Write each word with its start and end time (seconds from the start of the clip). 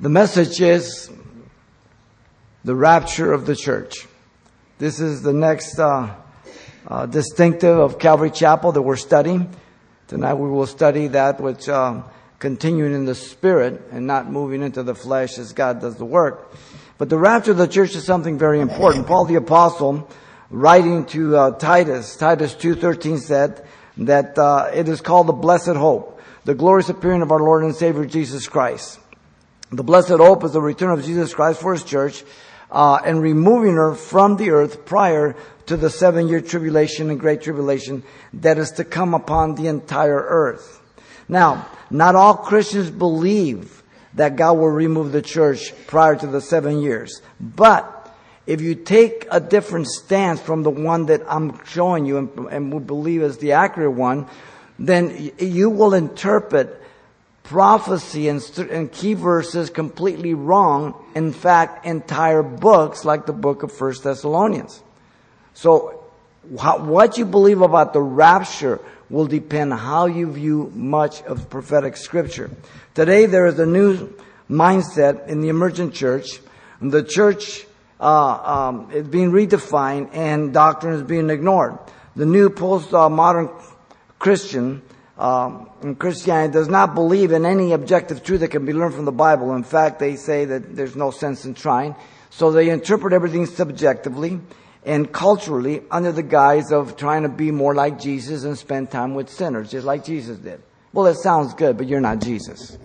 The 0.00 0.08
message 0.08 0.60
is 0.60 1.10
the 2.64 2.74
rapture 2.74 3.32
of 3.32 3.46
the 3.46 3.56
church. 3.56 4.06
This 4.78 5.00
is 5.00 5.22
the 5.22 5.32
next 5.32 5.78
uh, 5.78 6.14
uh, 6.86 7.06
distinctive 7.06 7.78
of 7.78 7.98
Calvary 7.98 8.30
Chapel 8.30 8.72
that 8.72 8.82
we're 8.82 8.96
studying. 8.96 9.48
Tonight 10.08 10.34
we 10.34 10.48
will 10.48 10.66
study 10.66 11.08
that 11.08 11.40
which 11.40 11.68
uh, 11.68 12.02
continuing 12.38 12.94
in 12.94 13.06
the 13.06 13.14
spirit 13.14 13.80
and 13.90 14.06
not 14.06 14.30
moving 14.30 14.62
into 14.62 14.82
the 14.82 14.94
flesh 14.94 15.38
as 15.38 15.52
God 15.52 15.80
does 15.80 15.96
the 15.96 16.04
work. 16.04 16.54
But 16.98 17.08
the 17.08 17.18
rapture 17.18 17.52
of 17.52 17.56
the 17.56 17.66
church 17.66 17.94
is 17.94 18.04
something 18.04 18.38
very 18.38 18.60
important. 18.60 19.06
Paul 19.06 19.24
the 19.24 19.34
apostle, 19.36 20.08
writing 20.50 21.06
to 21.06 21.36
uh, 21.36 21.50
Titus, 21.58 22.16
Titus 22.16 22.54
two 22.54 22.74
thirteen 22.74 23.18
said 23.18 23.66
that 23.96 24.38
uh, 24.38 24.70
it 24.74 24.88
is 24.88 25.00
called 25.00 25.26
the 25.26 25.32
blessed 25.32 25.76
hope, 25.76 26.15
the 26.46 26.54
glorious 26.54 26.88
appearing 26.88 27.22
of 27.22 27.32
our 27.32 27.40
Lord 27.40 27.64
and 27.64 27.74
Savior 27.74 28.04
Jesus 28.04 28.46
Christ. 28.46 29.00
The 29.72 29.82
blessed 29.82 30.10
hope 30.10 30.44
is 30.44 30.52
the 30.52 30.62
return 30.62 30.96
of 30.96 31.04
Jesus 31.04 31.34
Christ 31.34 31.60
for 31.60 31.72
His 31.72 31.82
church, 31.82 32.22
uh, 32.70 33.00
and 33.04 33.20
removing 33.20 33.74
her 33.74 33.96
from 33.96 34.36
the 34.36 34.50
earth 34.50 34.84
prior 34.84 35.34
to 35.66 35.76
the 35.76 35.90
seven 35.90 36.28
year 36.28 36.40
tribulation 36.40 37.10
and 37.10 37.18
great 37.18 37.42
tribulation 37.42 38.04
that 38.32 38.58
is 38.58 38.70
to 38.72 38.84
come 38.84 39.12
upon 39.12 39.56
the 39.56 39.66
entire 39.66 40.20
earth. 40.20 40.80
Now, 41.28 41.68
not 41.90 42.14
all 42.14 42.36
Christians 42.36 42.90
believe 42.90 43.82
that 44.14 44.36
God 44.36 44.52
will 44.52 44.68
remove 44.68 45.10
the 45.10 45.22
church 45.22 45.72
prior 45.88 46.14
to 46.14 46.28
the 46.28 46.40
seven 46.40 46.80
years. 46.80 47.22
But 47.40 48.16
if 48.46 48.60
you 48.60 48.76
take 48.76 49.26
a 49.32 49.40
different 49.40 49.88
stance 49.88 50.40
from 50.40 50.62
the 50.62 50.70
one 50.70 51.06
that 51.06 51.22
I'm 51.26 51.58
showing 51.64 52.06
you 52.06 52.18
and, 52.18 52.38
and 52.52 52.72
we 52.72 52.78
believe 52.78 53.22
is 53.22 53.38
the 53.38 53.52
accurate 53.52 53.94
one, 53.94 54.28
then 54.78 55.32
you 55.38 55.70
will 55.70 55.94
interpret 55.94 56.82
prophecy 57.42 58.28
and, 58.28 58.42
and, 58.70 58.90
key 58.90 59.14
verses 59.14 59.70
completely 59.70 60.34
wrong. 60.34 60.94
In 61.14 61.32
fact, 61.32 61.86
entire 61.86 62.42
books 62.42 63.04
like 63.04 63.24
the 63.24 63.32
book 63.32 63.62
of 63.62 63.72
First 63.72 64.02
Thessalonians. 64.02 64.82
So, 65.54 66.02
how, 66.60 66.78
what 66.78 67.18
you 67.18 67.24
believe 67.24 67.60
about 67.62 67.92
the 67.92 68.02
rapture 68.02 68.80
will 69.08 69.26
depend 69.26 69.72
how 69.72 70.06
you 70.06 70.30
view 70.30 70.72
much 70.74 71.22
of 71.22 71.48
prophetic 71.48 71.96
scripture. 71.96 72.50
Today 72.94 73.26
there 73.26 73.46
is 73.46 73.58
a 73.58 73.66
new 73.66 74.12
mindset 74.50 75.28
in 75.28 75.40
the 75.40 75.48
emergent 75.48 75.94
church. 75.94 76.40
The 76.80 77.02
church 77.02 77.64
uh, 78.00 78.68
um, 78.68 78.90
is 78.92 79.06
being 79.06 79.30
redefined 79.30 80.10
and 80.14 80.52
doctrine 80.52 80.94
is 80.94 81.02
being 81.02 81.30
ignored. 81.30 81.78
The 82.16 82.26
new 82.26 82.50
post-modern 82.50 83.50
Christian 84.18 84.82
um, 85.18 85.96
Christianity 85.98 86.52
does 86.52 86.68
not 86.68 86.94
believe 86.94 87.32
in 87.32 87.46
any 87.46 87.72
objective 87.72 88.22
truth 88.22 88.40
that 88.40 88.48
can 88.48 88.66
be 88.66 88.72
learned 88.72 88.94
from 88.94 89.06
the 89.06 89.12
Bible. 89.12 89.54
In 89.54 89.62
fact, 89.62 89.98
they 89.98 90.16
say 90.16 90.44
that 90.44 90.76
there's 90.76 90.94
no 90.94 91.10
sense 91.10 91.44
in 91.44 91.54
trying. 91.54 91.94
So 92.28 92.52
they 92.52 92.68
interpret 92.68 93.14
everything 93.14 93.46
subjectively 93.46 94.40
and 94.84 95.10
culturally 95.10 95.82
under 95.90 96.12
the 96.12 96.22
guise 96.22 96.70
of 96.70 96.96
trying 96.96 97.22
to 97.22 97.30
be 97.30 97.50
more 97.50 97.74
like 97.74 97.98
Jesus 97.98 98.44
and 98.44 98.58
spend 98.58 98.90
time 98.90 99.14
with 99.14 99.30
sinners, 99.30 99.70
just 99.70 99.86
like 99.86 100.04
Jesus 100.04 100.38
did. 100.38 100.62
Well, 100.92 101.06
it 101.06 101.16
sounds 101.16 101.54
good, 101.54 101.78
but 101.78 101.86
you're 101.86 102.00
not 102.00 102.20
Jesus. 102.20 102.76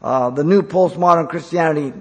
Uh, 0.00 0.30
the 0.30 0.44
new 0.44 0.62
postmodern 0.62 1.28
Christianity 1.28 1.92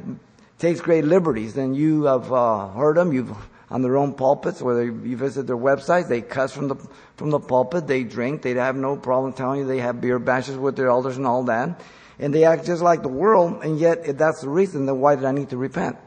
takes 0.57 0.79
great 0.79 1.03
liberties, 1.05 1.57
and 1.57 1.75
you 1.75 2.03
have 2.03 2.31
uh, 2.31 2.69
heard 2.69 2.97
them. 2.97 3.11
You've 3.11 3.35
on 3.73 3.81
their 3.81 3.97
own 3.97 4.13
pulpits, 4.13 4.61
whether 4.61 4.85
you 4.85 5.17
visit 5.17 5.47
their 5.47 5.57
websites, 5.57 6.07
they 6.07 6.21
cuss 6.21 6.53
from 6.53 6.67
the 6.67 6.75
from 7.17 7.31
the 7.31 7.39
pulpit. 7.39 7.87
They 7.87 8.03
drink. 8.03 8.43
They 8.43 8.53
have 8.53 8.75
no 8.75 8.95
problem 8.95 9.33
telling 9.33 9.61
you 9.61 9.65
they 9.65 9.79
have 9.79 9.99
beer 9.99 10.19
bashes 10.19 10.55
with 10.55 10.75
their 10.75 10.89
elders 10.89 11.17
and 11.17 11.25
all 11.25 11.43
that, 11.45 11.81
and 12.19 12.31
they 12.31 12.43
act 12.43 12.67
just 12.67 12.83
like 12.83 13.01
the 13.01 13.09
world. 13.09 13.63
And 13.63 13.79
yet, 13.79 14.15
that's 14.15 14.41
the 14.41 14.49
reason. 14.49 14.85
Then 14.85 14.99
why 14.99 15.15
did 15.15 15.25
I 15.25 15.31
need 15.31 15.49
to 15.49 15.57
repent? 15.57 15.97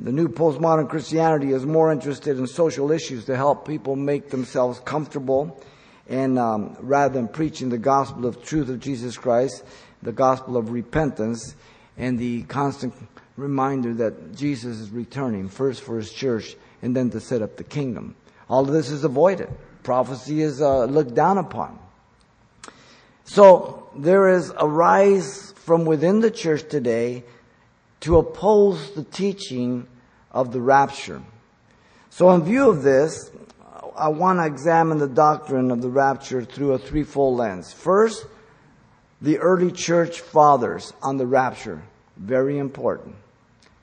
The 0.00 0.10
new 0.10 0.26
postmodern 0.26 0.90
Christianity 0.90 1.52
is 1.52 1.64
more 1.64 1.92
interested 1.92 2.36
in 2.36 2.48
social 2.48 2.90
issues 2.90 3.26
to 3.26 3.36
help 3.36 3.68
people 3.68 3.94
make 3.94 4.28
themselves 4.30 4.80
comfortable, 4.80 5.62
and 6.08 6.36
um, 6.36 6.76
rather 6.80 7.14
than 7.14 7.28
preaching 7.28 7.68
the 7.68 7.78
gospel 7.78 8.26
of 8.26 8.42
truth 8.42 8.68
of 8.68 8.80
Jesus 8.80 9.16
Christ, 9.16 9.62
the 10.02 10.10
gospel 10.10 10.56
of 10.56 10.70
repentance, 10.70 11.54
and 11.96 12.18
the 12.18 12.42
constant 12.42 12.92
reminder 13.36 13.94
that 13.94 14.34
Jesus 14.34 14.78
is 14.78 14.90
returning 14.90 15.48
first 15.48 15.82
for 15.82 15.96
His 15.96 16.12
church 16.12 16.56
and 16.82 16.94
then 16.94 17.10
to 17.10 17.20
set 17.20 17.42
up 17.42 17.56
the 17.56 17.64
kingdom. 17.64 18.14
All 18.48 18.62
of 18.62 18.72
this 18.72 18.90
is 18.90 19.04
avoided. 19.04 19.48
Prophecy 19.82 20.42
is 20.42 20.60
uh, 20.60 20.84
looked 20.84 21.14
down 21.14 21.38
upon. 21.38 21.78
So 23.24 23.88
there 23.96 24.28
is 24.28 24.52
a 24.58 24.68
rise 24.68 25.52
from 25.52 25.84
within 25.84 26.20
the 26.20 26.30
church 26.30 26.68
today 26.68 27.24
to 28.00 28.18
oppose 28.18 28.92
the 28.92 29.04
teaching 29.04 29.86
of 30.30 30.52
the 30.52 30.60
rapture. 30.60 31.22
So 32.10 32.30
in 32.32 32.44
view 32.44 32.68
of 32.68 32.82
this, 32.82 33.30
I 33.96 34.08
want 34.08 34.40
to 34.40 34.46
examine 34.46 34.98
the 34.98 35.08
doctrine 35.08 35.70
of 35.70 35.80
the 35.80 35.88
rapture 35.88 36.44
through 36.44 36.72
a 36.72 36.78
threefold 36.78 37.38
lens. 37.38 37.72
First, 37.72 38.26
the 39.22 39.38
early 39.38 39.72
church 39.72 40.20
fathers 40.20 40.92
on 41.02 41.16
the 41.16 41.26
rapture. 41.26 41.82
Very 42.16 42.58
important. 42.58 43.16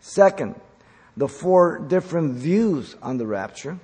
Second, 0.02 0.60
the 1.16 1.28
four 1.28 1.80
different 1.80 2.34
views 2.34 2.96
on 3.02 3.18
the 3.18 3.26
rapture. 3.26 3.80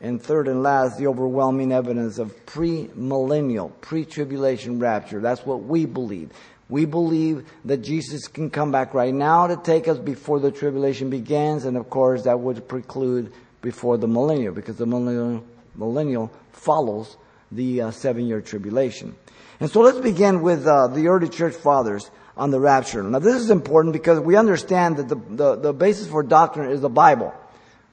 And 0.00 0.20
third 0.20 0.48
and 0.48 0.64
last, 0.64 0.98
the 0.98 1.06
overwhelming 1.06 1.70
evidence 1.70 2.18
of 2.18 2.44
pre-millennial, 2.44 3.68
pre-tribulation 3.80 4.80
rapture. 4.80 5.20
That's 5.20 5.46
what 5.46 5.62
we 5.62 5.86
believe. 5.86 6.30
We 6.68 6.86
believe 6.86 7.48
that 7.66 7.78
Jesus 7.78 8.26
can 8.26 8.50
come 8.50 8.72
back 8.72 8.94
right 8.94 9.14
now 9.14 9.46
to 9.46 9.56
take 9.56 9.86
us 9.86 9.98
before 9.98 10.40
the 10.40 10.50
tribulation 10.50 11.08
begins, 11.08 11.66
and 11.66 11.76
of 11.76 11.88
course 11.88 12.24
that 12.24 12.40
would 12.40 12.66
preclude 12.66 13.32
before 13.60 13.96
the 13.96 14.08
millennial, 14.08 14.52
because 14.52 14.76
the 14.76 14.86
millennial, 14.86 15.44
millennial 15.76 16.32
follows 16.52 17.16
the 17.52 17.82
uh, 17.82 17.90
seven-year 17.92 18.40
tribulation. 18.40 19.14
And 19.60 19.70
so 19.70 19.82
let's 19.82 20.00
begin 20.00 20.42
with 20.42 20.66
uh, 20.66 20.88
the 20.88 21.06
early 21.06 21.28
church 21.28 21.54
fathers 21.54 22.10
on 22.36 22.50
the 22.50 22.60
rapture. 22.60 23.02
Now 23.02 23.18
this 23.18 23.36
is 23.36 23.50
important 23.50 23.92
because 23.92 24.20
we 24.20 24.36
understand 24.36 24.96
that 24.96 25.08
the, 25.08 25.16
the, 25.16 25.56
the 25.56 25.72
basis 25.72 26.08
for 26.08 26.22
doctrine 26.22 26.70
is 26.70 26.80
the 26.80 26.88
Bible. 26.88 27.34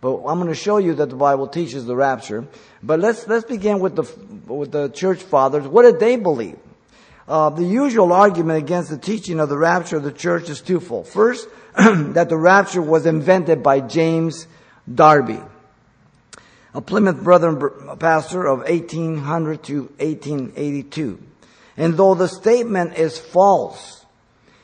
But 0.02 0.16
I'm 0.26 0.38
going 0.40 0.48
to 0.48 0.56
show 0.56 0.78
you 0.78 0.94
that 0.96 1.10
the 1.10 1.16
Bible 1.16 1.48
teaches 1.48 1.86
the 1.86 1.96
rapture. 1.96 2.48
But 2.82 3.00
let's, 3.00 3.28
let's 3.28 3.46
begin 3.46 3.80
with 3.80 3.96
the, 3.96 4.04
with 4.52 4.72
the 4.72 4.90
church 4.90 5.22
fathers. 5.22 5.68
What 5.68 5.84
did 5.84 6.00
they 6.00 6.16
believe? 6.16 6.58
Uh, 7.28 7.50
the 7.50 7.64
usual 7.64 8.14
argument 8.14 8.58
against 8.58 8.90
the 8.90 8.98
teaching 8.98 9.40
of 9.40 9.50
the 9.50 9.58
rapture 9.58 9.98
of 9.98 10.04
the 10.04 10.12
church 10.12 10.50
is 10.50 10.62
twofold. 10.62 11.08
First, 11.08 11.48
that 11.76 12.30
the 12.30 12.38
rapture 12.38 12.82
was 12.82 13.06
invented 13.06 13.62
by 13.62 13.82
James 13.82 14.48
Darby, 14.92 15.40
a 16.74 16.82
Plymouth 16.82 17.22
Brethren 17.24 17.60
pastor 18.00 18.48
of 18.48 18.60
1800 18.60 19.64
to 19.64 19.82
1882. 20.00 21.22
And 21.78 21.96
though 21.96 22.16
the 22.16 22.28
statement 22.28 22.98
is 22.98 23.20
false, 23.20 23.99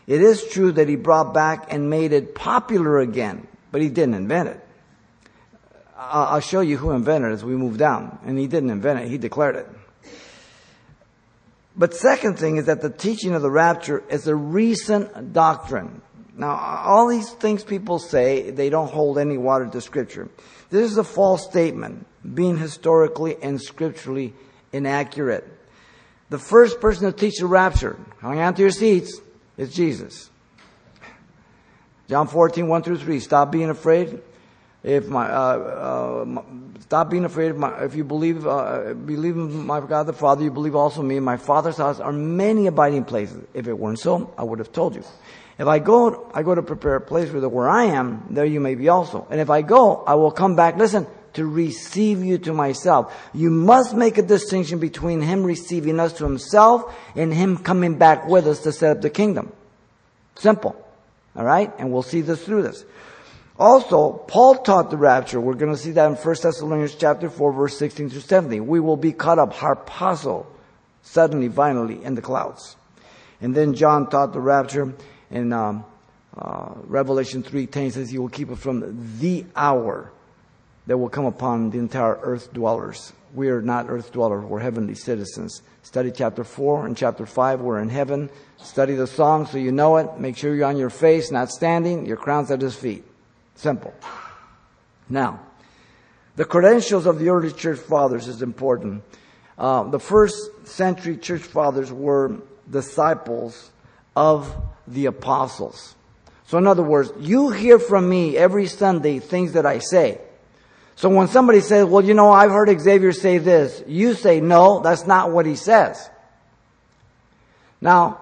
it 0.07 0.21
is 0.21 0.43
true 0.47 0.71
that 0.73 0.87
he 0.87 0.95
brought 0.95 1.33
back 1.33 1.73
and 1.73 1.89
made 1.89 2.13
it 2.13 2.35
popular 2.35 2.99
again, 2.99 3.47
but 3.71 3.81
he 3.81 3.89
didn't 3.89 4.13
invent 4.13 4.49
it. 4.49 4.61
I'll 5.97 6.41
show 6.41 6.61
you 6.61 6.77
who 6.77 6.91
invented 6.91 7.31
it 7.31 7.35
as 7.35 7.43
we 7.43 7.55
move 7.55 7.77
down. 7.77 8.19
And 8.25 8.37
he 8.37 8.47
didn't 8.47 8.69
invent 8.69 8.99
it, 8.99 9.07
he 9.07 9.17
declared 9.17 9.55
it. 9.55 9.67
But 11.77 11.93
second 11.93 12.37
thing 12.37 12.57
is 12.57 12.65
that 12.65 12.81
the 12.81 12.89
teaching 12.89 13.33
of 13.33 13.41
the 13.41 13.51
rapture 13.51 14.03
is 14.09 14.27
a 14.27 14.35
recent 14.35 15.33
doctrine. 15.33 16.01
Now, 16.37 16.51
all 16.85 17.07
these 17.07 17.29
things 17.31 17.63
people 17.63 17.99
say, 17.99 18.51
they 18.51 18.69
don't 18.69 18.91
hold 18.91 19.17
any 19.17 19.37
water 19.37 19.67
to 19.67 19.81
scripture. 19.81 20.29
This 20.69 20.91
is 20.91 20.97
a 20.97 21.03
false 21.03 21.45
statement, 21.45 22.05
being 22.33 22.57
historically 22.57 23.41
and 23.41 23.61
scripturally 23.61 24.33
inaccurate. 24.73 25.47
The 26.29 26.39
first 26.39 26.81
person 26.81 27.11
to 27.11 27.17
teach 27.17 27.39
the 27.39 27.45
rapture, 27.45 27.97
hang 28.19 28.39
on 28.39 28.53
to 28.55 28.61
your 28.61 28.71
seats, 28.71 29.21
is 29.57 29.73
Jesus. 29.73 30.29
John 32.07 32.27
14, 32.27 32.67
1 32.67 32.83
through 32.83 32.97
3. 32.97 33.19
Stop 33.19 33.51
being 33.51 33.69
afraid. 33.69 34.21
If 34.83 35.07
my, 35.07 35.27
uh, 35.27 35.57
uh, 36.27 36.43
stop 36.81 37.09
being 37.09 37.25
afraid. 37.25 37.51
Of 37.51 37.57
my, 37.57 37.83
if 37.83 37.95
you 37.95 38.03
believe, 38.03 38.45
uh, 38.45 38.93
believe 38.93 39.35
in 39.35 39.65
my 39.65 39.79
God 39.79 40.03
the 40.03 40.13
Father, 40.13 40.43
you 40.43 40.51
believe 40.51 40.75
also 40.75 41.01
me. 41.01 41.19
My 41.19 41.37
Father's 41.37 41.77
house 41.77 41.99
are 41.99 42.11
many 42.11 42.67
abiding 42.67 43.05
places. 43.05 43.43
If 43.55 43.67
it 43.67 43.73
weren't 43.73 43.99
so, 43.99 44.31
I 44.37 44.43
would 44.43 44.59
have 44.59 44.71
told 44.71 44.95
you. 44.95 45.03
If 45.57 45.67
I 45.67 45.79
go, 45.79 46.29
I 46.33 46.43
go 46.43 46.53
to 46.53 46.61
prepare 46.61 46.95
a 46.95 47.01
place 47.01 47.29
for 47.29 47.39
the 47.39 47.49
where 47.49 47.67
I 47.67 47.85
am, 47.85 48.27
there 48.29 48.45
you 48.45 48.59
may 48.59 48.75
be 48.75 48.89
also. 48.89 49.25
And 49.31 49.39
if 49.39 49.49
I 49.49 49.63
go, 49.63 50.03
I 50.03 50.13
will 50.15 50.31
come 50.31 50.55
back, 50.55 50.75
listen, 50.77 51.07
to 51.35 51.45
receive 51.45 52.23
you 52.23 52.37
to 52.39 52.53
myself. 52.53 53.13
You 53.33 53.49
must 53.49 53.95
make 53.95 54.17
a 54.17 54.21
distinction 54.21 54.79
between 54.79 55.21
Him 55.21 55.43
receiving 55.43 55.99
us 55.99 56.13
to 56.13 56.23
Himself 56.23 56.93
and 57.15 57.33
Him 57.33 57.57
coming 57.57 57.97
back 57.97 58.27
with 58.27 58.47
us 58.47 58.61
to 58.63 58.71
set 58.71 58.97
up 58.97 59.01
the 59.01 59.09
kingdom. 59.09 59.51
Simple. 60.35 60.75
Alright? 61.35 61.73
And 61.77 61.91
we'll 61.91 62.03
see 62.03 62.21
this 62.21 62.43
through 62.43 62.63
this. 62.63 62.83
Also, 63.57 64.11
Paul 64.11 64.55
taught 64.55 64.91
the 64.91 64.97
rapture. 64.97 65.39
We're 65.39 65.53
going 65.53 65.71
to 65.71 65.77
see 65.77 65.91
that 65.91 66.07
in 66.07 66.15
1 66.15 66.35
Thessalonians 66.41 66.95
chapter 66.95 67.29
4 67.29 67.53
verse 67.53 67.77
16 67.77 68.09
through 68.09 68.19
17. 68.21 68.67
We 68.67 68.79
will 68.79 68.97
be 68.97 69.13
caught 69.13 69.39
up 69.39 69.53
harpazo 69.53 70.45
suddenly, 71.01 71.47
violently, 71.47 72.03
in 72.03 72.15
the 72.15 72.21
clouds. 72.21 72.75
And 73.39 73.55
then 73.55 73.73
John 73.73 74.09
taught 74.09 74.33
the 74.33 74.41
rapture 74.41 74.93
in 75.29 75.53
um, 75.53 75.85
uh, 76.37 76.73
Revelation 76.83 77.43
3:10 77.43 77.93
says 77.93 78.09
he 78.09 78.17
will 78.17 78.29
keep 78.29 78.49
it 78.49 78.57
from 78.57 79.17
the 79.19 79.45
hour 79.55 80.11
that 80.87 80.97
will 80.97 81.09
come 81.09 81.25
upon 81.25 81.71
the 81.71 81.79
entire 81.79 82.19
earth 82.21 82.53
dwellers. 82.53 83.13
We 83.33 83.49
are 83.49 83.61
not 83.61 83.87
earth 83.89 84.11
dwellers, 84.11 84.45
we're 84.45 84.59
heavenly 84.59 84.95
citizens. 84.95 85.61
Study 85.83 86.11
chapter 86.11 86.43
4 86.43 86.85
and 86.87 86.97
chapter 86.97 87.25
5, 87.25 87.61
we're 87.61 87.79
in 87.79 87.89
heaven. 87.89 88.29
Study 88.57 88.95
the 88.95 89.07
song 89.07 89.45
so 89.45 89.57
you 89.57 89.71
know 89.71 89.97
it. 89.97 90.19
Make 90.19 90.37
sure 90.37 90.55
you're 90.55 90.67
on 90.67 90.77
your 90.77 90.89
face, 90.89 91.31
not 91.31 91.51
standing. 91.51 92.05
Your 92.05 92.17
crown's 92.17 92.49
at 92.49 92.61
his 92.61 92.75
feet. 92.75 93.03
Simple. 93.55 93.93
Now, 95.09 95.39
the 96.35 96.45
credentials 96.45 97.05
of 97.05 97.19
the 97.19 97.29
early 97.29 97.51
church 97.51 97.79
fathers 97.79 98.27
is 98.27 98.41
important. 98.41 99.03
Uh, 99.57 99.83
the 99.83 99.99
first 99.99 100.67
century 100.67 101.17
church 101.17 101.41
fathers 101.41 101.91
were 101.91 102.37
disciples 102.69 103.71
of 104.15 104.53
the 104.87 105.05
apostles. 105.05 105.95
So 106.47 106.57
in 106.57 106.67
other 106.67 106.83
words, 106.83 107.11
you 107.19 107.51
hear 107.51 107.79
from 107.79 108.07
me 108.07 108.37
every 108.37 108.67
Sunday 108.67 109.19
things 109.19 109.53
that 109.53 109.65
I 109.65 109.79
say. 109.79 110.19
So 110.95 111.09
when 111.09 111.27
somebody 111.27 111.59
says, 111.59 111.85
well, 111.85 112.03
you 112.03 112.13
know, 112.13 112.31
I've 112.31 112.51
heard 112.51 112.69
Xavier 112.79 113.11
say 113.11 113.37
this, 113.37 113.83
you 113.85 114.13
say, 114.13 114.39
no, 114.39 114.79
that's 114.79 115.05
not 115.05 115.31
what 115.31 115.45
he 115.45 115.55
says. 115.55 116.09
Now, 117.81 118.21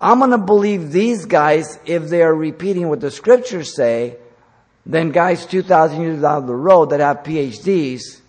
I'm 0.00 0.18
going 0.18 0.30
to 0.30 0.38
believe 0.38 0.92
these 0.92 1.24
guys 1.26 1.78
if 1.84 2.04
they 2.08 2.22
are 2.22 2.34
repeating 2.34 2.88
what 2.88 3.00
the 3.00 3.10
scriptures 3.10 3.74
say, 3.74 4.16
then 4.84 5.10
guys 5.10 5.46
2,000 5.46 6.00
years 6.00 6.22
down 6.22 6.46
the 6.46 6.54
road 6.54 6.90
that 6.90 7.00
have 7.00 7.18
PhDs 7.18 8.20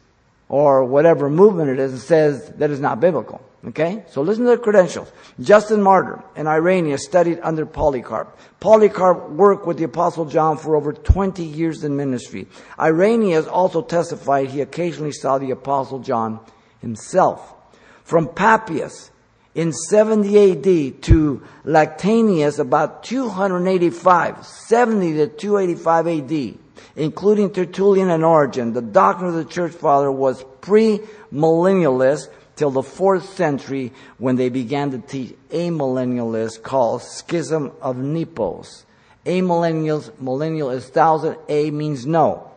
or 0.49 0.83
whatever 0.85 1.29
movement 1.29 1.69
it 1.69 1.79
is 1.79 1.91
and 1.91 2.01
says 2.01 2.49
that 2.57 2.71
is 2.71 2.79
not 2.79 2.99
biblical. 2.99 3.46
Okay? 3.65 4.03
So 4.09 4.21
listen 4.21 4.45
to 4.45 4.51
the 4.51 4.57
credentials. 4.57 5.11
Justin 5.39 5.81
Martyr 5.81 6.23
and 6.35 6.47
Irenaeus 6.47 7.03
studied 7.03 7.39
under 7.41 7.65
Polycarp. 7.65 8.39
Polycarp 8.59 9.29
worked 9.31 9.65
with 9.65 9.77
the 9.77 9.83
Apostle 9.83 10.25
John 10.25 10.57
for 10.57 10.75
over 10.75 10.93
20 10.93 11.43
years 11.43 11.83
in 11.83 11.95
ministry. 11.95 12.47
Irenaeus 12.79 13.47
also 13.47 13.81
testified 13.81 14.49
he 14.49 14.61
occasionally 14.61 15.11
saw 15.11 15.37
the 15.37 15.51
Apostle 15.51 15.99
John 15.99 16.39
himself. 16.81 17.55
From 18.03 18.27
Papias 18.27 19.11
in 19.53 19.73
70 19.73 20.51
AD 20.51 21.01
to 21.03 21.43
Lactantius 21.65 22.59
about 22.59 23.03
285, 23.03 24.45
70 24.45 25.13
to 25.13 25.27
285 25.27 26.07
AD, 26.07 26.57
including 26.95 27.51
Tertullian 27.51 28.09
and 28.11 28.23
Origen, 28.23 28.73
the 28.73 28.83
doctrine 28.83 29.29
of 29.29 29.35
the 29.35 29.45
church 29.45 29.73
father 29.73 30.11
was 30.11 30.45
pre-millennialist 30.61 32.29
till 32.57 32.71
the 32.71 32.83
fourth 32.83 33.35
century 33.35 33.93
when 34.17 34.35
they 34.35 34.49
began 34.49 34.91
to 34.91 34.97
teach 34.97 35.33
amillennialists 35.49 36.61
called 36.61 37.03
Schism 37.03 37.71
of 37.81 37.95
Nepos. 37.95 38.83
Amillennials, 39.25 40.19
millennial 40.19 40.71
is 40.71 40.89
thousand, 40.89 41.37
A 41.47 41.71
means 41.71 42.05
no. 42.05 42.51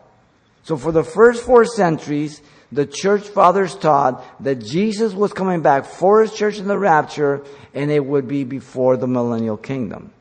So 0.65 0.77
for 0.77 0.91
the 0.91 1.05
first 1.05 1.45
four 1.45 1.65
centuries, 1.65 2.41
the 2.73 2.87
church 2.87 3.29
fathers 3.29 3.75
taught 3.75 4.25
that 4.43 4.57
Jesus 4.57 5.13
was 5.13 5.33
coming 5.33 5.63
back 5.63 5.85
for 5.85 6.23
his 6.23 6.33
church 6.33 6.59
in 6.59 6.69
the 6.69 6.79
rapture 6.79 7.45
and 7.75 7.91
it 7.91 8.05
would 8.05 8.27
be 8.27 8.45
before 8.45 8.97
the 8.97 9.09
millennial 9.09 9.57
kingdom. 9.57 10.13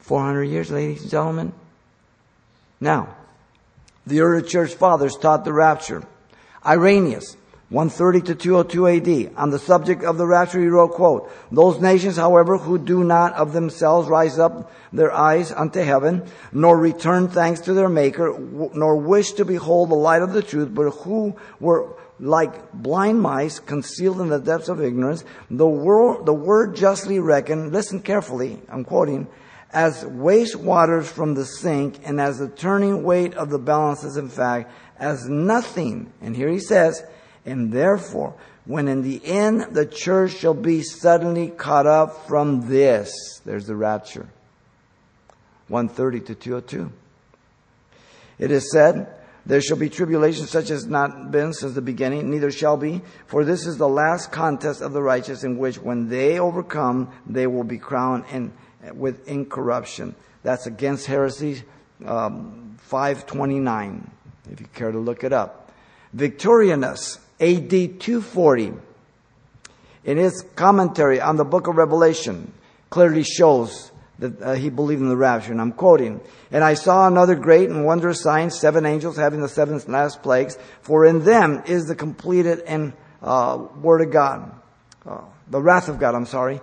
400 0.00 0.44
years, 0.44 0.70
ladies 0.70 1.02
and 1.02 1.10
gentlemen. 1.10 1.52
Now, 2.80 3.16
the 4.06 4.20
early 4.20 4.46
church 4.46 4.74
fathers 4.74 5.16
taught 5.16 5.44
the 5.44 5.52
rapture. 5.52 6.02
Irenaeus, 6.64 7.36
130 7.68 8.20
to 8.28 8.34
202 8.36 8.86
AD. 8.86 9.36
On 9.36 9.50
the 9.50 9.58
subject 9.58 10.04
of 10.04 10.18
the 10.18 10.26
rapture, 10.26 10.60
he 10.60 10.68
wrote, 10.68 10.92
quote, 10.92 11.30
Those 11.50 11.80
nations, 11.80 12.16
however, 12.16 12.58
who 12.58 12.78
do 12.78 13.02
not 13.02 13.32
of 13.34 13.52
themselves 13.52 14.08
rise 14.08 14.38
up 14.38 14.70
their 14.92 15.12
eyes 15.12 15.50
unto 15.50 15.80
heaven, 15.80 16.24
nor 16.52 16.78
return 16.78 17.26
thanks 17.26 17.60
to 17.62 17.74
their 17.74 17.88
Maker, 17.88 18.38
nor 18.38 18.96
wish 18.96 19.32
to 19.32 19.44
behold 19.44 19.90
the 19.90 19.96
light 19.96 20.22
of 20.22 20.32
the 20.32 20.42
truth, 20.42 20.68
but 20.72 20.90
who 20.90 21.34
were 21.58 21.96
like 22.20 22.72
blind 22.72 23.20
mice 23.20 23.58
concealed 23.58 24.20
in 24.20 24.28
the 24.28 24.38
depths 24.38 24.68
of 24.68 24.80
ignorance, 24.80 25.24
the, 25.50 25.66
word, 25.66 26.24
the 26.24 26.32
word 26.32 26.76
justly 26.76 27.18
reckoned, 27.18 27.72
listen 27.72 28.00
carefully, 28.00 28.60
I'm 28.68 28.84
quoting, 28.84 29.26
as 29.72 30.06
waste 30.06 30.56
waters 30.56 31.10
from 31.10 31.34
the 31.34 31.44
sink, 31.44 31.98
and 32.04 32.20
as 32.20 32.38
the 32.38 32.48
turning 32.48 33.02
weight 33.02 33.34
of 33.34 33.50
the 33.50 33.58
balances, 33.58 34.16
in 34.16 34.28
fact, 34.28 34.70
as 34.98 35.28
nothing. 35.28 36.12
And 36.22 36.34
here 36.34 36.48
he 36.48 36.60
says, 36.60 37.04
and 37.46 37.72
therefore, 37.72 38.34
when 38.64 38.88
in 38.88 39.02
the 39.02 39.24
end 39.24 39.68
the 39.70 39.86
church 39.86 40.32
shall 40.32 40.54
be 40.54 40.82
suddenly 40.82 41.48
caught 41.48 41.86
up 41.86 42.26
from 42.26 42.68
this, 42.68 43.40
there's 43.44 43.66
the 43.66 43.76
rapture. 43.76 44.28
130 45.68 46.20
to 46.26 46.34
202. 46.34 46.92
It 48.38 48.50
is 48.50 48.70
said, 48.70 49.08
there 49.46 49.60
shall 49.60 49.76
be 49.76 49.88
tribulation 49.88 50.46
such 50.46 50.70
as 50.70 50.86
not 50.86 51.30
been 51.30 51.52
since 51.52 51.74
the 51.74 51.80
beginning, 51.80 52.28
neither 52.28 52.50
shall 52.50 52.76
be, 52.76 53.00
for 53.26 53.44
this 53.44 53.64
is 53.64 53.78
the 53.78 53.88
last 53.88 54.32
contest 54.32 54.80
of 54.80 54.92
the 54.92 55.02
righteous 55.02 55.44
in 55.44 55.56
which 55.56 55.78
when 55.78 56.08
they 56.08 56.40
overcome, 56.40 57.12
they 57.26 57.46
will 57.46 57.64
be 57.64 57.78
crowned 57.78 58.24
in, 58.32 58.52
with 58.94 59.26
incorruption. 59.28 60.16
That's 60.42 60.66
against 60.66 61.06
heresy, 61.06 61.62
um, 62.04 62.76
529, 62.78 64.10
if 64.50 64.60
you 64.60 64.66
care 64.74 64.90
to 64.90 64.98
look 64.98 65.22
it 65.22 65.32
up. 65.32 65.72
Victorianus, 66.12 67.18
AD 67.40 67.70
240, 67.70 68.72
in 70.04 70.16
his 70.16 70.44
commentary 70.54 71.20
on 71.20 71.36
the 71.36 71.44
book 71.44 71.66
of 71.66 71.76
Revelation, 71.76 72.52
clearly 72.88 73.24
shows 73.24 73.90
that 74.18 74.40
uh, 74.40 74.54
he 74.54 74.70
believed 74.70 75.02
in 75.02 75.08
the 75.08 75.16
rapture. 75.16 75.52
And 75.52 75.60
I'm 75.60 75.72
quoting, 75.72 76.20
And 76.50 76.64
I 76.64 76.74
saw 76.74 77.06
another 77.06 77.34
great 77.34 77.68
and 77.68 77.84
wondrous 77.84 78.22
sign, 78.22 78.50
seven 78.50 78.86
angels 78.86 79.16
having 79.16 79.40
the 79.40 79.48
seven 79.48 79.78
last 79.88 80.22
plagues, 80.22 80.56
for 80.80 81.04
in 81.04 81.24
them 81.24 81.62
is 81.66 81.84
the 81.84 81.94
completed 81.94 82.60
and 82.60 82.94
uh, 83.22 83.66
word 83.82 84.00
of 84.00 84.10
God, 84.10 84.52
uh, 85.04 85.20
the 85.50 85.60
wrath 85.60 85.88
of 85.88 85.98
God, 85.98 86.14
I'm 86.14 86.26
sorry. 86.26 86.60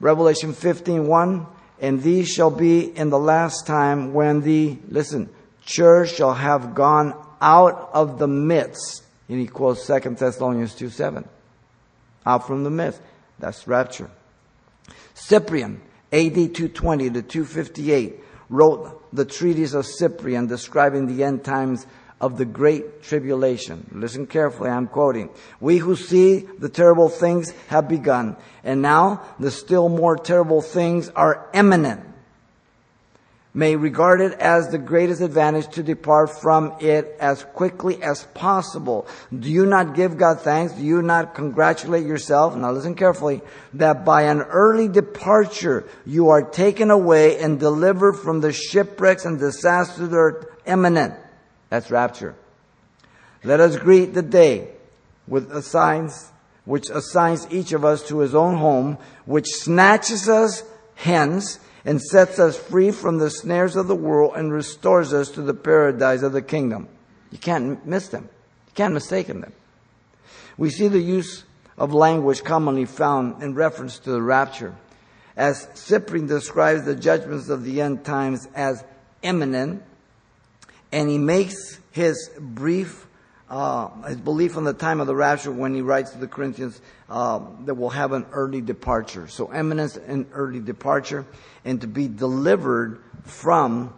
Revelation 0.00 0.52
15, 0.52 1.06
1, 1.06 1.46
and 1.80 2.02
these 2.02 2.28
shall 2.28 2.50
be 2.50 2.80
in 2.80 3.10
the 3.10 3.18
last 3.18 3.66
time 3.66 4.12
when 4.12 4.42
the, 4.42 4.76
listen, 4.88 5.30
church 5.64 6.14
shall 6.16 6.34
have 6.34 6.74
gone 6.74 7.14
out 7.40 7.90
of 7.92 8.18
the 8.18 8.28
midst 8.28 9.04
and 9.28 9.38
he 9.38 9.46
quotes 9.46 9.86
2 9.86 10.00
Thessalonians 10.10 10.74
2 10.74 10.88
7. 10.88 11.28
Out 12.26 12.46
from 12.46 12.64
the 12.64 12.70
myth. 12.70 13.00
That's 13.38 13.66
rapture. 13.66 14.10
Cyprian, 15.14 15.80
AD 16.12 16.34
220 16.34 17.10
to 17.10 17.22
258, 17.22 18.20
wrote 18.48 19.14
the 19.14 19.24
treatise 19.24 19.74
of 19.74 19.86
Cyprian 19.86 20.46
describing 20.46 21.06
the 21.06 21.24
end 21.24 21.44
times 21.44 21.86
of 22.20 22.36
the 22.36 22.44
great 22.44 23.02
tribulation. 23.02 23.88
Listen 23.92 24.26
carefully, 24.26 24.70
I'm 24.70 24.88
quoting. 24.88 25.30
We 25.60 25.78
who 25.78 25.94
see 25.94 26.40
the 26.58 26.68
terrible 26.68 27.08
things 27.08 27.52
have 27.68 27.88
begun, 27.88 28.36
and 28.64 28.82
now 28.82 29.22
the 29.38 29.50
still 29.50 29.88
more 29.88 30.16
terrible 30.16 30.62
things 30.62 31.10
are 31.10 31.48
imminent 31.54 32.07
may 33.58 33.74
regard 33.74 34.20
it 34.20 34.34
as 34.34 34.68
the 34.68 34.78
greatest 34.78 35.20
advantage 35.20 35.68
to 35.68 35.82
depart 35.82 36.30
from 36.40 36.72
it 36.80 37.16
as 37.18 37.42
quickly 37.42 38.00
as 38.00 38.22
possible. 38.26 39.04
Do 39.36 39.50
you 39.50 39.66
not 39.66 39.96
give 39.96 40.16
God 40.16 40.42
thanks? 40.42 40.74
Do 40.74 40.82
you 40.84 41.02
not 41.02 41.34
congratulate 41.34 42.06
yourself? 42.06 42.54
Now 42.54 42.70
listen 42.70 42.94
carefully, 42.94 43.40
that 43.74 44.04
by 44.04 44.22
an 44.22 44.42
early 44.42 44.86
departure 44.86 45.88
you 46.06 46.28
are 46.28 46.42
taken 46.42 46.92
away 46.92 47.40
and 47.40 47.58
delivered 47.58 48.12
from 48.12 48.42
the 48.42 48.52
shipwrecks 48.52 49.24
and 49.24 49.40
disasters 49.40 50.08
that 50.08 50.16
are 50.16 50.56
imminent. 50.64 51.14
That's 51.68 51.90
rapture. 51.90 52.36
Let 53.42 53.58
us 53.58 53.76
greet 53.76 54.14
the 54.14 54.22
day 54.22 54.68
with 55.26 55.50
assigns, 55.50 56.30
which 56.64 56.90
assigns 56.90 57.48
each 57.50 57.72
of 57.72 57.84
us 57.84 58.06
to 58.06 58.20
his 58.20 58.36
own 58.36 58.58
home, 58.58 58.98
which 59.26 59.48
snatches 59.48 60.28
us 60.28 60.62
hence 60.94 61.58
and 61.84 62.00
sets 62.00 62.38
us 62.38 62.56
free 62.56 62.90
from 62.90 63.18
the 63.18 63.30
snares 63.30 63.76
of 63.76 63.88
the 63.88 63.94
world 63.94 64.34
and 64.36 64.52
restores 64.52 65.12
us 65.12 65.30
to 65.30 65.42
the 65.42 65.54
paradise 65.54 66.22
of 66.22 66.32
the 66.32 66.42
kingdom. 66.42 66.88
You 67.30 67.38
can't 67.38 67.84
miss 67.86 68.08
them. 68.08 68.28
You 68.66 68.72
can't 68.74 68.94
mistake 68.94 69.26
them. 69.26 69.52
We 70.56 70.70
see 70.70 70.88
the 70.88 71.00
use 71.00 71.44
of 71.76 71.92
language 71.92 72.42
commonly 72.44 72.84
found 72.84 73.42
in 73.42 73.54
reference 73.54 73.98
to 74.00 74.10
the 74.10 74.22
rapture. 74.22 74.74
As 75.36 75.68
Cyprian 75.74 76.26
describes 76.26 76.84
the 76.84 76.96
judgments 76.96 77.48
of 77.48 77.64
the 77.64 77.80
end 77.80 78.04
times 78.04 78.48
as 78.54 78.84
imminent, 79.22 79.82
and 80.90 81.08
he 81.08 81.18
makes 81.18 81.78
his 81.92 82.30
brief 82.38 83.07
uh, 83.50 83.88
his 84.02 84.18
belief 84.18 84.56
on 84.56 84.64
the 84.64 84.72
time 84.72 85.00
of 85.00 85.06
the 85.06 85.14
rapture 85.14 85.50
when 85.50 85.74
he 85.74 85.80
writes 85.80 86.10
to 86.10 86.18
the 86.18 86.28
Corinthians 86.28 86.80
uh, 87.08 87.40
that 87.64 87.74
will 87.74 87.90
have 87.90 88.12
an 88.12 88.26
early 88.32 88.60
departure. 88.60 89.28
So 89.28 89.46
eminence 89.46 89.96
and 89.96 90.26
early 90.32 90.60
departure, 90.60 91.24
and 91.64 91.80
to 91.80 91.86
be 91.86 92.08
delivered 92.08 93.02
from 93.24 93.94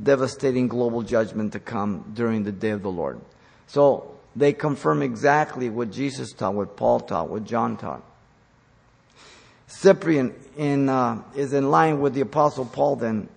devastating 0.00 0.68
global 0.68 1.02
judgment 1.02 1.52
to 1.52 1.60
come 1.60 2.12
during 2.14 2.44
the 2.44 2.52
day 2.52 2.70
of 2.70 2.82
the 2.82 2.90
Lord. 2.90 3.20
So 3.66 4.16
they 4.36 4.52
confirm 4.52 5.02
exactly 5.02 5.70
what 5.70 5.90
Jesus 5.90 6.32
taught, 6.32 6.54
what 6.54 6.76
Paul 6.76 7.00
taught, 7.00 7.28
what 7.28 7.44
John 7.44 7.76
taught. 7.76 8.02
Cyprian 9.66 10.34
in, 10.56 10.88
uh, 10.88 11.22
is 11.34 11.52
in 11.52 11.70
line 11.70 12.00
with 12.00 12.14
the 12.14 12.20
Apostle 12.20 12.64
Paul 12.64 12.96
then, 12.96 13.28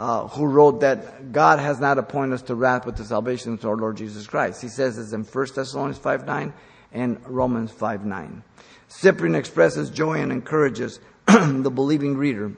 uh, 0.00 0.26
who 0.28 0.46
wrote 0.46 0.80
that 0.80 1.30
God 1.30 1.58
has 1.58 1.78
not 1.78 1.98
appointed 1.98 2.32
us 2.32 2.42
to 2.42 2.54
wrath 2.54 2.84
but 2.86 2.96
to 2.96 3.04
salvation 3.04 3.58
through 3.58 3.70
our 3.70 3.76
Lord 3.76 3.98
Jesus 3.98 4.26
Christ. 4.26 4.62
He 4.62 4.68
says 4.68 4.96
this 4.96 5.12
in 5.12 5.24
1 5.24 5.46
Thessalonians 5.54 5.98
5 5.98 6.26
9 6.26 6.54
and 6.92 7.20
Romans 7.26 7.70
5 7.70 8.06
9. 8.06 8.42
Cyprian 8.88 9.34
expresses 9.34 9.90
joy 9.90 10.14
and 10.22 10.32
encourages 10.32 11.00
the 11.26 11.70
believing 11.70 12.16
reader 12.16 12.50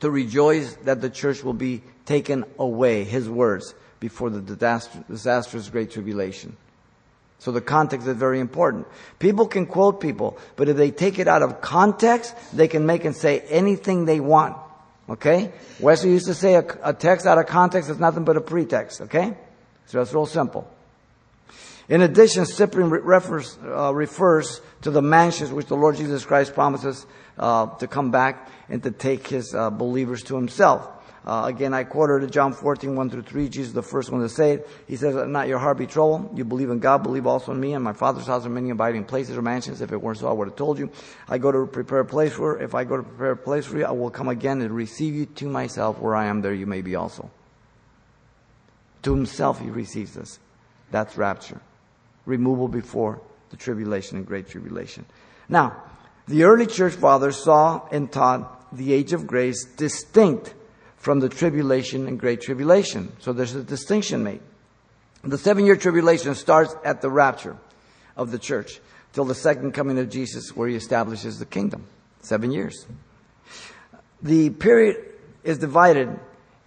to 0.00 0.10
rejoice 0.10 0.74
that 0.84 1.02
the 1.02 1.10
church 1.10 1.44
will 1.44 1.52
be 1.52 1.82
taken 2.06 2.46
away, 2.58 3.04
his 3.04 3.28
words, 3.28 3.74
before 4.00 4.30
the 4.30 4.40
disastrous 4.40 5.68
great 5.68 5.90
tribulation. 5.90 6.56
So 7.40 7.52
the 7.52 7.60
context 7.60 8.06
is 8.06 8.16
very 8.16 8.40
important. 8.40 8.86
People 9.18 9.46
can 9.46 9.66
quote 9.66 10.00
people, 10.00 10.38
but 10.56 10.70
if 10.70 10.78
they 10.78 10.90
take 10.90 11.18
it 11.18 11.28
out 11.28 11.42
of 11.42 11.60
context, 11.60 12.34
they 12.56 12.68
can 12.68 12.86
make 12.86 13.04
and 13.04 13.14
say 13.14 13.40
anything 13.40 14.06
they 14.06 14.18
want. 14.18 14.56
Okay? 15.08 15.52
Wesley 15.80 16.10
used 16.10 16.26
to 16.26 16.34
say 16.34 16.54
a, 16.54 16.64
a 16.82 16.92
text 16.94 17.26
out 17.26 17.38
of 17.38 17.46
context 17.46 17.90
is 17.90 17.98
nothing 17.98 18.24
but 18.24 18.36
a 18.36 18.40
pretext. 18.40 19.02
Okay? 19.02 19.36
So 19.86 20.00
it's 20.00 20.12
real 20.12 20.26
simple. 20.26 20.70
In 21.88 22.00
addition, 22.00 22.46
Cyprian 22.46 22.88
refers, 22.88 23.58
uh, 23.62 23.94
refers 23.94 24.62
to 24.82 24.90
the 24.90 25.02
mansions 25.02 25.52
which 25.52 25.66
the 25.66 25.76
Lord 25.76 25.96
Jesus 25.96 26.24
Christ 26.24 26.54
promises 26.54 27.06
uh, 27.38 27.66
to 27.76 27.86
come 27.86 28.10
back 28.10 28.48
and 28.68 28.82
to 28.82 28.90
take 28.90 29.28
his 29.28 29.54
uh, 29.54 29.68
believers 29.68 30.22
to 30.24 30.36
himself. 30.36 30.88
Uh, 31.26 31.44
again, 31.46 31.72
I 31.72 31.84
quoted 31.84 32.30
John 32.30 32.52
14, 32.52 32.94
1 32.94 33.10
through 33.10 33.22
3. 33.22 33.48
Jesus 33.48 33.72
the 33.72 33.82
first 33.82 34.10
one 34.10 34.20
to 34.20 34.28
say 34.28 34.52
it. 34.52 34.68
He 34.86 34.96
says, 34.96 35.14
Not 35.26 35.48
your 35.48 35.58
heart 35.58 35.78
be 35.78 35.86
troubled. 35.86 36.36
You 36.36 36.44
believe 36.44 36.68
in 36.68 36.80
God, 36.80 37.02
believe 37.02 37.26
also 37.26 37.52
in 37.52 37.60
me. 37.60 37.72
And 37.72 37.82
my 37.82 37.94
Father's 37.94 38.26
house 38.26 38.44
are 38.44 38.50
many 38.50 38.68
abiding 38.68 39.04
places 39.04 39.36
or 39.36 39.40
mansions. 39.40 39.80
If 39.80 39.90
it 39.90 40.02
weren't 40.02 40.18
so, 40.18 40.28
I 40.28 40.32
would 40.32 40.48
have 40.48 40.56
told 40.56 40.78
you. 40.78 40.90
I 41.26 41.38
go 41.38 41.50
to 41.50 41.66
prepare 41.66 42.00
a 42.00 42.04
place 42.04 42.34
for, 42.34 42.60
if 42.60 42.74
I 42.74 42.84
go 42.84 42.98
to 42.98 43.02
prepare 43.02 43.30
a 43.30 43.36
place 43.36 43.64
for 43.64 43.78
you, 43.78 43.86
I 43.86 43.92
will 43.92 44.10
come 44.10 44.28
again 44.28 44.60
and 44.60 44.70
receive 44.70 45.14
you 45.14 45.24
to 45.26 45.48
myself. 45.48 45.98
Where 45.98 46.14
I 46.14 46.26
am, 46.26 46.42
there 46.42 46.52
you 46.52 46.66
may 46.66 46.82
be 46.82 46.94
also. 46.94 47.30
To 49.04 49.14
himself 49.14 49.60
he 49.60 49.70
receives 49.70 50.18
us. 50.18 50.38
That's 50.90 51.16
rapture. 51.16 51.60
Removal 52.26 52.68
before 52.68 53.20
the 53.48 53.56
tribulation 53.56 54.18
and 54.18 54.26
great 54.26 54.48
tribulation. 54.48 55.06
Now, 55.48 55.82
the 56.28 56.44
early 56.44 56.66
church 56.66 56.94
fathers 56.94 57.42
saw 57.42 57.86
and 57.90 58.12
taught 58.12 58.76
the 58.76 58.92
age 58.92 59.12
of 59.12 59.26
grace 59.26 59.64
distinct 59.64 60.54
from 61.04 61.20
the 61.20 61.28
tribulation 61.28 62.08
and 62.08 62.18
great 62.18 62.40
tribulation. 62.40 63.12
So 63.18 63.34
there's 63.34 63.54
a 63.54 63.62
distinction 63.62 64.24
made. 64.24 64.40
The 65.22 65.36
seven 65.36 65.66
year 65.66 65.76
tribulation 65.76 66.34
starts 66.34 66.74
at 66.82 67.02
the 67.02 67.10
rapture 67.10 67.58
of 68.16 68.30
the 68.30 68.38
church 68.38 68.80
till 69.12 69.26
the 69.26 69.34
second 69.34 69.72
coming 69.72 69.98
of 69.98 70.08
Jesus 70.08 70.56
where 70.56 70.66
he 70.66 70.74
establishes 70.74 71.38
the 71.38 71.44
kingdom. 71.44 71.84
Seven 72.22 72.50
years. 72.50 72.86
The 74.22 74.48
period 74.48 74.96
is 75.42 75.58
divided 75.58 76.18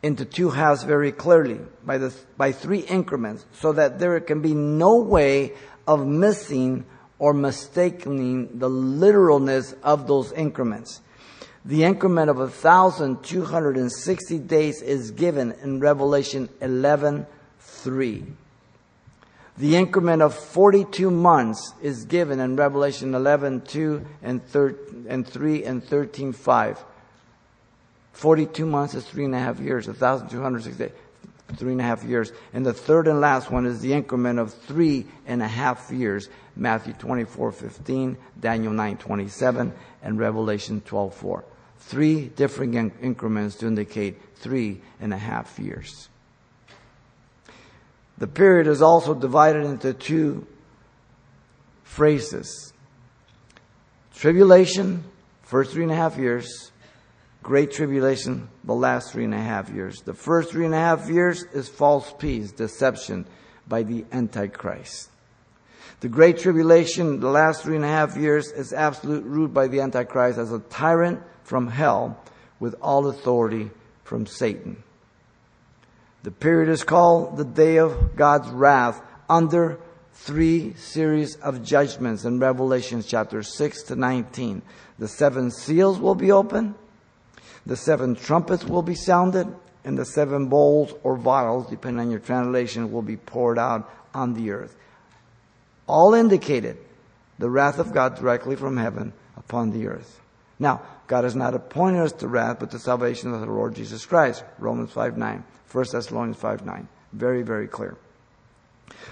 into 0.03 0.24
two 0.24 0.51
halves 0.51 0.84
very 0.84 1.12
clearly 1.12 1.60
by 1.84 1.98
the, 1.98 2.13
by 2.38 2.51
three 2.51 2.82
increments 2.82 3.44
so 3.53 3.74
that 3.74 3.98
there 3.98 4.20
can 4.20 4.44
be 4.44 4.53
no 4.53 4.98
way 4.98 5.53
of 5.88 6.06
missing 6.06 6.86
or 7.17 7.34
mistaking 7.34 8.60
the 8.60 8.70
literalness 8.70 9.74
of 9.82 10.06
those 10.06 10.32
increments. 10.34 11.01
The 11.68 11.84
increment 11.84 12.30
of 12.30 12.38
1,260 12.38 14.40
days 14.40 14.82
is 14.82 15.12
given 15.12 15.54
in 15.62 15.82
Revelation 15.82 16.48
11:3. 16.62 18.24
The 19.58 19.76
increment 19.76 20.22
of 20.22 20.34
42 20.34 21.12
months 21.12 21.74
is 21.82 22.06
given 22.06 22.40
in 22.40 22.56
Revelation 22.56 23.12
11:2 23.12 24.06
and, 24.24 24.40
and 25.10 25.28
3 25.28 25.66
and 25.66 25.84
13:5. 25.84 26.78
42 28.14 28.66
months 28.66 28.94
is 28.94 29.06
three 29.06 29.26
and 29.26 29.36
a 29.36 29.40
half 29.40 29.60
years. 29.60 29.88
1,260 29.88 30.86
days, 30.86 30.94
three 31.58 31.74
and 31.74 31.82
a 31.82 31.84
half 31.84 32.02
years. 32.06 32.32
And 32.54 32.66
the 32.66 32.72
third 32.72 33.10
and 33.10 33.20
last 33.20 33.52
one 33.52 33.66
is 33.66 33.82
the 33.82 33.92
increment 33.92 34.40
of 34.40 34.54
three 34.54 35.06
and 35.26 35.42
a 35.42 35.50
half 35.50 35.92
years. 35.92 36.30
Matthew 36.56 36.94
24:15, 36.94 38.16
Daniel 38.40 38.72
9:27, 38.72 39.74
and 40.02 40.18
Revelation 40.18 40.82
12:4 40.86 41.44
three 41.88 42.27
different 42.27 42.94
increments 43.01 43.56
to 43.56 43.65
indicate 43.65 44.20
three 44.36 44.82
and 45.00 45.13
a 45.13 45.17
half 45.17 45.58
years. 45.58 46.10
The 48.17 48.27
period 48.27 48.67
is 48.67 48.82
also 48.82 49.13
divided 49.13 49.63
into 49.63 49.94
two 49.94 50.46
phrases. 51.84 52.74
Tribulation, 54.13 55.06
first 55.44 55.72
three 55.72 55.84
and 55.84 55.91
a 55.91 55.96
half 55.96 56.17
years. 56.17 56.72
Great 57.41 57.72
tribulation, 57.72 58.50
the 58.65 58.74
last 58.74 59.13
three 59.13 59.24
and 59.24 59.34
a 59.34 59.41
half 59.41 59.70
years. 59.70 60.01
The 60.01 60.13
first 60.13 60.51
three 60.51 60.65
and 60.65 60.74
a 60.74 60.79
half 60.79 61.10
years 61.10 61.44
is 61.53 61.70
false 61.70 62.13
peace, 62.20 62.51
deception 62.51 63.25
by 63.65 63.84
the 63.84 64.03
Antichrist. 64.12 65.10
The 66.01 66.10
Great 66.10 66.38
Tribulation, 66.38 67.22
the 67.22 67.29
last 67.29 67.63
three 67.63 67.77
and 67.77 67.86
a 67.86 67.88
half 67.88 68.17
years, 68.17 68.51
is 68.51 68.74
absolute 68.74 69.24
rule 69.24 69.48
by 69.48 69.67
the 69.67 69.79
Antichrist 69.79 70.38
as 70.38 70.51
a 70.51 70.60
tyrant 70.60 71.22
from 71.48 71.70
hell 71.70 72.20
with 72.60 72.75
all 72.82 73.08
authority 73.08 73.72
from 74.04 74.27
Satan. 74.27 74.84
The 76.24 76.32
period 76.32 76.70
is 76.70 76.84
called 76.84 77.38
the 77.38 77.46
day 77.46 77.77
of 77.77 78.18
God's 78.18 78.50
wrath 78.50 79.01
under 79.30 79.80
three 80.12 80.74
series 80.74 81.38
of 81.38 81.63
judgments 81.63 82.25
in 82.25 82.39
Revelation 82.39 83.01
chapter 83.01 83.44
6 83.44 83.84
to 83.84 83.96
19. 83.96 84.62
The 85.00 85.08
seven 85.08 85.50
seals 85.50 86.00
will 86.00 86.16
be 86.16 86.34
opened, 86.34 86.75
the 87.66 87.77
seven 87.77 88.16
trumpets 88.16 88.66
will 88.66 88.82
be 88.82 88.96
sounded, 88.96 89.48
and 89.86 89.98
the 89.98 90.04
seven 90.04 90.50
bowls 90.50 90.94
or 91.01 91.16
vials, 91.16 91.70
depending 91.70 92.01
on 92.01 92.12
your 92.12 92.20
translation, 92.20 92.92
will 92.92 93.01
be 93.01 93.16
poured 93.16 93.58
out 93.58 93.89
on 94.13 94.34
the 94.34 94.51
earth. 94.51 94.75
All 95.88 96.13
indicated 96.13 96.77
the 97.39 97.50
wrath 97.50 97.80
of 97.80 97.94
God 97.94 98.18
directly 98.18 98.58
from 98.58 98.75
heaven 98.75 99.13
upon 99.38 99.72
the 99.72 99.88
earth. 99.88 100.20
Now, 100.60 100.82
God 101.08 101.24
has 101.24 101.36
not 101.36 101.54
appointed 101.54 102.02
us 102.02 102.12
to 102.14 102.28
wrath, 102.28 102.58
but 102.60 102.72
to 102.72 102.80
salvation 102.80 103.34
of 103.34 103.40
the 103.40 103.48
Lord 103.48 103.76
Jesus 103.76 104.06
Christ. 104.06 104.44
Romans 104.60 104.92
5 104.92 105.18
9. 105.18 105.44
1 105.72 105.86
Thessalonians 105.92 106.38
5 106.38 106.66
9. 106.66 106.88
Very, 107.14 107.44
very 107.44 107.68
clear. 107.68 107.98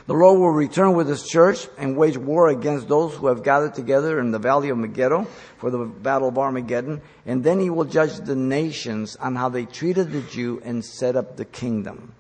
The 0.08 0.14
Lord 0.14 0.40
will 0.40 0.52
return 0.52 0.94
with 0.94 1.08
His 1.08 1.28
church 1.28 1.68
and 1.78 1.98
wage 1.98 2.18
war 2.18 2.50
against 2.50 2.88
those 2.88 3.16
who 3.16 3.28
have 3.28 3.44
gathered 3.44 3.74
together 3.74 4.20
in 4.20 4.32
the 4.32 4.40
valley 4.40 4.70
of 4.70 4.78
Megiddo 4.78 5.26
for 5.58 5.70
the 5.70 5.86
battle 5.86 6.30
of 6.30 6.38
Armageddon, 6.38 7.02
and 7.26 7.44
then 7.44 7.60
He 7.60 7.70
will 7.70 7.86
judge 7.86 8.16
the 8.18 8.36
nations 8.36 9.16
on 9.18 9.36
how 9.36 9.50
they 9.50 9.66
treated 9.66 10.12
the 10.12 10.22
Jew 10.22 10.62
and 10.64 10.84
set 10.84 11.16
up 11.16 11.36
the 11.38 11.46
kingdom. 11.46 12.14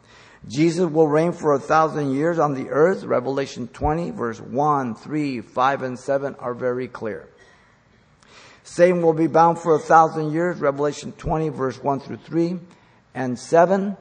Jesus 0.48 0.90
will 0.90 1.08
reign 1.08 1.32
for 1.32 1.54
a 1.54 1.60
thousand 1.60 2.14
years 2.14 2.38
on 2.40 2.54
the 2.54 2.70
earth. 2.70 3.04
Revelation 3.04 3.68
20, 3.68 4.12
verse 4.12 4.40
1, 4.40 4.96
3, 4.96 5.42
5, 5.42 5.82
and 5.82 5.98
7 5.98 6.36
are 6.36 6.54
very 6.54 6.88
clear. 6.88 7.28
Satan 8.66 9.04
will 9.04 9.14
be 9.14 9.28
bound 9.28 9.60
for 9.60 9.76
a 9.76 9.80
thousand 9.80 10.34
years, 10.34 10.58
Revelation 10.58 11.12
20, 11.12 11.50
verse 11.50 11.82
1 11.82 12.00
through 12.00 12.18
3 12.18 12.60
and 13.14 13.38
7. 13.38 13.96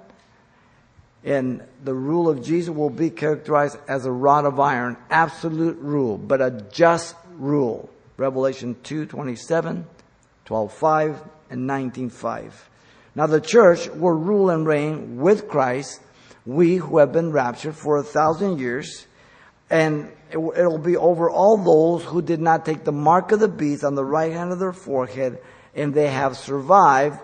And 1.23 1.63
the 1.85 1.93
rule 1.93 2.31
of 2.31 2.43
Jesus 2.43 2.75
will 2.75 2.89
be 2.89 3.11
characterized 3.11 3.77
as 3.87 4.07
a 4.07 4.11
rod 4.11 4.47
of 4.47 4.59
iron, 4.59 4.97
absolute 5.11 5.77
rule, 5.81 6.17
but 6.17 6.41
a 6.41 6.51
just 6.73 7.15
rule. 7.37 7.91
Revelation 8.17 8.75
2, 8.83 9.05
27, 9.05 9.87
12, 10.47 10.73
5, 10.73 11.23
and 11.51 11.67
19, 11.67 12.09
5. 12.09 12.71
Now 13.15 13.27
the 13.27 13.43
church 13.43 13.89
will 13.91 14.17
rule 14.17 14.49
and 14.49 14.67
reign 14.67 15.19
with 15.19 15.47
Christ, 15.47 16.01
we 16.47 16.77
who 16.77 16.99
have 16.99 17.13
been 17.13 17.33
raptured 17.33 17.77
for 17.77 17.99
a 17.99 18.03
thousand 18.03 18.61
years, 18.61 19.07
and 19.69 20.11
it 20.35 20.67
will 20.67 20.79
be 20.79 20.97
over 20.97 21.31
all 21.31 21.57
those 21.57 22.05
who 22.05 22.21
did 22.21 22.41
not 22.41 22.67
take 22.67 22.85
the 22.85 22.93
mark 22.93 23.33
of 23.33 23.41
the 23.41 23.49
beast 23.49 23.85
on 23.85 23.95
the 23.95 24.05
right 24.05 24.33
hand 24.33 24.53
of 24.53 24.59
their 24.59 24.73
forehead, 24.73 25.39
and 25.75 25.95
they 25.95 26.09
have 26.09 26.37
survived, 26.37 27.19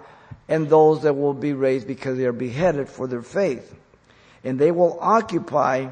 and 0.48 0.68
those 0.68 1.02
that 1.02 1.14
will 1.14 1.34
be 1.34 1.52
raised 1.52 1.86
because 1.86 2.16
they 2.16 2.24
are 2.24 2.32
beheaded 2.32 2.88
for 2.88 3.06
their 3.06 3.22
faith. 3.22 3.74
And 4.44 4.58
they 4.58 4.70
will 4.70 4.96
occupy 5.00 5.88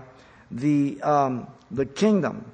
the, 0.50 1.00
um, 1.02 1.48
the 1.70 1.86
kingdom. 1.86 2.50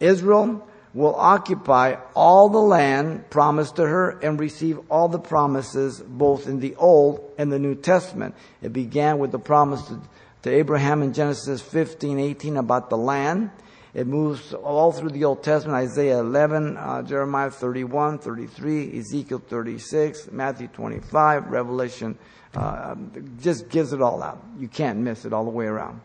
Israel 0.00 0.68
will 0.94 1.14
occupy 1.14 1.96
all 2.14 2.48
the 2.48 2.58
land 2.58 3.30
promised 3.30 3.76
to 3.76 3.86
her 3.86 4.10
and 4.10 4.40
receive 4.40 4.78
all 4.90 5.08
the 5.08 5.18
promises 5.18 6.00
both 6.00 6.48
in 6.48 6.60
the 6.60 6.74
Old 6.76 7.32
and 7.38 7.52
the 7.52 7.58
New 7.58 7.74
Testament. 7.74 8.34
It 8.62 8.72
began 8.72 9.18
with 9.18 9.30
the 9.30 9.38
promise 9.38 9.82
to, 9.86 10.00
to 10.42 10.50
Abraham 10.50 11.02
in 11.02 11.12
Genesis 11.12 11.60
15, 11.60 12.18
18 12.18 12.56
about 12.56 12.90
the 12.90 12.96
land. 12.96 13.50
It 13.98 14.06
moves 14.06 14.54
all 14.54 14.92
through 14.92 15.10
the 15.10 15.24
Old 15.24 15.42
Testament, 15.42 15.76
Isaiah 15.76 16.20
11, 16.20 16.76
uh, 16.76 17.02
Jeremiah 17.02 17.50
31, 17.50 18.20
33, 18.20 18.96
Ezekiel 18.96 19.42
36, 19.44 20.30
Matthew 20.30 20.68
25, 20.68 21.48
Revelation, 21.48 22.16
uh, 22.54 22.94
just 23.42 23.68
gives 23.68 23.92
it 23.92 24.00
all 24.00 24.22
out. 24.22 24.40
You 24.56 24.68
can't 24.68 25.00
miss 25.00 25.24
it 25.24 25.32
all 25.32 25.42
the 25.42 25.50
way 25.50 25.66
around. 25.66 26.02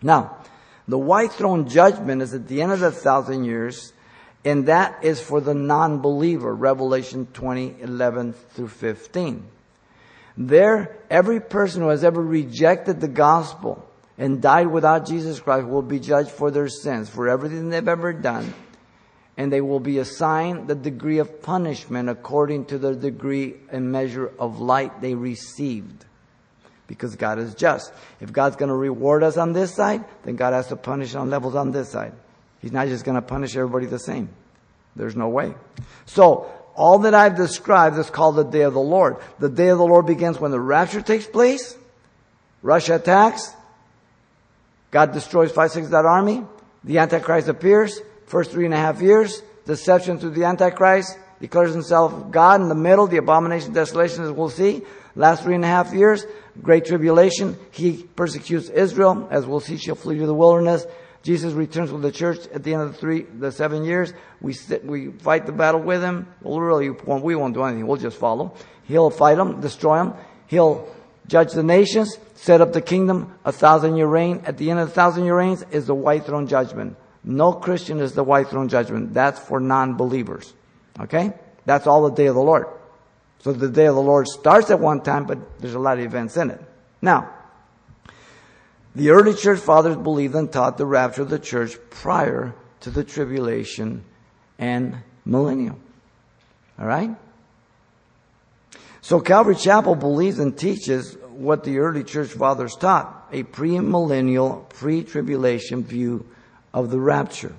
Now, 0.00 0.44
the 0.86 0.96
white 0.96 1.32
throne 1.32 1.68
judgment 1.68 2.22
is 2.22 2.34
at 2.34 2.46
the 2.46 2.62
end 2.62 2.70
of 2.70 2.78
the 2.78 2.92
thousand 2.92 3.46
years, 3.46 3.92
And 4.44 4.66
that 4.66 5.02
is 5.02 5.20
for 5.20 5.40
the 5.40 5.54
non-believer, 5.54 6.54
Revelation 6.54 7.26
20, 7.32 7.80
11 7.80 8.32
through 8.32 8.68
15. 8.68 9.44
There, 10.36 10.96
every 11.10 11.40
person 11.40 11.82
who 11.82 11.88
has 11.88 12.04
ever 12.04 12.22
rejected 12.22 13.00
the 13.00 13.08
gospel 13.08 13.87
and 14.18 14.42
died 14.42 14.66
without 14.66 15.06
Jesus 15.06 15.38
Christ 15.38 15.66
will 15.66 15.82
be 15.82 16.00
judged 16.00 16.30
for 16.30 16.50
their 16.50 16.68
sins, 16.68 17.08
for 17.08 17.28
everything 17.28 17.70
they've 17.70 17.86
ever 17.86 18.12
done. 18.12 18.52
And 19.36 19.52
they 19.52 19.60
will 19.60 19.78
be 19.78 19.98
assigned 19.98 20.66
the 20.66 20.74
degree 20.74 21.18
of 21.18 21.40
punishment 21.40 22.08
according 22.08 22.64
to 22.66 22.78
the 22.78 22.96
degree 22.96 23.54
and 23.70 23.92
measure 23.92 24.32
of 24.40 24.58
light 24.58 25.00
they 25.00 25.14
received. 25.14 26.04
Because 26.88 27.14
God 27.14 27.38
is 27.38 27.54
just. 27.54 27.92
If 28.20 28.32
God's 28.32 28.56
going 28.56 28.70
to 28.70 28.74
reward 28.74 29.22
us 29.22 29.36
on 29.36 29.52
this 29.52 29.72
side, 29.72 30.04
then 30.24 30.34
God 30.34 30.54
has 30.54 30.66
to 30.68 30.76
punish 30.76 31.14
on 31.14 31.30
levels 31.30 31.54
on 31.54 31.70
this 31.70 31.90
side. 31.90 32.14
He's 32.60 32.72
not 32.72 32.88
just 32.88 33.04
going 33.04 33.14
to 33.14 33.22
punish 33.22 33.54
everybody 33.54 33.86
the 33.86 34.00
same. 34.00 34.30
There's 34.96 35.14
no 35.14 35.28
way. 35.28 35.54
So, 36.06 36.50
all 36.74 37.00
that 37.00 37.14
I've 37.14 37.36
described 37.36 37.98
is 37.98 38.10
called 38.10 38.36
the 38.36 38.44
day 38.44 38.62
of 38.62 38.72
the 38.72 38.80
Lord. 38.80 39.18
The 39.38 39.48
day 39.48 39.68
of 39.68 39.78
the 39.78 39.84
Lord 39.84 40.06
begins 40.06 40.40
when 40.40 40.50
the 40.50 40.60
rapture 40.60 41.02
takes 41.02 41.26
place. 41.26 41.76
Russia 42.62 42.96
attacks. 42.96 43.54
God 44.90 45.12
destroys 45.12 45.52
five, 45.52 45.70
six 45.70 45.88
that 45.88 46.04
army. 46.04 46.44
The 46.84 46.98
Antichrist 46.98 47.48
appears. 47.48 48.00
First 48.26 48.50
three 48.50 48.64
and 48.64 48.74
a 48.74 48.78
half 48.78 49.00
years. 49.00 49.42
Deception 49.66 50.18
through 50.18 50.30
the 50.30 50.44
Antichrist. 50.44 51.18
Declares 51.40 51.72
himself 51.72 52.30
God 52.30 52.60
in 52.60 52.68
the 52.68 52.74
middle. 52.74 53.06
The 53.06 53.18
abomination, 53.18 53.72
desolation, 53.72 54.24
as 54.24 54.32
we'll 54.32 54.48
see. 54.48 54.82
Last 55.14 55.42
three 55.42 55.54
and 55.54 55.64
a 55.64 55.68
half 55.68 55.92
years. 55.92 56.24
Great 56.62 56.86
tribulation. 56.86 57.56
He 57.70 58.04
persecutes 58.16 58.68
Israel. 58.68 59.28
As 59.30 59.46
we'll 59.46 59.60
see, 59.60 59.76
she'll 59.76 59.94
flee 59.94 60.18
to 60.18 60.26
the 60.26 60.34
wilderness. 60.34 60.86
Jesus 61.22 61.52
returns 61.52 61.90
with 61.90 62.02
the 62.02 62.12
church 62.12 62.46
at 62.54 62.62
the 62.62 62.72
end 62.72 62.82
of 62.82 62.92
the 62.92 62.98
three, 62.98 63.22
the 63.22 63.52
seven 63.52 63.84
years. 63.84 64.12
We 64.40 64.52
sit, 64.52 64.84
we 64.84 65.10
fight 65.10 65.46
the 65.46 65.52
battle 65.52 65.80
with 65.80 66.02
him. 66.02 66.28
Well, 66.42 66.60
really, 66.60 66.90
we 66.90 67.34
won't 67.34 67.54
do 67.54 67.62
anything. 67.64 67.86
We'll 67.86 67.96
just 67.96 68.16
follow. 68.16 68.54
He'll 68.84 69.10
fight 69.10 69.36
them, 69.36 69.60
destroy 69.60 69.98
them. 69.98 70.14
He'll 70.46 70.88
judge 71.28 71.52
the 71.52 71.62
nations, 71.62 72.18
set 72.34 72.60
up 72.60 72.72
the 72.72 72.80
kingdom, 72.80 73.34
a 73.44 73.52
thousand 73.52 73.96
year 73.96 74.06
reign. 74.06 74.42
At 74.44 74.58
the 74.58 74.70
end 74.70 74.80
of 74.80 74.88
the 74.88 74.94
thousand 74.94 75.24
year 75.24 75.36
reigns 75.36 75.62
is 75.70 75.86
the 75.86 75.94
white 75.94 76.26
throne 76.26 76.48
judgment. 76.48 76.96
No 77.22 77.52
Christian 77.52 78.00
is 78.00 78.14
the 78.14 78.24
white 78.24 78.48
throne 78.48 78.68
judgment. 78.68 79.14
That's 79.14 79.38
for 79.38 79.60
non-believers. 79.60 80.54
Okay? 80.98 81.32
That's 81.66 81.86
all 81.86 82.08
the 82.08 82.14
day 82.14 82.26
of 82.26 82.34
the 82.34 82.42
Lord. 82.42 82.66
So 83.40 83.52
the 83.52 83.68
day 83.68 83.86
of 83.86 83.94
the 83.94 84.02
Lord 84.02 84.26
starts 84.26 84.70
at 84.70 84.80
one 84.80 85.02
time, 85.02 85.26
but 85.26 85.60
there's 85.60 85.74
a 85.74 85.78
lot 85.78 85.98
of 85.98 86.04
events 86.04 86.36
in 86.36 86.50
it. 86.50 86.60
Now, 87.00 87.32
the 88.94 89.10
early 89.10 89.34
church 89.34 89.60
fathers 89.60 89.96
believed 89.96 90.34
and 90.34 90.50
taught 90.50 90.78
the 90.78 90.86
rapture 90.86 91.22
of 91.22 91.30
the 91.30 91.38
church 91.38 91.76
prior 91.90 92.54
to 92.80 92.90
the 92.90 93.04
tribulation 93.04 94.04
and 94.58 94.96
millennium. 95.24 95.80
All 96.78 96.86
right? 96.86 97.10
So 99.08 99.20
Calvary 99.20 99.54
Chapel 99.54 99.94
believes 99.94 100.38
and 100.38 100.54
teaches 100.54 101.16
what 101.30 101.64
the 101.64 101.78
early 101.78 102.04
church 102.04 102.28
fathers 102.28 102.76
taught, 102.76 103.26
a 103.32 103.42
premillennial, 103.42 104.68
pre-tribulation 104.68 105.82
view 105.82 106.26
of 106.74 106.90
the 106.90 107.00
rapture. 107.00 107.54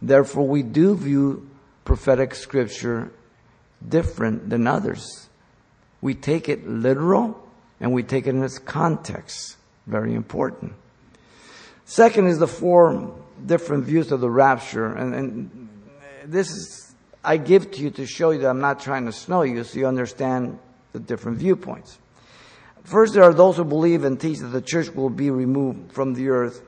Therefore, 0.00 0.48
we 0.48 0.62
do 0.62 0.96
view 0.96 1.50
prophetic 1.84 2.34
scripture 2.34 3.12
different 3.86 4.48
than 4.48 4.66
others. 4.66 5.28
We 6.00 6.14
take 6.14 6.48
it 6.48 6.66
literal 6.66 7.38
and 7.78 7.92
we 7.92 8.02
take 8.02 8.26
it 8.26 8.30
in 8.30 8.42
its 8.42 8.58
context. 8.58 9.58
Very 9.86 10.14
important. 10.14 10.72
Second 11.84 12.28
is 12.28 12.38
the 12.38 12.48
four 12.48 13.14
different 13.44 13.84
views 13.84 14.10
of 14.10 14.22
the 14.22 14.30
rapture. 14.30 14.94
And, 14.94 15.14
and 15.14 15.68
this 16.24 16.50
is, 16.50 16.81
I 17.24 17.36
give 17.36 17.70
to 17.72 17.82
you 17.82 17.90
to 17.90 18.06
show 18.06 18.30
you 18.30 18.40
that 18.40 18.48
I'm 18.48 18.60
not 18.60 18.80
trying 18.80 19.06
to 19.06 19.12
snow 19.12 19.42
you 19.42 19.62
so 19.64 19.78
you 19.78 19.86
understand 19.86 20.58
the 20.92 21.00
different 21.00 21.38
viewpoints. 21.38 21.98
First, 22.84 23.14
there 23.14 23.22
are 23.22 23.32
those 23.32 23.56
who 23.56 23.64
believe 23.64 24.04
and 24.04 24.20
teach 24.20 24.38
that 24.38 24.48
the 24.48 24.60
church 24.60 24.90
will 24.90 25.10
be 25.10 25.30
removed 25.30 25.92
from 25.92 26.14
the 26.14 26.30
earth 26.30 26.62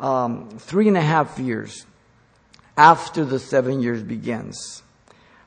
um, 0.00 0.48
three 0.58 0.88
and 0.88 0.96
a 0.96 1.02
half 1.02 1.38
years 1.38 1.86
after 2.76 3.24
the 3.24 3.38
seven 3.38 3.80
years 3.80 4.02
begins. 4.02 4.82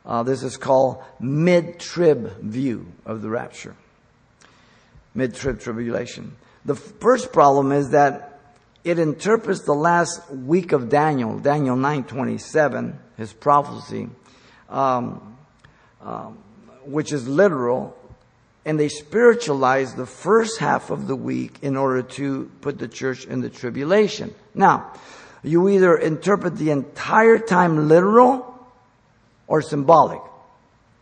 Uh, 0.05 0.23
this 0.23 0.43
is 0.43 0.57
called 0.57 1.03
mid-trib 1.19 2.41
view 2.41 2.91
of 3.05 3.21
the 3.21 3.29
rapture. 3.29 3.75
Mid-trib 5.13 5.59
tribulation. 5.59 6.35
The 6.65 6.75
first 6.75 7.33
problem 7.33 7.71
is 7.71 7.89
that 7.89 8.39
it 8.83 8.97
interprets 8.97 9.61
the 9.61 9.73
last 9.73 10.29
week 10.31 10.71
of 10.71 10.89
Daniel, 10.89 11.37
Daniel 11.37 11.75
9:27, 11.75 12.97
his 13.17 13.33
prophecy, 13.33 14.09
um, 14.71 15.37
um, 16.01 16.37
which 16.85 17.13
is 17.13 17.27
literal, 17.27 17.95
and 18.65 18.79
they 18.79 18.89
spiritualize 18.89 19.93
the 19.93 20.05
first 20.05 20.59
half 20.59 20.89
of 20.89 21.07
the 21.07 21.15
week 21.15 21.59
in 21.61 21.77
order 21.77 22.01
to 22.01 22.49
put 22.61 22.79
the 22.79 22.87
church 22.87 23.25
in 23.25 23.41
the 23.41 23.49
tribulation. 23.49 24.33
Now, 24.55 24.93
you 25.43 25.69
either 25.69 25.95
interpret 25.95 26.57
the 26.57 26.71
entire 26.71 27.37
time 27.37 27.87
literal 27.87 28.47
or 29.47 29.61
symbolic. 29.61 30.21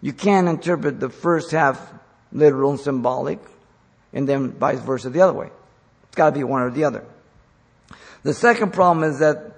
You 0.02 0.14
can't 0.14 0.48
interpret 0.48 1.00
the 1.00 1.10
first 1.10 1.52
half 1.52 1.80
literal 2.32 2.72
and 2.72 2.80
symbolic 2.80 3.40
and 4.14 4.28
then 4.28 4.52
vice 4.52 4.80
versa 4.80 5.10
the 5.10 5.22
other 5.22 5.34
way. 5.34 5.50
It's 6.04 6.16
got 6.16 6.32
to 6.32 6.36
be 6.36 6.44
one 6.44 6.62
or 6.62 6.72
the 6.72 6.86
other. 6.86 7.06
The 8.24 8.34
second 8.34 8.74
problem 8.74 9.10
is 9.10 9.20
that 9.20 9.56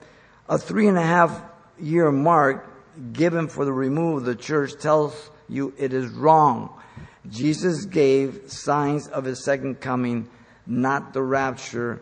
a 0.49 0.57
three 0.57 0.87
and 0.87 0.97
a 0.97 1.03
half 1.03 1.41
year 1.79 2.11
mark 2.11 2.67
given 3.13 3.47
for 3.47 3.65
the 3.65 3.73
removal 3.73 4.17
of 4.17 4.25
the 4.25 4.35
church 4.35 4.73
tells 4.79 5.29
you 5.49 5.73
it 5.77 5.93
is 5.93 6.07
wrong. 6.07 6.69
Jesus 7.29 7.85
gave 7.85 8.51
signs 8.51 9.07
of 9.07 9.25
his 9.25 9.43
second 9.43 9.79
coming, 9.79 10.27
not 10.65 11.13
the 11.13 11.21
rapture, 11.21 12.01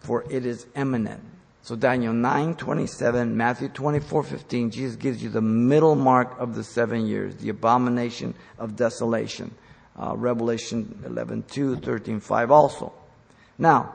for 0.00 0.24
it 0.30 0.44
is 0.44 0.66
imminent. 0.76 1.22
So 1.62 1.76
Daniel 1.76 2.12
9, 2.12 2.56
27, 2.56 3.34
Matthew 3.36 3.68
24, 3.68 4.22
15, 4.22 4.70
Jesus 4.70 4.96
gives 4.96 5.22
you 5.22 5.30
the 5.30 5.40
middle 5.40 5.94
mark 5.94 6.38
of 6.38 6.54
the 6.54 6.62
seven 6.62 7.06
years, 7.06 7.36
the 7.36 7.48
abomination 7.48 8.34
of 8.58 8.76
desolation 8.76 9.54
uh, 9.96 10.14
Revelation 10.16 11.02
11, 11.06 11.44
2, 11.50 11.76
13, 11.76 12.20
5 12.20 12.50
also. 12.50 12.92
Now, 13.58 13.94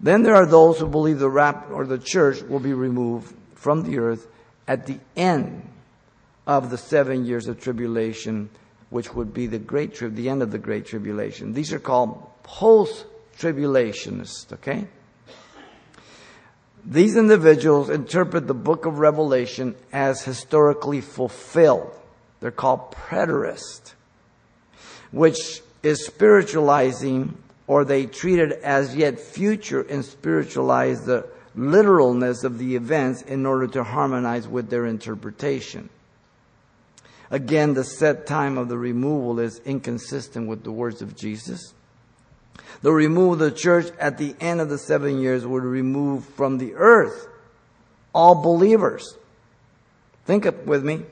then 0.00 0.22
there 0.22 0.36
are 0.36 0.46
those 0.46 0.78
who 0.78 0.86
believe 0.86 1.18
the 1.18 1.28
rap 1.28 1.70
or 1.70 1.84
the 1.84 1.98
church 1.98 2.42
will 2.42 2.60
be 2.60 2.72
removed 2.72 3.34
from 3.54 3.82
the 3.82 3.98
earth 3.98 4.28
at 4.68 4.86
the 4.86 5.00
end 5.16 5.68
of 6.46 6.70
the 6.70 6.78
seven 6.78 7.24
years 7.24 7.48
of 7.48 7.60
tribulation, 7.60 8.48
which 8.90 9.12
would 9.14 9.34
be 9.34 9.48
the 9.48 9.58
great 9.58 9.94
trib, 9.94 10.14
the 10.14 10.28
end 10.28 10.42
of 10.42 10.52
the 10.52 10.58
great 10.58 10.86
tribulation. 10.86 11.54
These 11.54 11.72
are 11.72 11.80
called 11.80 12.24
post-tribulationists, 12.44 14.52
okay? 14.52 14.86
These 16.84 17.16
individuals 17.16 17.90
interpret 17.90 18.46
the 18.46 18.54
book 18.54 18.86
of 18.86 19.00
Revelation 19.00 19.74
as 19.92 20.22
historically 20.22 21.00
fulfilled. 21.00 21.90
They're 22.40 22.52
called 22.52 22.92
preterists 22.92 23.94
which 25.10 25.62
is 25.82 26.04
spiritualizing 26.04 27.36
or 27.66 27.84
they 27.84 28.06
treat 28.06 28.38
it 28.38 28.52
as 28.62 28.96
yet 28.96 29.18
future 29.18 29.82
and 29.82 30.04
spiritualize 30.04 31.04
the 31.04 31.26
literalness 31.54 32.44
of 32.44 32.58
the 32.58 32.76
events 32.76 33.22
in 33.22 33.46
order 33.46 33.66
to 33.68 33.84
harmonize 33.84 34.46
with 34.46 34.70
their 34.70 34.86
interpretation. 34.86 35.88
Again, 37.30 37.74
the 37.74 37.84
set 37.84 38.26
time 38.26 38.56
of 38.56 38.68
the 38.68 38.78
removal 38.78 39.38
is 39.38 39.60
inconsistent 39.64 40.48
with 40.48 40.64
the 40.64 40.72
words 40.72 41.02
of 41.02 41.16
Jesus. 41.16 41.74
The 42.82 42.92
removal 42.92 43.34
of 43.34 43.38
the 43.40 43.50
church 43.50 43.92
at 43.98 44.18
the 44.18 44.34
end 44.40 44.60
of 44.60 44.68
the 44.68 44.78
seven 44.78 45.20
years 45.20 45.46
would 45.46 45.64
remove 45.64 46.24
from 46.24 46.58
the 46.58 46.74
earth 46.74 47.28
all 48.14 48.36
believers. 48.36 49.16
Think 50.24 50.44
with 50.66 50.84
me. 50.84 51.02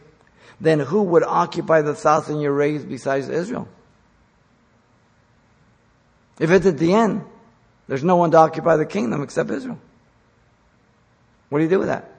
Then 0.61 0.81
who 0.81 1.03
would 1.03 1.22
occupy 1.22 1.83
the 1.83 1.94
thousand 1.94 2.40
year 2.40 2.53
reign 2.53 2.88
besides 2.88 3.29
Israel? 3.29 3.68
If 6.38 6.51
it's 6.51 6.66
at 6.66 6.79
the 6.79 6.94
end, 6.94 7.25
there's 7.88 8.05
no 8.05 8.16
one 8.16 8.31
to 8.31 8.38
occupy 8.38 8.77
the 8.77 8.87
kingdom 8.87 9.22
except 9.22 9.51
Israel. 9.51 9.79
What 11.48 11.59
do 11.59 11.64
you 11.64 11.70
do 11.70 11.78
with 11.78 11.88
that? 11.88 12.11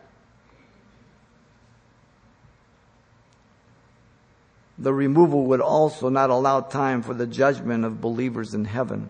The 4.80 4.94
removal 4.94 5.46
would 5.46 5.62
also 5.62 6.10
not 6.10 6.30
allow 6.30 6.62
time 6.62 7.02
for 7.02 7.14
the 7.14 7.26
judgment 7.26 7.84
of 7.84 8.00
believers 8.00 8.54
in 8.54 8.66
heaven, 8.66 9.10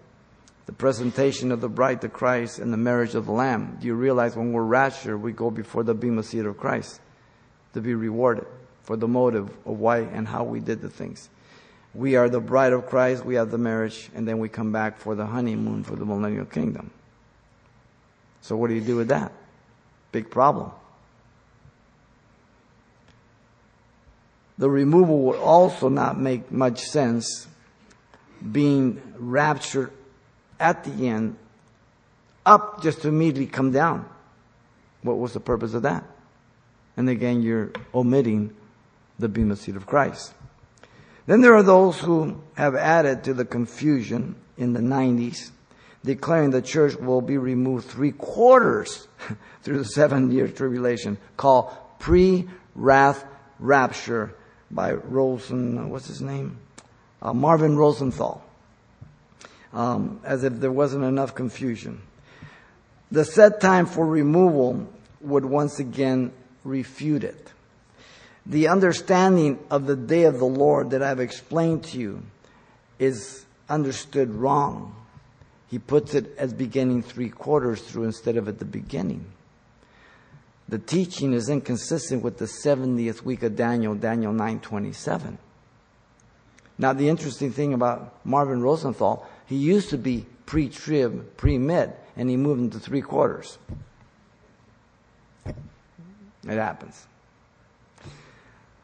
the 0.65 0.71
presentation 0.71 1.51
of 1.51 1.59
the 1.59 1.67
bride 1.67 2.01
to 2.01 2.09
Christ, 2.09 2.59
and 2.59 2.71
the 2.71 2.77
marriage 2.77 3.15
of 3.15 3.25
the 3.25 3.33
Lamb. 3.33 3.77
Do 3.81 3.87
you 3.87 3.93
realize 3.93 4.35
when 4.35 4.53
we're 4.53 4.63
raptured, 4.63 5.21
we 5.21 5.33
go 5.33 5.51
before 5.51 5.83
the 5.83 5.93
bema 5.93 6.23
seat 6.23 6.45
of 6.45 6.57
Christ 6.57 7.01
to 7.73 7.81
be 7.81 7.93
rewarded 7.93 8.47
for 8.83 8.95
the 8.95 9.07
motive 9.07 9.49
of 9.65 9.77
why 9.79 9.99
and 9.99 10.27
how 10.27 10.45
we 10.45 10.61
did 10.61 10.81
the 10.81 10.89
things 10.89 11.29
we 11.97 12.15
are 12.15 12.29
the 12.29 12.39
bride 12.39 12.73
of 12.73 12.85
Christ, 12.85 13.25
we 13.25 13.35
have 13.35 13.49
the 13.49 13.57
marriage, 13.57 14.09
and 14.13 14.27
then 14.27 14.37
we 14.37 14.49
come 14.49 14.71
back 14.71 14.99
for 14.99 15.15
the 15.15 15.25
honeymoon 15.25 15.83
for 15.83 15.95
the 15.95 16.05
millennial 16.05 16.45
kingdom. 16.45 16.91
So 18.41 18.55
what 18.55 18.67
do 18.67 18.75
you 18.75 18.81
do 18.81 18.95
with 18.95 19.07
that? 19.07 19.31
Big 20.11 20.29
problem. 20.29 20.71
The 24.57 24.69
removal 24.69 25.19
would 25.23 25.39
also 25.39 25.89
not 25.89 26.19
make 26.19 26.51
much 26.51 26.81
sense 26.81 27.47
being 28.51 29.01
raptured 29.17 29.91
at 30.59 30.83
the 30.83 31.07
end 31.07 31.37
up 32.45 32.81
just 32.81 33.01
to 33.01 33.09
immediately 33.09 33.45
come 33.45 33.71
down. 33.71 34.07
What 35.03 35.19
was 35.19 35.33
the 35.33 35.39
purpose 35.39 35.73
of 35.73 35.83
that? 35.83 36.03
And 36.95 37.09
again, 37.09 37.41
you're 37.41 37.71
omitting 37.93 38.55
the 39.19 39.27
Bema 39.27 39.55
seat 39.55 39.75
of 39.75 39.85
Christ. 39.85 40.33
Then 41.27 41.41
there 41.41 41.55
are 41.55 41.63
those 41.63 41.99
who 41.99 42.41
have 42.55 42.73
added 42.73 43.23
to 43.25 43.33
the 43.33 43.45
confusion 43.45 44.35
in 44.57 44.73
the 44.73 44.79
90s 44.79 45.51
declaring 46.07 46.49
the 46.49 46.61
church 46.61 46.95
will 46.95 47.21
be 47.21 47.37
removed 47.37 47.87
three 47.87 48.11
quarters 48.11 49.07
through 49.61 49.77
the 49.77 49.85
seven 49.85 50.31
year 50.31 50.47
tribulation, 50.47 51.17
called 51.35 51.71
pre 51.99 52.47
wrath 52.75 53.23
rapture 53.59 54.33
by 54.71 54.93
Rosen, 54.93 55.89
what's 55.89 56.07
his 56.07 56.21
name? 56.21 56.57
Uh, 57.21 57.33
Marvin 57.33 57.77
Rosenthal. 57.77 58.43
Um, 59.73 60.21
as 60.23 60.43
if 60.43 60.53
there 60.53 60.71
wasn't 60.71 61.03
enough 61.03 61.35
confusion. 61.35 62.01
The 63.11 63.25
set 63.25 63.61
time 63.61 63.85
for 63.85 64.05
removal 64.05 64.87
would 65.21 65.45
once 65.45 65.79
again 65.79 66.31
refute 66.63 67.23
it. 67.23 67.51
The 68.45 68.69
understanding 68.69 69.59
of 69.69 69.85
the 69.85 69.95
day 69.95 70.23
of 70.23 70.39
the 70.39 70.45
Lord 70.45 70.91
that 70.91 71.03
I've 71.03 71.19
explained 71.19 71.83
to 71.85 71.99
you 71.99 72.23
is 72.97 73.45
understood 73.69 74.33
wrong. 74.33 74.96
He 75.69 75.79
puts 75.79 76.13
it 76.13 76.33
as 76.37 76.53
beginning 76.53 77.03
three 77.03 77.29
quarters 77.29 77.81
through 77.81 78.03
instead 78.03 78.37
of 78.37 78.47
at 78.47 78.59
the 78.59 78.65
beginning. 78.65 79.25
The 80.69 80.79
teaching 80.79 81.33
is 81.33 81.49
inconsistent 81.49 82.23
with 82.23 82.37
the 82.37 82.45
70th 82.45 83.21
week 83.23 83.43
of 83.43 83.55
Daniel, 83.55 83.95
Daniel 83.95 84.33
9:27. 84.33 85.37
Now 86.77 86.93
the 86.93 87.09
interesting 87.09 87.51
thing 87.51 87.73
about 87.73 88.13
Marvin 88.25 88.61
Rosenthal, 88.61 89.25
he 89.45 89.55
used 89.55 89.89
to 89.89 89.97
be 89.97 90.25
pre-trib, 90.45 91.37
pre-mid, 91.37 91.93
and 92.15 92.29
he 92.29 92.37
moved 92.37 92.61
into 92.61 92.79
three 92.79 93.01
quarters. 93.01 93.57
It 95.45 95.55
happens. 96.45 97.07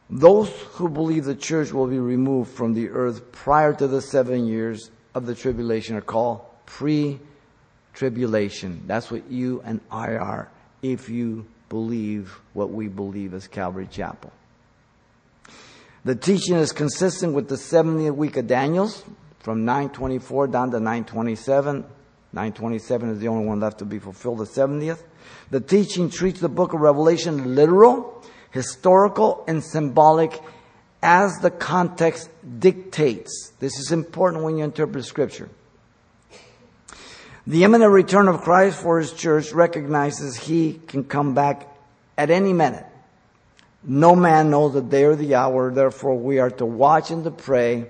Those 0.10 0.50
who 0.74 0.90
believe 0.90 1.26
the 1.26 1.36
church 1.36 1.72
will 1.72 1.88
be 1.88 2.00
removed 2.00 2.52
from 2.52 2.74
the 2.74 2.90
earth 2.90 3.32
prior 3.32 3.74
to 3.74 3.88
the 3.88 4.02
seven 4.02 4.46
years 4.46 4.92
of 5.16 5.26
the 5.26 5.36
tribulation 5.36 5.96
are 5.96 6.02
called 6.02 6.42
pre 6.66 7.20
tribulation. 7.94 8.84
That's 8.88 9.12
what 9.12 9.30
you 9.30 9.62
and 9.64 9.82
I 9.92 10.16
are 10.16 10.50
if 10.82 11.10
you 11.10 11.46
believe 11.70 12.40
what 12.54 12.72
we 12.72 12.88
believe 12.88 13.34
as 13.34 13.48
Calvary 13.48 13.88
Chapel. 13.90 14.32
The 16.06 16.16
teaching 16.16 16.56
is 16.56 16.72
consistent 16.72 17.34
with 17.34 17.48
the 17.48 17.56
70th 17.56 18.16
week 18.16 18.36
of 18.36 18.48
Daniel's 18.48 19.04
from 19.40 19.66
924 19.66 20.48
down 20.48 20.72
to 20.72 20.80
927. 20.80 21.86
927 22.34 23.10
is 23.12 23.20
the 23.20 23.28
only 23.28 23.46
one 23.46 23.60
left 23.60 23.80
to 23.80 23.86
be 23.86 24.00
fulfilled, 24.00 24.40
the 24.40 24.46
70th. 24.46 25.04
The 25.52 25.62
teaching 25.62 26.10
treats 26.10 26.40
the 26.40 26.50
book 26.50 26.74
of 26.74 26.82
Revelation 26.82 27.56
literal, 27.56 28.24
historical, 28.52 29.44
and 29.48 29.64
symbolic 29.64 30.42
as 31.02 31.38
the 31.42 31.52
context 31.52 32.30
dictates. 32.60 33.52
This 33.60 33.78
is 33.78 33.92
important 33.92 34.44
when 34.44 34.58
you 34.58 34.64
interpret 34.64 35.06
scripture. 35.06 35.50
The 37.46 37.66
imminent 37.66 37.92
return 37.92 38.30
of 38.30 38.42
Christ 38.42 38.80
for 38.80 39.00
his 39.00 39.12
church 39.12 39.52
recognizes 39.52 40.38
he 40.38 40.80
can 40.88 41.04
come 41.04 41.34
back 41.34 41.68
at 42.18 42.30
any 42.30 42.54
minute. 42.54 42.86
No 43.84 44.16
man 44.16 44.50
knows 44.50 44.74
the 44.74 44.82
day 44.82 45.04
or 45.04 45.16
the 45.18 45.36
hour, 45.36 45.70
therefore 45.70 46.16
we 46.16 46.40
are 46.40 46.52
to 46.52 46.66
watch 46.66 47.12
and 47.12 47.26
to 47.26 47.32
pray 47.32 47.88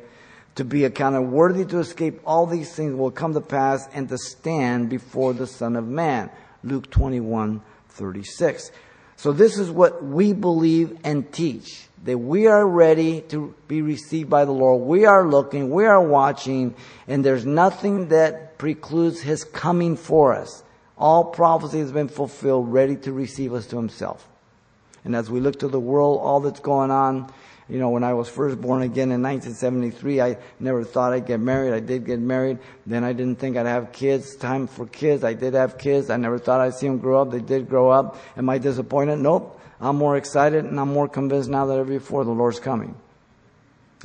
to 0.56 0.64
be 0.64 0.86
accounted 0.86 1.30
worthy 1.30 1.66
to 1.66 1.80
escape 1.80 2.20
all 2.26 2.46
these 2.46 2.74
things 2.74 2.96
will 2.96 3.12
come 3.12 3.34
to 3.34 3.42
pass 3.42 3.88
and 3.94 4.10
to 4.10 4.18
stand 4.18 4.90
before 4.90 5.34
the 5.34 5.48
Son 5.48 5.76
of 5.76 5.88
Man. 5.88 6.30
Luke 6.64 6.90
21, 6.90 7.62
36. 7.90 8.72
So 9.16 9.32
this 9.32 9.58
is 9.58 9.70
what 9.70 10.04
we 10.04 10.34
believe 10.34 10.98
and 11.04 11.32
teach. 11.32 11.88
That 12.04 12.18
we 12.18 12.48
are 12.48 12.68
ready 12.68 13.22
to 13.30 13.56
be 13.68 13.82
received 13.82 14.30
by 14.30 14.46
the 14.46 14.52
Lord. 14.52 14.82
We 14.82 15.06
are 15.06 15.28
looking, 15.28 15.70
we 15.70 15.86
are 15.86 16.02
watching, 16.02 16.76
and 17.08 17.24
there's 17.24 17.46
nothing 17.46 18.10
that 18.10 18.53
precludes 18.64 19.20
His 19.20 19.44
coming 19.44 19.98
for 19.98 20.34
us. 20.34 20.64
All 20.98 21.26
prophecy 21.26 21.80
has 21.80 21.92
been 21.92 22.08
fulfilled, 22.08 22.72
ready 22.72 22.96
to 22.96 23.12
receive 23.12 23.54
us 23.54 23.68
to 23.68 23.76
Himself. 23.76 24.26
And 25.04 25.18
as 25.18 25.30
we 25.30 25.42
look 25.42 25.60
to 25.60 25.68
the 25.68 25.82
world, 25.82 26.22
all 26.24 26.40
that's 26.40 26.62
going 26.62 26.90
on, 26.90 27.30
you 27.68 27.78
know, 27.78 27.90
when 27.90 28.06
I 28.06 28.14
was 28.14 28.30
first 28.30 28.62
born 28.62 28.82
again 28.82 29.12
in 29.12 29.22
1973, 29.22 30.22
I 30.22 30.38
never 30.62 30.86
thought 30.86 31.12
I'd 31.12 31.26
get 31.26 31.42
married. 31.42 31.74
I 31.74 31.82
did 31.82 32.06
get 32.06 32.22
married. 32.22 32.58
Then 32.86 33.04
I 33.04 33.12
didn't 33.12 33.38
think 33.38 33.58
I'd 33.58 33.66
have 33.66 33.92
kids. 33.92 34.38
Time 34.38 34.68
for 34.68 34.86
kids. 34.86 35.26
I 35.26 35.34
did 35.34 35.56
have 35.56 35.78
kids. 35.78 36.10
I 36.10 36.16
never 36.16 36.40
thought 36.40 36.62
I'd 36.62 36.76
see 36.76 36.88
them 36.88 37.00
grow 37.00 37.22
up. 37.22 37.32
They 37.32 37.42
did 37.42 37.68
grow 37.68 37.90
up. 37.90 38.18
Am 38.38 38.50
I 38.50 38.60
disappointed? 38.60 39.20
Nope. 39.20 39.60
I'm 39.82 39.98
more 39.98 40.16
excited 40.16 40.64
and 40.64 40.80
I'm 40.80 40.94
more 40.94 41.10
convinced 41.10 41.50
now 41.50 41.66
than 41.66 41.80
ever 41.80 41.90
before 42.00 42.24
the 42.24 42.32
Lord's 42.32 42.62
coming. 42.62 42.96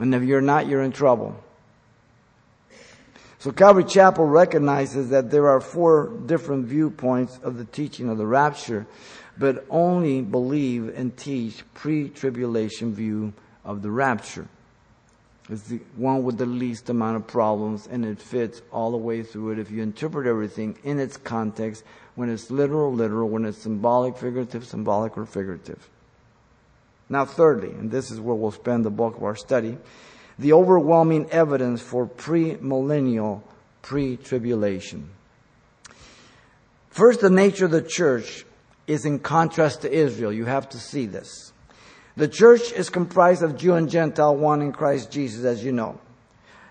And 0.00 0.12
if 0.16 0.24
you're 0.24 0.40
not, 0.40 0.66
you're 0.66 0.82
in 0.82 0.90
trouble. 0.90 1.40
So 3.38 3.52
Calvary 3.52 3.84
Chapel 3.84 4.26
recognizes 4.26 5.10
that 5.10 5.30
there 5.30 5.48
are 5.48 5.60
four 5.60 6.08
different 6.26 6.66
viewpoints 6.66 7.38
of 7.44 7.56
the 7.56 7.64
teaching 7.64 8.08
of 8.08 8.18
the 8.18 8.26
rapture, 8.26 8.86
but 9.38 9.64
only 9.70 10.22
believe 10.22 10.92
and 10.96 11.16
teach 11.16 11.62
pre-tribulation 11.74 12.92
view 12.92 13.32
of 13.64 13.82
the 13.82 13.90
rapture. 13.90 14.48
It's 15.48 15.62
the 15.62 15.80
one 15.96 16.24
with 16.24 16.36
the 16.36 16.46
least 16.46 16.90
amount 16.90 17.16
of 17.16 17.26
problems 17.26 17.86
and 17.86 18.04
it 18.04 18.20
fits 18.20 18.60
all 18.72 18.90
the 18.90 18.96
way 18.96 19.22
through 19.22 19.52
it 19.52 19.58
if 19.60 19.70
you 19.70 19.82
interpret 19.82 20.26
everything 20.26 20.76
in 20.82 20.98
its 20.98 21.16
context, 21.16 21.84
when 22.16 22.28
it's 22.28 22.50
literal, 22.50 22.92
literal, 22.92 23.28
when 23.28 23.44
it's 23.44 23.58
symbolic, 23.58 24.18
figurative, 24.18 24.66
symbolic, 24.66 25.16
or 25.16 25.24
figurative. 25.24 25.88
Now, 27.08 27.24
thirdly, 27.24 27.70
and 27.70 27.90
this 27.90 28.10
is 28.10 28.20
where 28.20 28.34
we'll 28.34 28.50
spend 28.50 28.84
the 28.84 28.90
bulk 28.90 29.16
of 29.16 29.22
our 29.22 29.36
study, 29.36 29.78
the 30.38 30.52
overwhelming 30.52 31.28
evidence 31.30 31.82
for 31.82 32.06
premillennial 32.06 33.42
pre-tribulation. 33.82 35.10
First, 36.90 37.20
the 37.20 37.30
nature 37.30 37.66
of 37.66 37.70
the 37.70 37.82
church 37.82 38.44
is 38.86 39.04
in 39.04 39.18
contrast 39.18 39.82
to 39.82 39.92
Israel. 39.92 40.32
You 40.32 40.46
have 40.46 40.68
to 40.70 40.78
see 40.78 41.06
this. 41.06 41.52
The 42.16 42.28
church 42.28 42.72
is 42.72 42.90
comprised 42.90 43.42
of 43.42 43.56
Jew 43.56 43.74
and 43.74 43.88
Gentile, 43.88 44.34
one 44.34 44.62
in 44.62 44.72
Christ 44.72 45.10
Jesus, 45.10 45.44
as 45.44 45.64
you 45.64 45.70
know. 45.72 46.00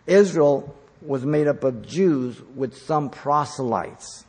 Israel 0.06 0.76
was 1.02 1.26
made 1.26 1.48
up 1.48 1.64
of 1.64 1.88
Jews 1.88 2.42
with 2.56 2.78
some 2.78 3.10
proselytes. 3.10 4.26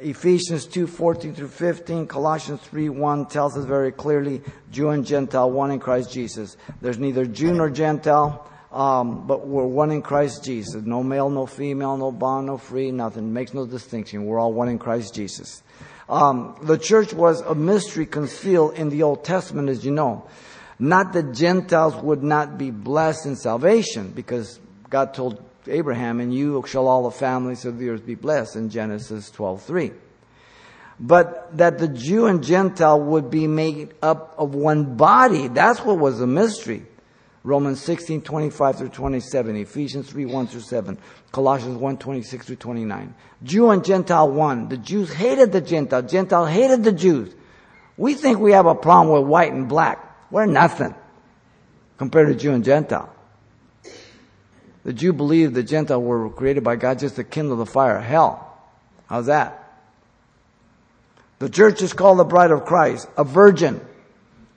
Ephesians 0.00 0.66
2, 0.66 0.86
14 0.86 1.34
through 1.34 1.48
15, 1.48 2.06
Colossians 2.06 2.60
3, 2.62 2.88
1 2.88 3.26
tells 3.26 3.56
us 3.56 3.64
very 3.64 3.92
clearly, 3.92 4.42
Jew 4.70 4.90
and 4.90 5.06
Gentile, 5.06 5.50
one 5.50 5.70
in 5.70 5.80
Christ 5.80 6.12
Jesus. 6.12 6.56
There's 6.80 6.98
neither 6.98 7.24
Jew 7.26 7.52
nor 7.52 7.70
Gentile, 7.70 8.48
um, 8.72 9.26
but 9.26 9.46
we're 9.46 9.64
one 9.64 9.90
in 9.90 10.02
Christ 10.02 10.44
Jesus. 10.44 10.82
No 10.84 11.02
male, 11.02 11.30
no 11.30 11.46
female, 11.46 11.96
no 11.96 12.12
bond, 12.12 12.46
no 12.46 12.58
free, 12.58 12.90
nothing. 12.90 13.32
Makes 13.32 13.54
no 13.54 13.66
distinction. 13.66 14.26
We're 14.26 14.38
all 14.38 14.52
one 14.52 14.68
in 14.68 14.78
Christ 14.78 15.14
Jesus. 15.14 15.62
Um, 16.08 16.56
the 16.62 16.78
church 16.78 17.12
was 17.12 17.40
a 17.40 17.54
mystery 17.54 18.06
concealed 18.06 18.74
in 18.74 18.90
the 18.90 19.02
Old 19.02 19.24
Testament, 19.24 19.68
as 19.68 19.84
you 19.84 19.92
know. 19.92 20.26
Not 20.78 21.14
that 21.14 21.32
Gentiles 21.32 21.96
would 21.96 22.22
not 22.22 22.58
be 22.58 22.70
blessed 22.70 23.26
in 23.26 23.36
salvation, 23.36 24.10
because 24.10 24.60
God 24.90 25.14
told 25.14 25.42
Abraham, 25.68 26.20
"And 26.20 26.34
you 26.34 26.62
shall 26.66 26.86
all 26.86 27.04
the 27.04 27.10
families 27.10 27.64
of 27.64 27.78
the 27.78 27.88
earth 27.90 28.06
be 28.06 28.14
blessed," 28.14 28.56
in 28.56 28.70
Genesis 28.70 29.30
twelve 29.30 29.62
three. 29.62 29.92
But 30.98 31.56
that 31.58 31.78
the 31.78 31.88
Jew 31.88 32.26
and 32.26 32.42
Gentile 32.42 33.00
would 33.00 33.30
be 33.30 33.46
made 33.46 33.94
up 34.02 34.34
of 34.38 34.54
one 34.54 34.96
body, 34.96 35.48
that's 35.48 35.84
what 35.84 35.98
was 35.98 36.20
a 36.20 36.26
mystery. 36.26 36.86
Romans 37.44 37.80
16, 37.80 38.22
25 38.22 38.76
through 38.76 38.88
27, 38.88 39.56
Ephesians 39.56 40.10
3, 40.10 40.26
1 40.26 40.46
through 40.48 40.62
7, 40.62 40.98
Colossians 41.30 41.76
1, 41.78 41.96
26 41.96 42.44
through 42.44 42.56
29. 42.56 43.14
Jew 43.44 43.70
and 43.70 43.84
Gentile 43.84 44.28
one. 44.28 44.68
The 44.68 44.76
Jews 44.76 45.12
hated 45.12 45.52
the 45.52 45.60
Gentile. 45.60 46.02
Gentile 46.02 46.46
hated 46.46 46.82
the 46.82 46.90
Jews. 46.90 47.32
We 47.96 48.14
think 48.14 48.40
we 48.40 48.50
have 48.52 48.66
a 48.66 48.74
problem 48.74 49.14
with 49.16 49.28
white 49.28 49.52
and 49.52 49.68
black. 49.68 50.30
We're 50.30 50.46
nothing 50.46 50.94
compared 51.98 52.28
to 52.28 52.34
Jew 52.34 52.52
and 52.52 52.64
Gentile. 52.64 53.14
The 54.86 54.92
Jew 54.92 55.12
believed 55.12 55.54
the 55.54 55.64
Gentile 55.64 56.00
were 56.00 56.30
created 56.30 56.62
by 56.62 56.76
God 56.76 57.00
just 57.00 57.16
to 57.16 57.24
kindle 57.24 57.56
the 57.56 57.66
fire 57.66 57.96
of 57.96 58.04
hell. 58.04 58.56
How's 59.08 59.26
that? 59.26 59.64
The 61.40 61.48
church 61.48 61.82
is 61.82 61.92
called 61.92 62.20
the 62.20 62.24
bride 62.24 62.52
of 62.52 62.64
Christ, 62.64 63.08
a 63.18 63.24
virgin. 63.24 63.80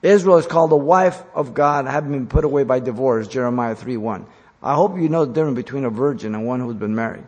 Israel 0.02 0.36
is 0.36 0.46
called 0.46 0.70
the 0.70 0.76
wife 0.76 1.20
of 1.34 1.52
God, 1.52 1.86
having 1.86 2.12
been 2.12 2.26
put 2.28 2.44
away 2.44 2.62
by 2.62 2.78
divorce, 2.78 3.26
Jeremiah 3.26 3.74
3 3.74 3.96
1. 3.96 4.24
I 4.62 4.76
hope 4.76 4.96
you 5.00 5.08
know 5.08 5.24
the 5.24 5.32
difference 5.32 5.56
between 5.56 5.84
a 5.84 5.90
virgin 5.90 6.36
and 6.36 6.46
one 6.46 6.60
who's 6.60 6.76
been 6.76 6.94
married. 6.94 7.26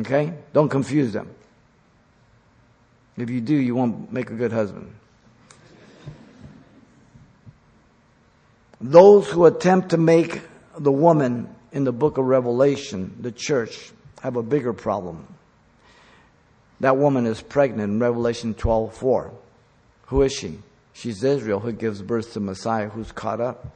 Okay? 0.00 0.32
Don't 0.52 0.68
confuse 0.68 1.12
them. 1.12 1.32
If 3.16 3.30
you 3.30 3.40
do, 3.40 3.54
you 3.54 3.76
won't 3.76 4.12
make 4.12 4.30
a 4.30 4.34
good 4.34 4.50
husband. 4.50 4.92
Those 8.80 9.30
who 9.30 9.44
attempt 9.46 9.90
to 9.90 9.96
make 9.96 10.42
the 10.78 10.92
woman 10.92 11.54
in 11.72 11.84
the 11.84 11.92
book 11.92 12.18
of 12.18 12.24
Revelation, 12.24 13.16
the 13.20 13.32
church, 13.32 13.90
have 14.22 14.36
a 14.36 14.42
bigger 14.42 14.72
problem. 14.72 15.26
That 16.80 16.96
woman 16.96 17.26
is 17.26 17.40
pregnant 17.40 17.92
in 17.92 18.00
Revelation 18.00 18.54
12 18.54 18.94
4. 18.94 19.32
Who 20.06 20.22
is 20.22 20.32
she? 20.32 20.58
She's 20.92 21.22
Israel 21.24 21.60
who 21.60 21.72
gives 21.72 22.02
birth 22.02 22.32
to 22.34 22.40
Messiah 22.40 22.88
who's 22.88 23.12
caught 23.12 23.40
up. 23.40 23.66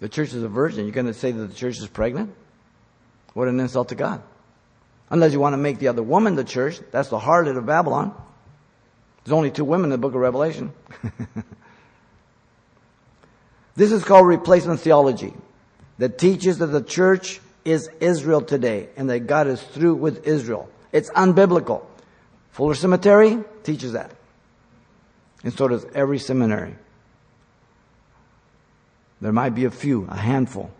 The 0.00 0.08
church 0.08 0.32
is 0.32 0.42
a 0.42 0.48
virgin. 0.48 0.84
You're 0.84 0.92
going 0.92 1.06
to 1.06 1.14
say 1.14 1.30
that 1.30 1.46
the 1.46 1.54
church 1.54 1.78
is 1.78 1.86
pregnant? 1.86 2.34
What 3.34 3.48
an 3.48 3.60
insult 3.60 3.90
to 3.90 3.94
God. 3.94 4.22
Unless 5.10 5.32
you 5.32 5.40
want 5.40 5.52
to 5.52 5.58
make 5.58 5.78
the 5.78 5.88
other 5.88 6.02
woman 6.02 6.36
the 6.36 6.44
church, 6.44 6.80
that's 6.90 7.08
the 7.08 7.18
harlot 7.18 7.56
of 7.56 7.66
Babylon. 7.66 8.14
There's 9.24 9.32
only 9.32 9.50
two 9.50 9.64
women 9.64 9.84
in 9.84 9.90
the 9.90 9.98
book 9.98 10.14
of 10.14 10.20
Revelation. 10.20 10.72
this 13.74 13.92
is 13.92 14.04
called 14.04 14.26
replacement 14.26 14.80
theology 14.80 15.32
that 15.98 16.18
teaches 16.18 16.58
that 16.58 16.66
the 16.66 16.82
church 16.82 17.40
is 17.64 17.88
Israel 18.00 18.42
today 18.42 18.88
and 18.96 19.08
that 19.08 19.20
God 19.20 19.46
is 19.46 19.62
through 19.62 19.94
with 19.94 20.26
Israel. 20.26 20.68
It's 20.90 21.10
unbiblical. 21.10 21.84
Fuller 22.50 22.74
Seminary 22.74 23.42
teaches 23.62 23.92
that. 23.92 24.10
And 25.44 25.52
so 25.52 25.68
does 25.68 25.86
every 25.94 26.18
seminary. 26.18 26.76
There 29.20 29.32
might 29.32 29.54
be 29.54 29.64
a 29.64 29.70
few, 29.70 30.06
a 30.10 30.16
handful, 30.16 30.70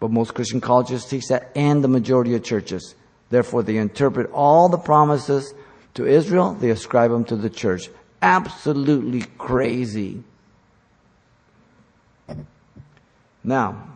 but 0.00 0.10
most 0.10 0.34
Christian 0.34 0.60
colleges 0.60 1.04
teach 1.04 1.28
that 1.28 1.52
and 1.54 1.84
the 1.84 1.88
majority 1.88 2.34
of 2.34 2.42
churches. 2.42 2.94
Therefore, 3.30 3.62
they 3.62 3.76
interpret 3.76 4.30
all 4.32 4.68
the 4.68 4.78
promises 4.78 5.54
to 5.94 6.06
Israel, 6.06 6.54
they 6.54 6.70
ascribe 6.70 7.10
them 7.10 7.24
to 7.26 7.36
the 7.36 7.50
church. 7.50 7.90
Absolutely 8.22 9.24
crazy. 9.36 10.22
Now, 13.44 13.88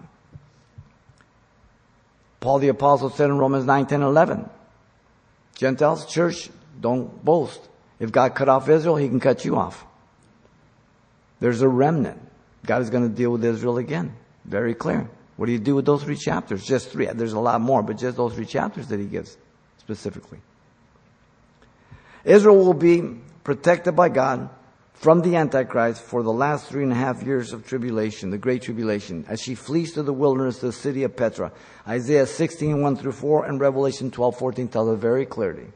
Paul 2.41 2.59
the 2.59 2.69
Apostle 2.69 3.11
said 3.11 3.31
in 3.31 3.39
Romans 3.39 3.65
9, 3.65 3.87
10, 3.87 4.03
11, 4.03 4.49
Gentiles, 5.55 6.07
church, 6.07 6.51
don't 6.81 7.25
boast. 7.25 7.61
If 7.99 8.13
God 8.13 8.35
cut 8.35 8.49
off 8.49 8.69
Israel, 8.69 8.97
he 8.97 9.09
can 9.09 9.21
cut 9.21 9.45
you 9.45 9.57
off. 9.57 9.85
There's 11.41 11.63
a 11.63 11.69
remnant. 11.69 12.21
God 12.65 12.83
is 12.83 12.91
going 12.91 13.09
to 13.09 13.15
deal 13.15 13.31
with 13.31 13.45
Israel 13.45 13.79
again. 13.79 14.15
Very 14.45 14.75
clear. 14.75 15.09
What 15.37 15.47
do 15.47 15.53
you 15.53 15.59
do 15.59 15.75
with 15.75 15.85
those 15.85 16.03
three 16.03 16.17
chapters? 16.17 16.65
Just 16.65 16.91
three. 16.91 17.07
There's 17.07 17.33
a 17.33 17.41
lot 17.41 17.61
more, 17.61 17.83
but 17.83 17.99
just 17.99 18.17
those 18.17 18.35
three 18.35 18.47
chapters 18.47 18.89
that 18.89 18.99
he 18.99 19.07
gives 19.07 19.37
specifically. 19.79 20.39
Israel 22.25 22.57
will 22.57 22.75
be 22.75 23.03
protected 23.45 23.95
by 23.95 24.09
God 24.09 24.49
from 24.97 25.21
the 25.21 25.37
Antichrist 25.37 26.03
for 26.03 26.23
the 26.23 26.33
last 26.33 26.69
three 26.69 26.83
and 26.83 26.91
a 26.91 26.97
half 26.97 27.23
years 27.23 27.53
of 27.53 27.67
tribulation, 27.67 28.31
the 28.31 28.39
Great 28.39 28.63
Tribulation, 28.63 29.27
as 29.29 29.43
she 29.43 29.55
flees 29.55 29.93
to 29.93 30.03
the 30.03 30.13
wilderness 30.13 30.61
to 30.61 30.67
the 30.67 30.73
city 30.73 31.05
of 31.05 31.15
Petra. 31.15 31.53
Isaiah 31.87 32.27
16, 32.27 32.81
1 32.81 32.97
through 32.97 33.13
4, 33.13 33.45
and 33.45 33.61
Revelation 33.61 34.11
12, 34.11 34.39
14 34.39 34.69
tell 34.69 34.91
it 34.91 34.97
very 34.97 35.27
clearly. 35.27 35.67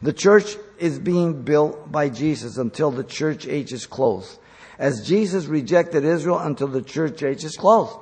The 0.00 0.14
church 0.14 0.56
is 0.78 0.98
being 0.98 1.42
built 1.42 1.92
by 1.92 2.08
Jesus 2.08 2.56
until 2.56 2.90
the 2.90 3.04
church 3.04 3.46
age 3.46 3.72
is 3.72 3.86
closed. 3.86 4.38
As 4.78 5.06
Jesus 5.06 5.44
rejected 5.44 6.04
Israel 6.04 6.38
until 6.38 6.68
the 6.68 6.82
church 6.82 7.22
age 7.22 7.44
is 7.44 7.56
closed. 7.56 7.96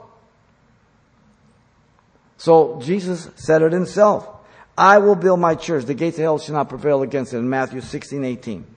So 2.36 2.80
Jesus 2.80 3.30
said 3.34 3.62
it 3.62 3.72
himself. 3.72 4.28
I 4.76 4.98
will 4.98 5.16
build 5.16 5.40
my 5.40 5.56
church. 5.56 5.86
The 5.86 5.94
gates 5.94 6.18
of 6.18 6.22
hell 6.22 6.38
shall 6.38 6.54
not 6.54 6.68
prevail 6.68 7.02
against 7.02 7.34
it 7.34 7.38
in 7.38 7.50
Matthew 7.50 7.80
16, 7.80 8.24
18. 8.24 8.76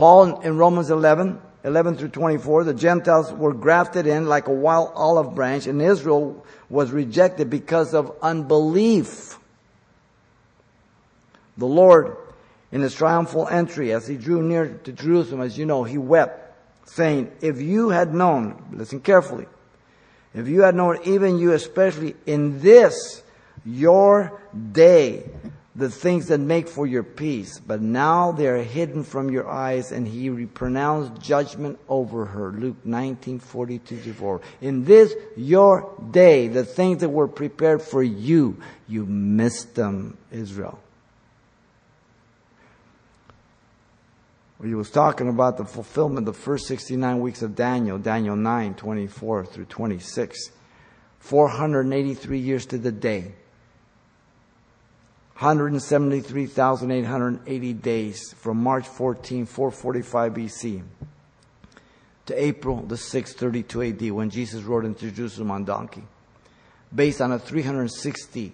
Paul 0.00 0.40
in 0.40 0.56
Romans 0.56 0.88
11, 0.88 1.38
11 1.62 1.96
through 1.96 2.08
24, 2.08 2.64
the 2.64 2.72
Gentiles 2.72 3.30
were 3.34 3.52
grafted 3.52 4.06
in 4.06 4.30
like 4.30 4.48
a 4.48 4.50
wild 4.50 4.92
olive 4.94 5.34
branch 5.34 5.66
and 5.66 5.82
Israel 5.82 6.42
was 6.70 6.90
rejected 6.90 7.50
because 7.50 7.92
of 7.92 8.16
unbelief. 8.22 9.36
The 11.58 11.66
Lord, 11.66 12.16
in 12.72 12.80
his 12.80 12.94
triumphal 12.94 13.46
entry, 13.48 13.92
as 13.92 14.06
he 14.06 14.16
drew 14.16 14.42
near 14.42 14.68
to 14.84 14.92
Jerusalem, 14.92 15.42
as 15.42 15.58
you 15.58 15.66
know, 15.66 15.84
he 15.84 15.98
wept, 15.98 16.50
saying, 16.88 17.30
if 17.42 17.60
you 17.60 17.90
had 17.90 18.14
known, 18.14 18.70
listen 18.72 19.00
carefully, 19.00 19.48
if 20.32 20.48
you 20.48 20.62
had 20.62 20.74
known, 20.74 20.98
even 21.04 21.38
you 21.38 21.52
especially 21.52 22.16
in 22.24 22.62
this, 22.62 23.22
your 23.66 24.40
day, 24.72 25.28
the 25.76 25.88
things 25.88 26.26
that 26.26 26.38
make 26.38 26.68
for 26.68 26.86
your 26.86 27.04
peace, 27.04 27.60
but 27.60 27.80
now 27.80 28.32
they 28.32 28.48
are 28.48 28.62
hidden 28.62 29.04
from 29.04 29.30
your 29.30 29.48
eyes, 29.48 29.92
and 29.92 30.06
he 30.06 30.46
pronounced 30.46 31.22
judgment 31.22 31.78
over 31.88 32.24
her. 32.24 32.50
Luke 32.50 32.84
19, 32.84 33.38
42 33.38 34.12
4. 34.12 34.40
In 34.60 34.84
this 34.84 35.14
your 35.36 35.92
day, 36.10 36.48
the 36.48 36.64
things 36.64 37.00
that 37.00 37.08
were 37.08 37.28
prepared 37.28 37.82
for 37.82 38.02
you, 38.02 38.60
you 38.88 39.06
missed 39.06 39.74
them, 39.74 40.16
Israel. 40.32 40.80
he 44.62 44.74
was 44.74 44.90
talking 44.90 45.28
about 45.28 45.56
the 45.56 45.64
fulfillment 45.64 46.28
of 46.28 46.34
the 46.34 46.40
first 46.40 46.66
69 46.66 47.20
weeks 47.20 47.40
of 47.40 47.54
Daniel, 47.54 47.96
Daniel 47.96 48.36
9, 48.36 48.74
24 48.74 49.46
through 49.46 49.64
26. 49.64 50.50
483 51.20 52.38
years 52.38 52.66
to 52.66 52.78
the 52.78 52.92
day. 52.92 53.32
173,880 55.40 57.72
days 57.72 58.32
from 58.34 58.62
March 58.62 58.86
14, 58.86 59.46
445 59.46 60.34
BC 60.34 60.82
to 62.26 62.44
April 62.44 62.82
the 62.82 62.96
6th, 62.96 63.36
32 63.36 63.82
AD 63.82 64.10
when 64.10 64.28
Jesus 64.28 64.62
rode 64.64 64.84
into 64.84 65.10
Jerusalem 65.10 65.50
on 65.50 65.64
donkey. 65.64 66.02
Based 66.94 67.22
on 67.22 67.32
a 67.32 67.38
360 67.38 68.52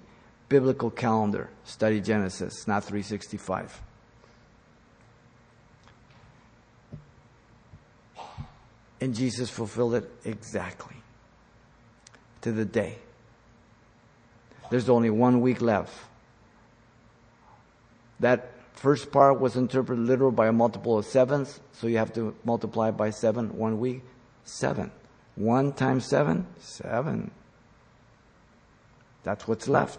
biblical 0.49 0.93
calendar, 0.93 1.51
study 1.65 2.01
Genesis, 2.01 2.69
not 2.69 2.85
365. 2.85 3.83
And 9.01 9.13
Jesus 9.13 9.51
fulfilled 9.51 9.97
it 9.97 10.09
exactly 10.25 10.95
to 12.43 12.53
the 12.53 12.65
day. 12.65 12.99
There's 14.71 14.89
only 14.89 15.11
one 15.11 15.41
week 15.41 15.61
left. 15.61 16.06
That 18.21 18.53
first 18.75 19.11
part 19.11 19.41
was 19.41 19.57
interpreted 19.57 20.05
literal 20.05 20.31
by 20.31 20.49
a 20.49 20.53
multiple 20.53 20.99
of 20.99 21.07
sevens, 21.07 21.61
so 21.73 21.87
you 21.87 21.99
have 21.99 22.13
to 22.15 22.35
multiply 22.45 22.91
by 22.91 23.11
seven 23.11 23.57
one 23.57 23.79
week. 23.81 24.03
Seven. 24.45 24.91
One 25.35 25.73
times 25.73 26.07
seven? 26.07 26.47
Seven. 26.59 27.31
That's 29.23 29.47
what's 29.49 29.69
left. 29.69 29.99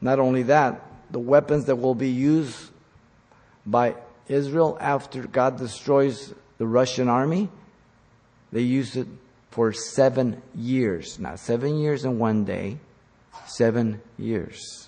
Not 0.00 0.18
only 0.18 0.44
that, 0.44 0.80
the 1.10 1.18
weapons 1.18 1.64
that 1.64 1.76
will 1.76 1.94
be 1.94 2.10
used 2.10 2.70
by 3.66 3.96
Israel 4.28 4.78
after 4.80 5.26
God 5.26 5.58
destroys 5.58 6.32
the 6.58 6.66
Russian 6.66 7.08
army, 7.08 7.48
they 8.52 8.62
use 8.62 8.96
it 8.96 9.08
for 9.50 9.72
seven 9.72 10.42
years. 10.54 11.18
Not 11.18 11.38
seven 11.40 11.78
years 11.78 12.04
in 12.04 12.18
one 12.18 12.44
day, 12.44 12.78
seven 13.46 14.00
years. 14.16 14.87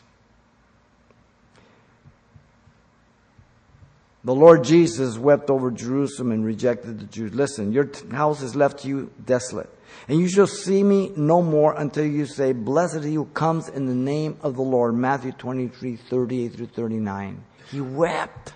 The 4.23 4.35
Lord 4.35 4.65
Jesus 4.65 5.17
wept 5.17 5.49
over 5.49 5.71
Jerusalem 5.71 6.33
and 6.33 6.45
rejected 6.45 7.01
the 7.01 7.07
Jews. 7.07 7.33
Listen, 7.33 7.73
your 7.73 7.91
house 8.11 8.43
is 8.43 8.55
left 8.55 8.81
to 8.81 8.89
you 8.89 9.11
desolate. 9.25 9.71
And 10.09 10.21
you 10.21 10.29
shall 10.29 10.47
see 10.47 10.83
me 10.83 11.13
no 11.17 11.43
more 11.43 11.75
until 11.75 12.05
you 12.05 12.27
say, 12.27 12.53
Blessed 12.53 13.05
he 13.05 13.15
who 13.15 13.25
comes 13.27 13.69
in 13.69 13.87
the 13.87 13.95
name 13.95 14.37
of 14.43 14.57
the 14.57 14.63
Lord. 14.63 14.95
Matthew 14.95 15.33
23, 15.33 15.97
38 15.97 16.49
through 16.55 16.67
39. 16.67 17.43
He 17.71 17.81
wept. 17.81 18.53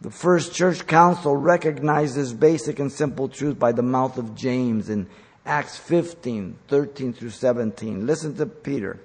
The 0.00 0.10
first 0.10 0.54
church 0.54 0.86
council 0.86 1.36
recognized 1.36 2.16
this 2.16 2.32
basic 2.32 2.78
and 2.78 2.90
simple 2.90 3.28
truth 3.28 3.58
by 3.58 3.72
the 3.72 3.82
mouth 3.82 4.16
of 4.16 4.34
James 4.34 4.88
in 4.88 5.08
Acts 5.44 5.76
15, 5.76 6.56
13 6.68 7.12
through 7.12 7.30
17. 7.30 8.06
Listen 8.06 8.36
to 8.36 8.46
Peter. 8.46 9.00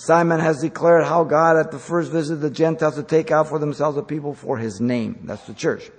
Simon 0.00 0.40
has 0.40 0.62
declared 0.62 1.04
how 1.04 1.24
God 1.24 1.58
at 1.58 1.70
the 1.70 1.78
first 1.78 2.10
visited 2.10 2.40
the 2.40 2.48
Gentiles 2.50 2.94
to 2.94 3.02
take 3.02 3.30
out 3.30 3.48
for 3.48 3.58
themselves 3.58 3.98
a 3.98 4.02
people 4.02 4.32
for 4.32 4.56
his 4.56 4.80
name. 4.80 5.20
That's 5.24 5.46
the 5.46 5.52
church. 5.52 5.90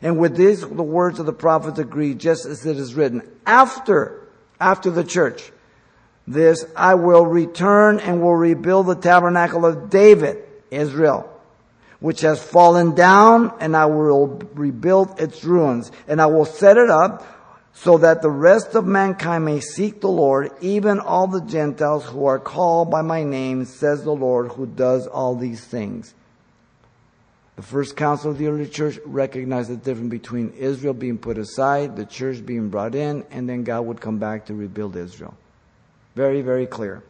And 0.00 0.18
with 0.18 0.34
this, 0.34 0.60
the 0.60 0.82
words 0.82 1.18
of 1.18 1.26
the 1.26 1.34
prophets 1.34 1.78
agree, 1.78 2.14
just 2.14 2.46
as 2.46 2.64
it 2.64 2.78
is 2.78 2.94
written. 2.94 3.20
After, 3.44 4.26
after 4.58 4.90
the 4.90 5.04
church, 5.04 5.52
this, 6.26 6.64
I 6.74 6.94
will 6.94 7.26
return 7.26 8.00
and 8.00 8.22
will 8.22 8.34
rebuild 8.34 8.86
the 8.86 8.94
tabernacle 8.94 9.66
of 9.66 9.90
David, 9.90 10.42
Israel 10.70 11.30
which 12.00 12.22
has 12.22 12.42
fallen 12.42 12.94
down, 12.94 13.52
and 13.60 13.76
I 13.76 13.84
will 13.84 14.40
rebuild 14.54 15.20
its 15.20 15.44
ruins, 15.44 15.92
and 16.08 16.20
I 16.20 16.26
will 16.26 16.46
set 16.46 16.78
it 16.78 16.88
up 16.88 17.39
so 17.72 17.98
that 17.98 18.22
the 18.22 18.30
rest 18.30 18.74
of 18.74 18.86
mankind 18.86 19.44
may 19.44 19.60
seek 19.60 20.00
the 20.00 20.08
Lord, 20.08 20.50
even 20.60 20.98
all 20.98 21.26
the 21.26 21.40
Gentiles 21.40 22.04
who 22.04 22.26
are 22.26 22.38
called 22.38 22.90
by 22.90 23.02
my 23.02 23.22
name, 23.22 23.64
says 23.64 24.04
the 24.04 24.14
Lord, 24.14 24.52
who 24.52 24.66
does 24.66 25.06
all 25.06 25.36
these 25.36 25.64
things. 25.64 26.14
The 27.56 27.62
first 27.62 27.96
council 27.96 28.30
of 28.30 28.38
the 28.38 28.48
early 28.48 28.68
church 28.68 28.98
recognized 29.04 29.70
the 29.70 29.76
difference 29.76 30.10
between 30.10 30.50
Israel 30.54 30.94
being 30.94 31.18
put 31.18 31.38
aside, 31.38 31.96
the 31.96 32.06
church 32.06 32.44
being 32.44 32.70
brought 32.70 32.94
in, 32.94 33.24
and 33.30 33.48
then 33.48 33.64
God 33.64 33.82
would 33.82 34.00
come 34.00 34.18
back 34.18 34.46
to 34.46 34.54
rebuild 34.54 34.96
Israel. 34.96 35.36
Very, 36.14 36.42
very 36.42 36.66
clear. 36.66 37.02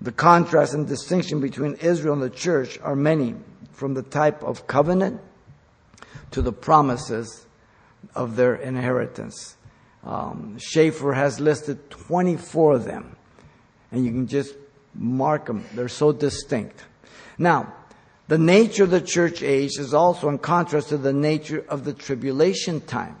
The 0.00 0.12
contrast 0.12 0.74
and 0.74 0.86
distinction 0.86 1.40
between 1.40 1.74
Israel 1.74 2.14
and 2.14 2.22
the 2.22 2.30
church 2.30 2.78
are 2.82 2.96
many, 2.96 3.36
from 3.70 3.94
the 3.94 4.02
type 4.02 4.42
of 4.42 4.66
covenant 4.66 5.20
to 6.32 6.42
the 6.42 6.52
promises 6.52 7.46
of 8.14 8.36
their 8.36 8.54
inheritance. 8.54 9.56
Um, 10.04 10.56
Chafer 10.58 11.12
has 11.12 11.40
listed 11.40 11.90
24 11.90 12.74
of 12.74 12.84
them, 12.84 13.16
and 13.90 14.04
you 14.04 14.10
can 14.10 14.26
just 14.26 14.54
mark 14.94 15.46
them. 15.46 15.64
They're 15.74 15.88
so 15.88 16.12
distinct. 16.12 16.84
Now, 17.38 17.74
the 18.28 18.38
nature 18.38 18.84
of 18.84 18.90
the 18.90 19.00
church 19.00 19.42
age 19.42 19.78
is 19.78 19.94
also 19.94 20.28
in 20.28 20.38
contrast 20.38 20.88
to 20.88 20.96
the 20.96 21.12
nature 21.12 21.64
of 21.68 21.84
the 21.84 21.92
tribulation 21.92 22.80
time. 22.80 23.16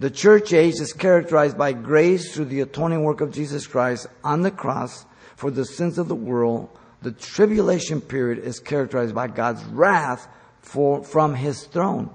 The 0.00 0.10
church 0.10 0.52
age 0.52 0.74
is 0.80 0.92
characterized 0.92 1.58
by 1.58 1.72
grace 1.72 2.32
through 2.32 2.46
the 2.46 2.60
atoning 2.60 3.02
work 3.02 3.20
of 3.20 3.32
Jesus 3.32 3.66
Christ 3.66 4.06
on 4.22 4.42
the 4.42 4.50
cross 4.50 5.04
for 5.36 5.50
the 5.50 5.64
sins 5.64 5.98
of 5.98 6.08
the 6.08 6.14
world. 6.14 6.68
The 7.02 7.12
tribulation 7.12 8.00
period 8.00 8.38
is 8.38 8.60
characterized 8.60 9.14
by 9.14 9.28
God's 9.28 9.64
wrath 9.64 10.28
for, 10.62 11.02
from 11.02 11.34
his 11.34 11.64
throne. 11.64 12.10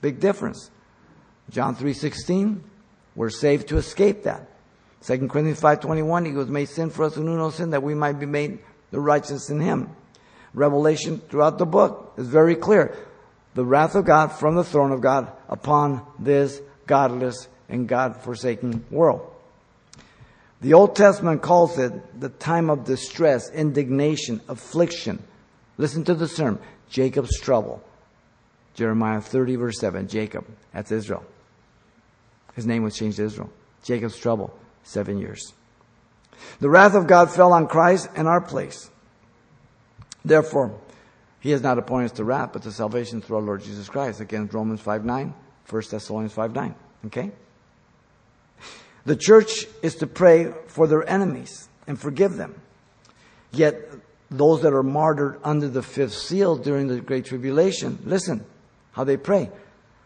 Big 0.00 0.20
difference. 0.20 0.70
John 1.50 1.74
3.16, 1.74 2.60
we're 3.16 3.30
saved 3.30 3.68
to 3.68 3.76
escape 3.76 4.22
that. 4.22 4.48
2 5.02 5.28
Corinthians 5.28 5.60
5.21, 5.60 6.26
he 6.26 6.32
was 6.32 6.48
made 6.48 6.68
sin 6.68 6.90
for 6.90 7.04
us 7.04 7.14
who 7.14 7.24
knew 7.24 7.36
no 7.36 7.50
sin 7.50 7.70
that 7.70 7.82
we 7.82 7.94
might 7.94 8.18
be 8.20 8.26
made 8.26 8.60
the 8.90 9.00
righteous 9.00 9.50
in 9.50 9.60
him. 9.60 9.90
Revelation 10.54 11.20
throughout 11.28 11.58
the 11.58 11.66
book 11.66 12.14
is 12.16 12.28
very 12.28 12.54
clear. 12.54 12.96
The 13.54 13.64
wrath 13.64 13.94
of 13.94 14.04
God 14.04 14.28
from 14.28 14.54
the 14.54 14.64
throne 14.64 14.92
of 14.92 15.00
God 15.00 15.32
upon 15.48 16.06
this 16.18 16.60
godless 16.86 17.48
and 17.68 17.88
God 17.88 18.16
forsaken 18.16 18.84
world. 18.90 19.26
The 20.60 20.74
Old 20.74 20.94
Testament 20.94 21.40
calls 21.40 21.78
it 21.78 22.20
the 22.20 22.28
time 22.28 22.68
of 22.68 22.84
distress, 22.84 23.50
indignation, 23.50 24.40
affliction. 24.48 25.22
Listen 25.78 26.04
to 26.04 26.14
the 26.14 26.28
term, 26.28 26.60
Jacob's 26.90 27.40
trouble. 27.40 27.82
Jeremiah 28.74 29.20
30 29.20 29.56
verse 29.56 29.78
7, 29.80 30.06
Jacob, 30.08 30.44
that's 30.72 30.92
Israel. 30.92 31.24
His 32.60 32.66
name 32.66 32.82
was 32.82 32.94
changed 32.94 33.16
to 33.16 33.24
Israel. 33.24 33.50
Jacob's 33.84 34.18
trouble, 34.18 34.54
seven 34.82 35.16
years. 35.16 35.54
The 36.58 36.68
wrath 36.68 36.94
of 36.94 37.06
God 37.06 37.30
fell 37.30 37.54
on 37.54 37.68
Christ 37.68 38.10
in 38.14 38.26
our 38.26 38.42
place. 38.42 38.90
Therefore, 40.26 40.78
he 41.40 41.52
has 41.52 41.62
not 41.62 41.78
appointed 41.78 42.10
us 42.10 42.16
to 42.18 42.24
wrath, 42.24 42.50
but 42.52 42.60
to 42.64 42.70
salvation 42.70 43.22
through 43.22 43.36
our 43.36 43.42
Lord 43.42 43.62
Jesus 43.62 43.88
Christ. 43.88 44.20
Against 44.20 44.52
Romans 44.52 44.82
5 44.82 45.06
9, 45.06 45.34
1 45.70 45.82
Thessalonians 45.90 46.34
5 46.34 46.54
9. 46.54 46.74
Okay? 47.06 47.32
The 49.06 49.16
church 49.16 49.64
is 49.80 49.94
to 49.94 50.06
pray 50.06 50.52
for 50.66 50.86
their 50.86 51.08
enemies 51.08 51.66
and 51.86 51.98
forgive 51.98 52.36
them. 52.36 52.60
Yet, 53.52 53.90
those 54.30 54.60
that 54.60 54.74
are 54.74 54.82
martyred 54.82 55.40
under 55.42 55.66
the 55.66 55.82
fifth 55.82 56.12
seal 56.12 56.56
during 56.56 56.88
the 56.88 57.00
Great 57.00 57.24
Tribulation, 57.24 58.00
listen 58.04 58.44
how 58.92 59.04
they 59.04 59.16
pray. 59.16 59.48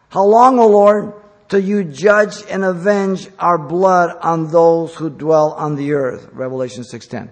How 0.07 0.23
long, 0.23 0.57
O 0.57 0.67
Lord, 0.69 1.11
till 1.49 1.59
you 1.59 1.83
judge 1.83 2.43
and 2.49 2.63
avenge 2.63 3.27
our 3.39 3.57
blood 3.57 4.17
on 4.21 4.51
those 4.51 4.95
who 4.95 5.09
dwell 5.09 5.51
on 5.53 5.75
the 5.75 5.93
earth? 5.93 6.29
Revelation 6.33 6.83
6.10. 6.83 7.29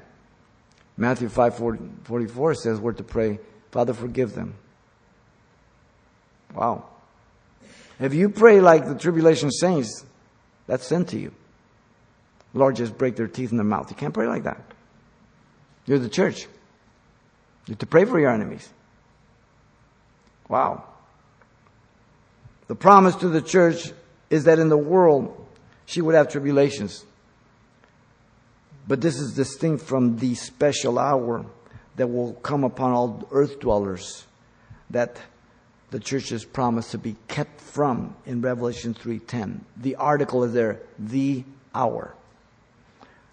Matthew 0.96 1.30
5.44 1.30 2.56
says 2.56 2.80
we're 2.80 2.94
to 2.94 3.04
pray, 3.04 3.40
Father, 3.72 3.94
forgive 3.94 4.36
them. 4.36 4.56
Wow. 6.54 6.86
If 8.00 8.14
you 8.14 8.30
pray 8.30 8.60
like 8.60 8.86
the 8.88 8.96
tribulation 8.96 9.50
saints, 9.52 10.06
that's 10.68 10.86
sin 10.86 11.06
to 11.06 11.20
you. 11.20 11.34
Lord, 12.54 12.76
just 12.76 12.98
break 12.98 13.16
their 13.16 13.28
teeth 13.28 13.52
in 13.52 13.58
their 13.58 13.66
mouth. 13.66 13.90
You 13.90 13.96
can't 13.96 14.14
pray 14.14 14.28
like 14.28 14.44
that. 14.44 14.62
You're 15.86 16.00
the 16.00 16.10
church. 16.10 16.48
You're 17.66 17.78
to 17.78 17.86
pray 17.86 18.06
for 18.06 18.20
your 18.20 18.30
enemies. 18.30 18.70
Wow. 20.48 20.84
The 22.68 22.76
promise 22.76 23.16
to 23.18 23.30
the 23.30 23.42
church 23.42 23.92
is 24.34 24.46
that 24.46 24.58
in 24.58 24.68
the 24.68 24.78
world 24.78 25.32
she 25.86 26.02
would 26.02 26.16
have 26.16 26.28
tribulations. 26.28 27.06
But 28.88 29.00
this 29.00 29.20
is 29.20 29.36
distinct 29.36 29.86
from 29.86 30.18
the 30.18 30.34
special 30.34 30.98
hour 30.98 31.46
that 31.98 32.08
will 32.08 32.34
come 32.34 32.64
upon 32.64 32.94
all 32.94 33.28
earth 33.32 33.60
dwellers 33.60 34.26
that 34.90 35.22
the 35.92 36.00
church 36.00 36.32
is 36.32 36.46
promised 36.46 36.90
to 36.92 36.98
be 36.98 37.16
kept 37.28 37.62
from 37.62 38.16
in 38.26 38.42
Revelation 38.42 38.96
3:10. 38.96 39.66
The 39.78 39.98
article 39.98 40.44
is 40.44 40.54
there, 40.54 40.80
the 40.98 41.44
hour. 41.76 42.16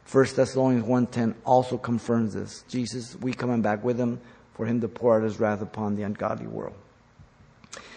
1 0.04 0.36
Thessalonians 0.36 0.84
1:10 0.84 1.34
also 1.46 1.78
confirms 1.78 2.34
this. 2.34 2.62
Jesus, 2.68 3.16
we 3.16 3.32
coming 3.32 3.62
back 3.62 3.82
with 3.82 3.98
him 3.98 4.20
for 4.52 4.66
him 4.66 4.82
to 4.82 4.88
pour 4.88 5.16
out 5.16 5.22
his 5.22 5.40
wrath 5.40 5.62
upon 5.62 5.96
the 5.96 6.02
ungodly 6.02 6.46
world. 6.46 6.74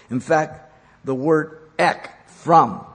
In 0.09 0.21
fact, 0.21 0.71
the 1.03 1.13
word 1.13 1.59
ek, 1.77 2.09
from, 2.27 2.85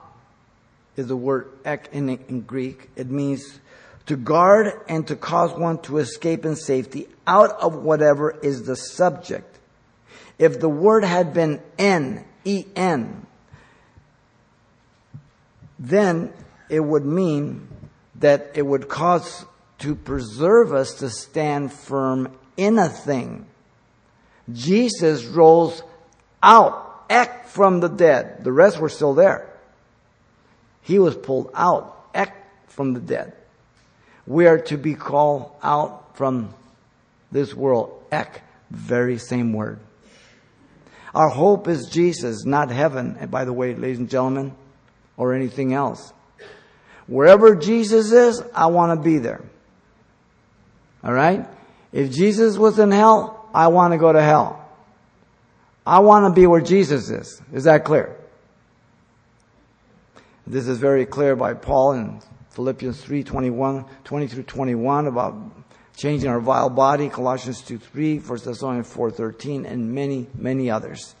is 0.95 1.07
the 1.07 1.15
word 1.15 1.49
ek 1.65 1.89
in, 1.91 2.09
in 2.09 2.41
Greek. 2.41 2.89
It 2.95 3.09
means 3.09 3.59
to 4.07 4.15
guard 4.15 4.73
and 4.87 5.07
to 5.07 5.15
cause 5.15 5.51
one 5.57 5.77
to 5.83 5.99
escape 5.99 6.45
in 6.45 6.55
safety 6.55 7.07
out 7.27 7.51
of 7.61 7.75
whatever 7.75 8.31
is 8.31 8.63
the 8.63 8.75
subject. 8.75 9.59
If 10.37 10.59
the 10.59 10.69
word 10.69 11.03
had 11.03 11.33
been 11.33 11.61
N, 11.77 12.25
E-N, 12.43 13.27
then 15.77 16.33
it 16.69 16.79
would 16.79 17.05
mean 17.05 17.67
that 18.15 18.51
it 18.55 18.65
would 18.65 18.87
cause 18.89 19.45
to 19.79 19.95
preserve 19.95 20.73
us 20.73 20.95
to 20.95 21.09
stand 21.09 21.71
firm 21.71 22.35
in 22.57 22.77
a 22.77 22.89
thing. 22.89 23.45
Jesus 24.51 25.25
rose 25.25 25.83
out, 26.43 27.05
ek 27.09 27.47
from 27.47 27.79
the 27.79 27.87
dead. 27.87 28.43
The 28.43 28.51
rest 28.51 28.79
were 28.79 28.89
still 28.89 29.13
there. 29.13 29.48
He 30.81 30.99
was 30.99 31.15
pulled 31.15 31.51
out, 31.53 32.09
ek 32.13 32.33
from 32.67 32.93
the 32.93 32.99
dead 32.99 33.33
we 34.29 34.45
are 34.45 34.59
to 34.59 34.77
be 34.77 34.93
called 34.93 35.51
out 35.63 36.15
from 36.15 36.53
this 37.31 37.53
world. 37.53 38.03
Ek, 38.11 38.41
very 38.69 39.17
same 39.17 39.53
word. 39.53 39.79
Our 41.15 41.29
hope 41.29 41.67
is 41.67 41.89
Jesus, 41.89 42.45
not 42.45 42.69
heaven, 42.69 43.17
and 43.19 43.31
by 43.31 43.43
the 43.43 43.51
way, 43.51 43.73
ladies 43.73 43.97
and 43.97 44.07
gentlemen, 44.07 44.53
or 45.17 45.33
anything 45.33 45.73
else. 45.73 46.13
Wherever 47.07 47.55
Jesus 47.55 48.11
is, 48.11 48.43
I 48.53 48.67
want 48.67 48.97
to 48.97 49.03
be 49.03 49.17
there. 49.17 49.41
Alright? 51.03 51.47
If 51.91 52.11
Jesus 52.11 52.55
was 52.55 52.77
in 52.77 52.91
hell, 52.91 53.49
I 53.51 53.69
want 53.69 53.93
to 53.93 53.97
go 53.97 54.13
to 54.13 54.21
hell. 54.21 54.63
I 55.87 55.99
want 55.99 56.27
to 56.27 56.39
be 56.39 56.45
where 56.45 56.61
Jesus 56.61 57.09
is. 57.09 57.41
Is 57.51 57.63
that 57.63 57.83
clear? 57.83 58.15
This 60.49 60.67
is 60.67 60.79
very 60.79 61.05
clear 61.05 61.35
by 61.35 61.53
Paul 61.53 61.91
in 61.91 62.21
Philippians 62.49 62.99
3, 62.99 63.23
21, 63.23 63.85
20 64.03 64.27
through 64.27 64.43
21 64.43 65.05
about 65.05 65.35
changing 65.95 66.27
our 66.27 66.39
vile 66.39 66.71
body, 66.71 67.07
Colossians 67.07 67.61
2, 67.61 67.77
3, 67.77 68.17
1 68.17 68.39
Thessalonians 68.43 68.91
4, 68.91 69.11
13, 69.11 69.67
and 69.67 69.93
many, 69.93 70.25
many 70.33 70.71
others. 70.71 71.13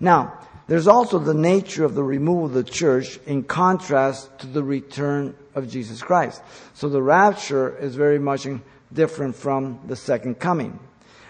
Now, 0.00 0.40
there's 0.66 0.88
also 0.88 1.20
the 1.20 1.34
nature 1.34 1.84
of 1.84 1.94
the 1.94 2.02
removal 2.02 2.46
of 2.46 2.52
the 2.52 2.64
church 2.64 3.20
in 3.26 3.44
contrast 3.44 4.36
to 4.40 4.48
the 4.48 4.64
return 4.64 5.36
of 5.54 5.70
Jesus 5.70 6.02
Christ. 6.02 6.42
So 6.72 6.88
the 6.88 7.00
rapture 7.00 7.78
is 7.78 7.94
very 7.94 8.18
much 8.18 8.44
different 8.92 9.36
from 9.36 9.82
the 9.86 9.94
second 9.94 10.40
coming. 10.40 10.80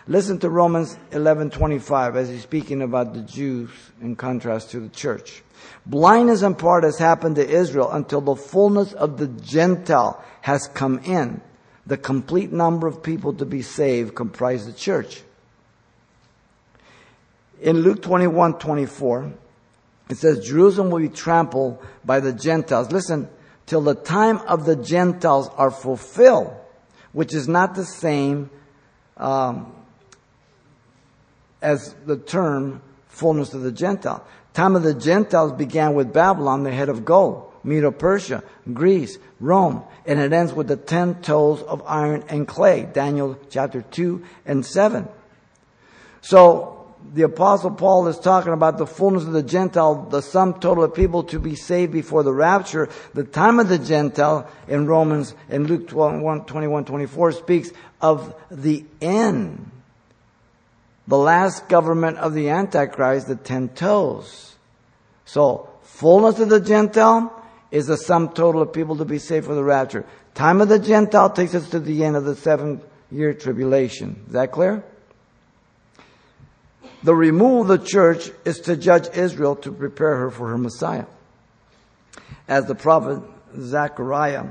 Listen 0.07 0.39
to 0.41 0.51
Romans 0.51 0.99
11:25 1.13 2.17
as 2.17 2.29
he's 2.29 2.43
speaking 2.43 2.83
about 2.83 3.15
the 3.15 3.23
Jews 3.23 3.71
in 4.03 4.17
contrast 4.17 4.71
to 4.73 4.81
the 4.81 4.91
church. 4.91 5.43
Blindness 5.87 6.43
in 6.43 6.57
part 6.57 6.85
has 6.85 6.99
happened 6.99 7.37
to 7.37 7.49
Israel 7.49 7.91
until 7.91 8.21
the 8.21 8.37
fullness 8.37 8.93
of 8.93 9.17
the 9.17 9.29
Gentile 9.29 10.23
has 10.43 10.69
come 10.69 10.99
in. 11.05 11.41
The 11.87 11.97
complete 11.97 12.53
number 12.53 12.87
of 12.87 13.03
people 13.03 13.33
to 13.35 13.47
be 13.47 13.63
saved 13.63 14.15
comprise 14.15 14.67
the 14.67 14.73
church. 14.73 15.23
In 17.63 17.79
Luke 17.79 18.03
21:24 18.03 19.33
it 20.11 20.19
says, 20.19 20.47
Jerusalem 20.47 20.91
will 20.91 20.99
be 21.01 21.09
trampled 21.09 21.79
by 22.05 22.21
the 22.21 22.33
Gentiles. 22.33 22.93
Listen, 22.93 23.29
till 23.65 23.81
the 23.81 23.95
time 23.95 24.39
of 24.41 24.67
the 24.67 24.77
Gentiles 24.77 25.49
are 25.57 25.71
fulfilled, 25.71 26.53
which 27.13 27.33
is 27.33 27.49
not 27.49 27.75
the 27.75 27.87
same 27.87 28.51
um, 29.17 29.74
as 31.65 31.95
the 32.05 32.19
term 32.19 32.83
fullness 33.09 33.55
of 33.55 33.62
the 33.62 33.73
Gentile. 33.73 34.25
Time 34.53 34.77
of 34.77 34.83
the 34.83 34.95
Gentiles 34.95 35.53
began 35.53 35.95
with 35.95 36.12
Babylon, 36.12 36.62
the 36.62 36.71
head 36.71 36.89
of 36.89 37.05
gold, 37.05 37.51
Medo-Persia, 37.65 38.45
Greece, 38.73 39.19
Rome, 39.41 39.83
and 40.07 40.21
it 40.21 40.33
ends 40.33 40.53
with 40.53 40.69
the 40.69 40.77
ten 40.77 41.21
toes 41.23 41.62
of 41.62 41.83
iron 41.87 42.23
and 42.29 42.47
clay, 42.47 42.87
Daniel 42.93 43.39
chapter 43.49 43.83
2 43.83 44.23
and 44.45 44.65
7. 44.65 45.09
So, 46.21 46.71
the 47.12 47.23
apostle 47.23 47.71
Paul 47.71 48.09
is 48.09 48.19
talking 48.19 48.53
about 48.53 48.79
the 48.79 48.87
fullness 48.87 49.25
of 49.25 49.33
the 49.33 49.43
Gentile, 49.43 50.07
the 50.09 50.23
sum 50.23 50.55
total 50.61 50.85
of 50.85 50.95
people 50.95 51.23
to 51.25 51.39
be 51.39 51.55
saved 51.55 51.93
before 51.93 52.23
the 52.23 52.33
rapture. 52.33 52.89
The 53.12 53.25
time 53.25 53.61
of 53.61 53.69
the 53.69 53.79
Gentile 53.79 54.49
in 54.69 54.87
Romans 54.87 55.35
and 55.51 55.69
Luke 55.69 55.89
12, 55.89 56.47
21, 56.47 56.85
24 56.87 57.33
speaks 57.33 57.71
of 58.01 58.35
the 58.51 58.85
end. 59.03 59.71
The 61.07 61.19
last 61.19 61.69
government 61.69 62.19
of 62.19 62.35
the 62.35 62.49
Antichrist, 62.49 63.29
the 63.29 63.37
ten 63.37 63.69
toes. 63.69 64.55
So, 65.25 65.69
fullness 65.83 66.39
of 66.39 66.49
the 66.49 66.61
Gentile 66.61 67.31
is 67.71 67.87
the 67.87 67.97
sum 67.97 68.31
total 68.31 68.63
of 68.63 68.73
people 68.73 68.97
to 68.97 69.05
be 69.05 69.19
saved 69.19 69.47
for 69.47 69.55
the 69.55 69.65
rapture. 69.65 70.07
Time 70.35 70.61
of 70.61 70.69
the 70.69 70.79
Gentile 70.79 71.31
takes 71.31 71.55
us 71.55 71.69
to 71.71 71.81
the 71.81 72.05
end 72.05 72.17
of 72.17 72.25
the 72.25 72.35
seven 72.35 72.81
year 73.11 73.35
tribulation. 73.35 74.23
Is 74.27 74.33
that 74.33 74.53
clear? 74.53 74.85
The 77.03 77.15
removal 77.15 77.63
of 77.63 77.69
the 77.69 77.87
church 77.87 78.31
is 78.47 78.61
to 78.61 78.77
judge 78.77 79.09
Israel 79.15 79.57
to 79.57 79.73
prepare 79.73 80.17
her 80.17 80.31
for 80.31 80.49
her 80.49 80.59
Messiah. 80.59 81.05
As 82.49 82.65
the 82.65 82.75
prophet 82.75 83.23
Zechariah 83.59 84.47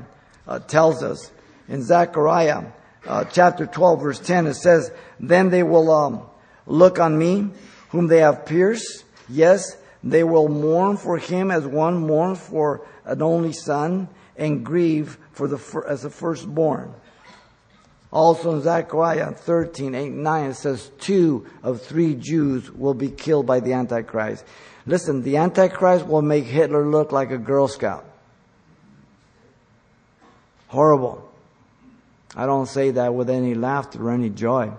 uh, 0.46 0.60
tells 0.60 1.02
us 1.02 1.32
in 1.68 1.82
Zechariah 1.82 2.64
uh, 3.06 3.24
chapter 3.24 3.66
12 3.66 4.02
verse 4.02 4.20
10, 4.20 4.46
it 4.46 4.54
says, 4.54 4.92
Then 5.18 5.50
they 5.50 5.62
will 5.62 5.90
um, 5.90 6.22
look 6.66 6.98
on 6.98 7.18
me 7.18 7.50
whom 7.90 8.06
they 8.08 8.18
have 8.18 8.46
pierced. 8.46 9.04
Yes, 9.28 9.76
they 10.02 10.24
will 10.24 10.48
mourn 10.48 10.96
for 10.96 11.18
him 11.18 11.50
as 11.50 11.66
one 11.66 11.96
mourns 11.96 12.38
for 12.38 12.86
an 13.04 13.22
only 13.22 13.52
son 13.52 14.08
and 14.36 14.64
grieve 14.64 15.18
for 15.32 15.48
the, 15.48 15.84
as 15.88 16.04
a 16.04 16.10
firstborn. 16.10 16.94
Also 18.12 18.54
in 18.54 18.62
Zechariah 18.62 19.32
13, 19.32 19.94
8, 19.94 20.12
9, 20.12 20.50
it 20.50 20.54
says 20.54 20.90
two 21.00 21.46
of 21.62 21.82
three 21.82 22.14
Jews 22.14 22.70
will 22.70 22.94
be 22.94 23.10
killed 23.10 23.46
by 23.46 23.60
the 23.60 23.72
Antichrist. 23.72 24.44
Listen, 24.86 25.22
the 25.22 25.36
Antichrist 25.38 26.06
will 26.06 26.22
make 26.22 26.44
Hitler 26.44 26.86
look 26.86 27.10
like 27.10 27.30
a 27.30 27.38
Girl 27.38 27.66
Scout. 27.66 28.04
Horrible. 30.68 31.28
I 32.36 32.46
don't 32.46 32.66
say 32.66 32.90
that 32.92 33.14
with 33.14 33.30
any 33.30 33.54
laughter 33.54 34.08
or 34.08 34.12
any 34.12 34.30
joy. 34.30 34.72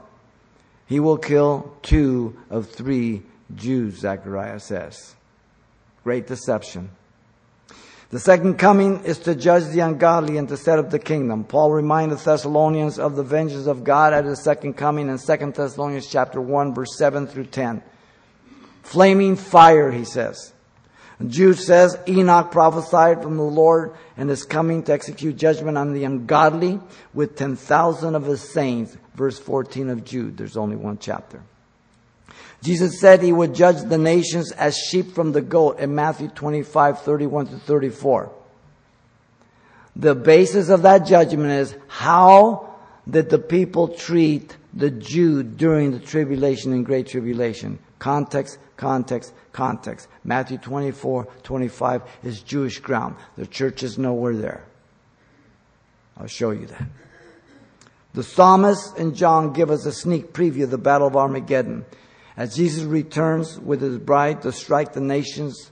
He 0.87 0.99
will 0.99 1.17
kill 1.17 1.73
two 1.81 2.37
of 2.49 2.69
three 2.69 3.23
Jews, 3.55 3.99
Zechariah 3.99 4.59
says. 4.59 5.15
Great 6.03 6.27
deception. 6.27 6.89
The 8.11 8.19
second 8.19 8.57
coming 8.57 9.03
is 9.03 9.17
to 9.19 9.35
judge 9.35 9.65
the 9.65 9.79
ungodly 9.79 10.37
and 10.37 10.47
to 10.49 10.57
set 10.57 10.77
up 10.77 10.91
the 10.91 10.99
kingdom. 10.99 11.43
Paul 11.43 11.71
reminded 11.71 12.19
the 12.19 12.23
Thessalonians 12.23 12.99
of 12.99 13.15
the 13.15 13.23
vengeance 13.23 13.65
of 13.65 13.83
God 13.83 14.13
at 14.13 14.25
his 14.25 14.41
second 14.41 14.75
coming 14.75 15.09
in 15.09 15.17
2 15.17 15.51
Thessalonians 15.51 16.07
chapter 16.07 16.39
1 16.39 16.75
verse 16.75 16.95
7 16.97 17.25
through 17.27 17.47
10. 17.47 17.81
Flaming 18.83 19.35
fire, 19.35 19.91
he 19.91 20.05
says. 20.05 20.53
Jude 21.25 21.57
says, 21.57 21.97
Enoch 22.07 22.51
prophesied 22.51 23.23
from 23.23 23.37
the 23.37 23.43
Lord 23.43 23.95
and 24.17 24.29
is 24.29 24.43
coming 24.43 24.83
to 24.83 24.93
execute 24.93 25.37
judgment 25.37 25.77
on 25.77 25.93
the 25.93 26.03
ungodly 26.03 26.79
with 27.13 27.35
10,000 27.35 28.15
of 28.15 28.25
his 28.25 28.41
saints. 28.41 28.95
Verse 29.15 29.39
14 29.39 29.89
of 29.89 30.03
Jude. 30.03 30.37
There's 30.37 30.57
only 30.57 30.75
one 30.75 30.97
chapter. 30.99 31.41
Jesus 32.63 32.99
said 32.99 33.21
he 33.21 33.31
would 33.31 33.53
judge 33.53 33.81
the 33.81 33.97
nations 33.97 34.51
as 34.51 34.77
sheep 34.77 35.13
from 35.13 35.31
the 35.31 35.41
goat 35.41 35.79
in 35.79 35.93
Matthew 35.95 36.29
25, 36.29 37.01
31 37.01 37.47
to 37.47 37.57
34. 37.57 38.31
The 39.95 40.15
basis 40.15 40.69
of 40.69 40.81
that 40.81 41.05
judgment 41.05 41.51
is 41.51 41.75
how 41.87 42.75
did 43.09 43.29
the 43.29 43.39
people 43.39 43.89
treat 43.89 44.57
the 44.73 44.89
Jew 44.89 45.43
during 45.43 45.91
the 45.91 45.99
tribulation 45.99 46.73
and 46.73 46.85
great 46.85 47.07
tribulation? 47.07 47.79
Context, 47.99 48.57
context, 48.75 49.31
context. 49.53 50.09
Matthew 50.23 50.57
24, 50.57 51.27
25 51.43 52.01
is 52.23 52.41
Jewish 52.41 52.79
ground. 52.79 53.15
The 53.37 53.47
church 53.47 53.83
is 53.83 53.97
nowhere 53.97 54.35
there. 54.35 54.63
I'll 56.17 56.27
show 56.27 56.51
you 56.51 56.65
that. 56.65 56.87
The 58.15 58.23
psalmist 58.23 58.97
and 58.97 59.13
John 59.13 59.51
give 59.51 59.69
us 59.69 59.85
a 59.85 59.91
sneak 59.91 60.31
preview 60.31 60.63
of 60.63 60.71
the 60.71 60.77
Battle 60.77 61.07
of 61.07 61.17
Armageddon. 61.17 61.85
As 62.37 62.55
Jesus 62.55 62.85
returns 62.85 63.59
with 63.59 63.81
his 63.81 63.97
bride 63.97 64.41
to 64.43 64.53
strike 64.53 64.93
the 64.93 65.01
nations 65.01 65.69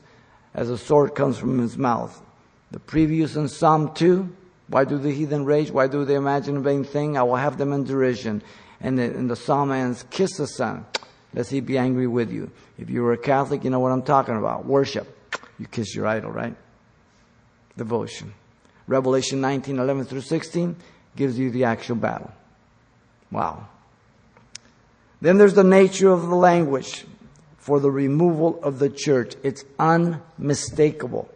as 0.54 0.70
a 0.70 0.78
sword 0.78 1.16
comes 1.16 1.38
from 1.38 1.58
his 1.60 1.78
mouth. 1.78 2.22
The 2.72 2.80
previews 2.80 3.38
in 3.38 3.48
Psalm 3.48 3.94
2, 3.94 4.30
why 4.68 4.84
do 4.84 4.98
the 4.98 5.12
heathen 5.12 5.46
rage? 5.46 5.72
Why 5.72 5.88
do 5.88 6.04
they 6.04 6.16
imagine 6.16 6.58
a 6.58 6.60
vain 6.60 6.84
thing? 6.84 7.18
I 7.18 7.24
will 7.24 7.38
have 7.38 7.58
them 7.58 7.72
in 7.72 7.86
derision. 7.86 8.44
And 8.82 9.00
the, 9.00 9.04
and 9.04 9.32
the 9.32 9.38
psalm 9.38 9.72
ends, 9.72 10.04
kiss 10.10 10.36
the 10.36 10.48
son, 10.48 10.86
lest 11.34 11.50
he 11.50 11.62
be 11.62 11.78
angry 11.78 12.08
with 12.08 12.30
you. 12.30 12.52
If 12.78 12.90
you 12.90 13.04
were 13.04 13.14
a 13.14 13.18
Catholic, 13.18 13.64
you 13.64 13.70
know 13.70 13.80
what 13.80 13.94
I'm 13.94 14.04
talking 14.04 14.36
about. 14.36 14.66
Worship. 14.66 15.08
You 15.58 15.68
kiss 15.68 15.96
your 15.96 16.08
idol, 16.08 16.32
right? 16.32 16.58
Devotion. 17.78 18.34
Revelation 18.86 19.40
19, 19.40 19.80
11 19.80 20.04
through 20.04 20.22
16 20.22 20.76
gives 21.16 21.38
you 21.38 21.52
the 21.52 21.66
actual 21.66 21.96
battle. 21.96 22.32
Wow. 23.32 23.68
Then 25.22 25.38
there's 25.38 25.54
the 25.54 25.64
nature 25.64 26.12
of 26.12 26.28
the 26.28 26.36
language 26.36 27.06
for 27.58 27.80
the 27.80 27.90
removal 27.90 28.62
of 28.62 28.80
the 28.80 28.90
church. 28.90 29.36
It's 29.42 29.64
unmistakable. 29.80 31.30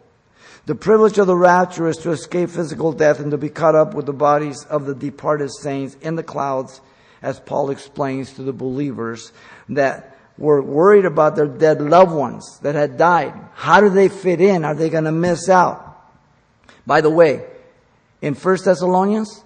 The 0.66 0.76
privilege 0.76 1.18
of 1.18 1.28
the 1.28 1.38
rapture 1.38 1.88
is 1.88 1.96
to 2.00 2.12
escape 2.12 2.50
physical 2.50 2.92
death 2.92 3.22
and 3.22 3.32
to 3.32 3.38
be 3.38 3.50
caught 3.50 3.76
up 3.76 3.94
with 3.94 4.06
the 4.06 4.14
bodies 4.14 4.66
of 4.66 4.86
the 4.86 4.94
departed 4.94 5.50
saints 5.52 5.96
in 6.02 6.16
the 6.16 6.24
clouds, 6.24 6.82
as 7.22 7.40
Paul 7.40 7.70
explains 7.70 8.34
to 8.34 8.44
the 8.44 8.52
believers 8.52 9.32
that 9.70 10.18
were 10.38 10.62
worried 10.62 11.06
about 11.06 11.38
their 11.38 11.48
dead 11.48 11.82
loved 11.82 12.12
ones 12.12 12.60
that 12.64 12.76
had 12.76 12.98
died. 12.98 13.34
How 13.54 13.80
do 13.80 13.90
they 13.90 14.10
fit 14.10 14.42
in? 14.42 14.66
Are 14.66 14.76
they 14.76 14.90
going 14.90 15.06
to 15.06 15.12
miss 15.14 15.48
out? 15.48 15.84
By 16.86 17.00
the 17.00 17.10
way, 17.10 17.46
in 18.22 18.36
1 18.36 18.58
Thessalonians, 18.66 19.44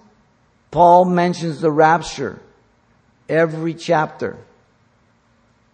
Paul 0.72 1.04
mentions 1.04 1.60
the 1.60 1.70
rapture 1.70 2.40
every 3.28 3.74
chapter. 3.74 4.38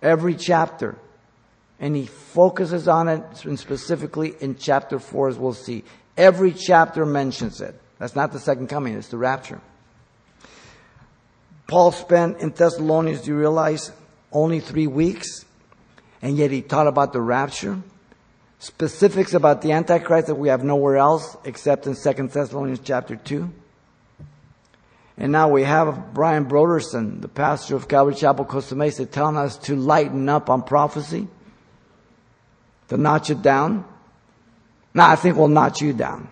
Every 0.03 0.35
chapter. 0.35 0.99
And 1.81 1.97
he 1.97 2.07
focuses 2.07 2.89
on 2.89 3.09
it 3.09 3.23
specifically 3.57 4.35
in 4.41 4.57
chapter 4.57 4.99
4 4.99 5.29
as 5.29 5.39
we'll 5.39 5.55
see. 5.55 5.85
Every 6.17 6.53
chapter 6.53 7.07
mentions 7.07 7.61
it. 7.61 7.81
That's 7.99 8.17
not 8.17 8.33
the 8.33 8.41
second 8.41 8.67
coming, 8.67 8.95
it's 8.95 9.09
the 9.09 9.19
rapture. 9.19 9.61
Paul 11.69 11.93
spent 11.93 12.39
in 12.39 12.51
Thessalonians, 12.51 13.23
do 13.23 13.31
you 13.31 13.39
realize, 13.39 13.93
only 14.33 14.59
three 14.59 14.87
weeks, 14.89 15.45
and 16.23 16.37
yet 16.37 16.51
he 16.51 16.61
taught 16.61 16.89
about 16.89 17.13
the 17.13 17.21
rapture. 17.21 17.79
Specifics 18.59 19.35
about 19.35 19.63
the 19.63 19.71
Antichrist 19.71 20.27
that 20.27 20.35
we 20.35 20.49
have 20.49 20.65
nowhere 20.65 20.97
else 20.97 21.37
except 21.45 21.87
in 21.87 21.95
2 21.95 22.29
Thessalonians 22.29 22.81
chapter 22.83 23.15
2. 23.15 23.49
And 25.19 25.33
now 25.33 25.49
we 25.49 25.65
have 25.65 26.15
Brian 26.15 26.47
Brodersen, 26.47 27.21
the 27.21 27.29
pastor 27.29 27.75
of 27.75 27.89
Calvary 27.89 28.15
Chapel, 28.15 28.45
Costa 28.45 28.77
Mesa, 28.77 29.05
telling 29.05 29.37
us 29.37 29.59
to 29.59 29.75
lighten 29.75 30.29
up 30.29 30.49
on 30.49 30.63
prophecy, 30.63 31.27
to 32.89 32.97
notch 32.97 33.29
it 33.29 33.43
down. 33.43 33.85
Now 34.95 35.11
I 35.11 35.17
think 35.17 35.37
we'll 35.37 35.49
notch 35.49 35.83
you 35.83 35.93
down. 35.93 36.29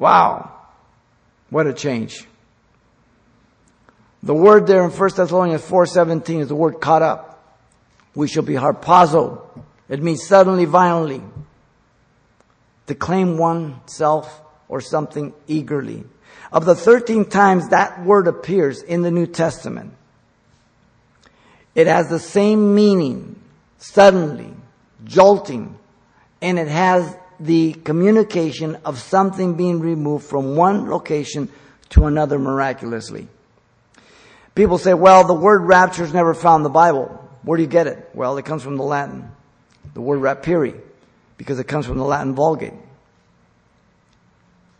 Wow. 0.00 0.52
What 1.50 1.68
a 1.68 1.72
change. 1.72 2.26
The 4.24 4.34
word 4.34 4.66
there 4.66 4.84
in 4.84 4.90
1 4.90 5.10
Thessalonians 5.16 5.62
4.17 5.62 6.40
is 6.40 6.48
the 6.48 6.56
word 6.56 6.80
caught 6.80 7.02
up. 7.02 7.62
We 8.16 8.26
shall 8.26 8.42
be 8.42 8.54
harpazo. 8.54 9.42
It 9.88 10.02
means 10.02 10.26
suddenly, 10.26 10.64
violently. 10.64 11.22
To 12.88 12.94
claim 12.96 13.38
oneself 13.38 14.42
or 14.68 14.80
something 14.80 15.32
eagerly. 15.46 16.04
Of 16.52 16.64
the 16.64 16.74
13 16.74 17.26
times 17.26 17.68
that 17.68 18.04
word 18.04 18.28
appears 18.28 18.82
in 18.82 19.02
the 19.02 19.10
New 19.10 19.26
Testament, 19.26 19.92
it 21.74 21.86
has 21.86 22.08
the 22.08 22.18
same 22.18 22.74
meaning, 22.74 23.40
suddenly, 23.78 24.54
jolting, 25.04 25.78
and 26.40 26.58
it 26.58 26.68
has 26.68 27.16
the 27.38 27.74
communication 27.74 28.76
of 28.84 28.98
something 28.98 29.54
being 29.54 29.80
removed 29.80 30.24
from 30.24 30.56
one 30.56 30.88
location 30.88 31.50
to 31.90 32.06
another 32.06 32.38
miraculously. 32.38 33.28
People 34.54 34.78
say, 34.78 34.94
well, 34.94 35.26
the 35.26 35.34
word 35.34 35.62
rapture 35.66 36.02
is 36.02 36.14
never 36.14 36.32
found 36.32 36.60
in 36.60 36.64
the 36.64 36.70
Bible. 36.70 37.06
Where 37.42 37.56
do 37.58 37.62
you 37.62 37.68
get 37.68 37.86
it? 37.86 38.10
Well, 38.14 38.38
it 38.38 38.46
comes 38.46 38.62
from 38.62 38.76
the 38.76 38.82
Latin. 38.82 39.30
The 39.92 40.00
word 40.00 40.20
rapiri, 40.20 40.80
because 41.36 41.58
it 41.58 41.64
comes 41.64 41.84
from 41.84 41.98
the 41.98 42.04
Latin 42.04 42.34
Vulgate. 42.34 42.72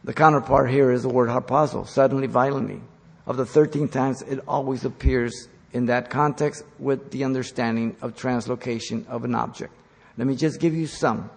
The 0.06 0.14
counterpart 0.14 0.70
here 0.70 0.92
is 0.92 1.02
the 1.02 1.08
word 1.08 1.28
harpazo, 1.28 1.84
suddenly, 1.84 2.28
violently. 2.28 2.80
Of 3.26 3.36
the 3.36 3.44
13 3.44 3.88
times, 3.88 4.22
it 4.22 4.38
always 4.46 4.84
appears 4.84 5.48
in 5.72 5.86
that 5.86 6.10
context 6.10 6.62
with 6.78 7.10
the 7.10 7.24
understanding 7.24 7.96
of 8.00 8.14
translocation 8.14 9.04
of 9.08 9.24
an 9.24 9.34
object. 9.34 9.74
Let 10.16 10.28
me 10.28 10.36
just 10.36 10.60
give 10.60 10.76
you 10.76 10.86
some. 10.86 11.28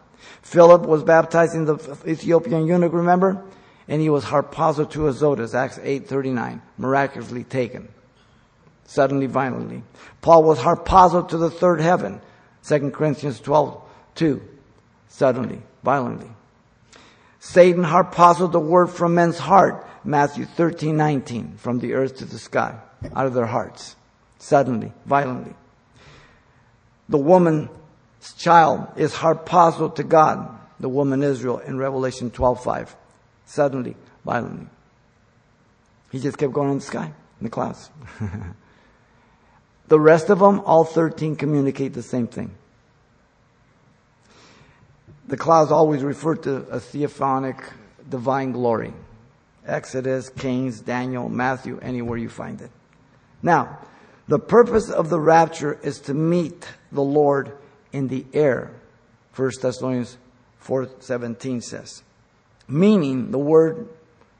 Philip 0.44 0.84
was 0.84 1.04
baptized 1.04 1.56
in 1.56 1.66
the 1.66 1.98
Ethiopian 2.06 2.68
eunuch, 2.68 2.94
remember? 2.94 3.44
And 3.88 4.04
he 4.04 4.10
was 4.12 4.24
harpazo 4.26 4.88
to 4.92 5.08
Azotus, 5.08 5.56
Acts 5.56 5.80
8.39, 5.80 6.62
miraculously 6.78 7.46
taken. 7.46 7.88
suddenly, 8.86 9.26
violently. 9.26 9.82
Paul 10.22 10.44
was 10.44 10.60
harpazoed 10.60 11.30
to 11.30 11.38
the 11.38 11.50
third 11.50 11.82
heaven, 11.82 12.22
2 12.68 12.92
Corinthians 12.92 13.42
12.2, 13.42 14.40
suddenly, 15.08 15.64
violently. 15.84 16.30
Satan 17.40 17.84
harpazoed 17.84 18.52
the 18.52 18.60
word 18.60 18.88
from 18.88 19.16
men's 19.16 19.40
heart, 19.40 19.86
Matthew 20.04 20.46
13, 20.46 20.96
19, 20.96 21.56
from 21.58 21.80
the 21.80 21.94
earth 21.94 22.18
to 22.18 22.26
the 22.26 22.38
sky, 22.38 22.76
out 23.16 23.26
of 23.26 23.34
their 23.34 23.46
hearts, 23.46 23.96
suddenly, 24.38 24.92
violently. 25.06 25.56
The 27.08 27.18
woman's 27.18 27.70
child 28.38 28.88
is 28.98 29.14
harpazoed 29.14 29.96
to 29.96 30.04
God, 30.04 30.60
the 30.80 30.90
woman 30.90 31.24
Israel 31.24 31.60
in 31.60 31.78
Revelation 31.78 32.30
12, 32.30 32.64
5, 32.64 32.96
suddenly, 33.46 33.96
violently. 34.26 34.68
He 36.12 36.20
just 36.20 36.38
kept 36.38 36.54
going 36.54 36.72
in 36.72 36.80
the 36.80 36.84
sky, 36.84 37.06
in 37.06 37.44
the 37.44 37.50
clouds. 37.50 37.90
the 39.88 40.00
rest 40.00 40.30
of 40.30 40.40
them, 40.40 40.60
all 40.66 40.84
13, 40.84 41.36
communicate 41.36 41.94
the 41.94 42.04
same 42.04 42.28
thing. 42.28 42.52
The 45.30 45.38
clouds 45.38 45.72
always 45.72 46.02
refer 46.02 46.34
to 46.38 46.56
a 46.72 46.80
theophanic 46.80 47.62
divine 48.10 48.52
glory. 48.52 48.96
Exodus, 49.64 50.30
Kings, 50.30 50.82
Daniel, 50.82 51.30
Matthew, 51.30 51.78
anywhere 51.84 52.18
you 52.18 52.30
find 52.30 52.60
it. 52.60 52.72
Now, 53.44 53.78
the 54.28 54.40
purpose 54.40 54.90
of 54.90 55.12
the 55.12 55.20
rapture 55.20 55.78
is 55.84 56.00
to 56.02 56.16
meet 56.16 56.68
the 56.92 57.04
Lord 57.04 57.52
in 57.92 58.08
the 58.08 58.26
air. 58.34 58.72
1 59.36 59.52
Thessalonians 59.62 60.18
4:17 60.64 61.62
says. 61.62 62.02
Meaning 62.68 63.30
the 63.30 63.38
word 63.38 63.88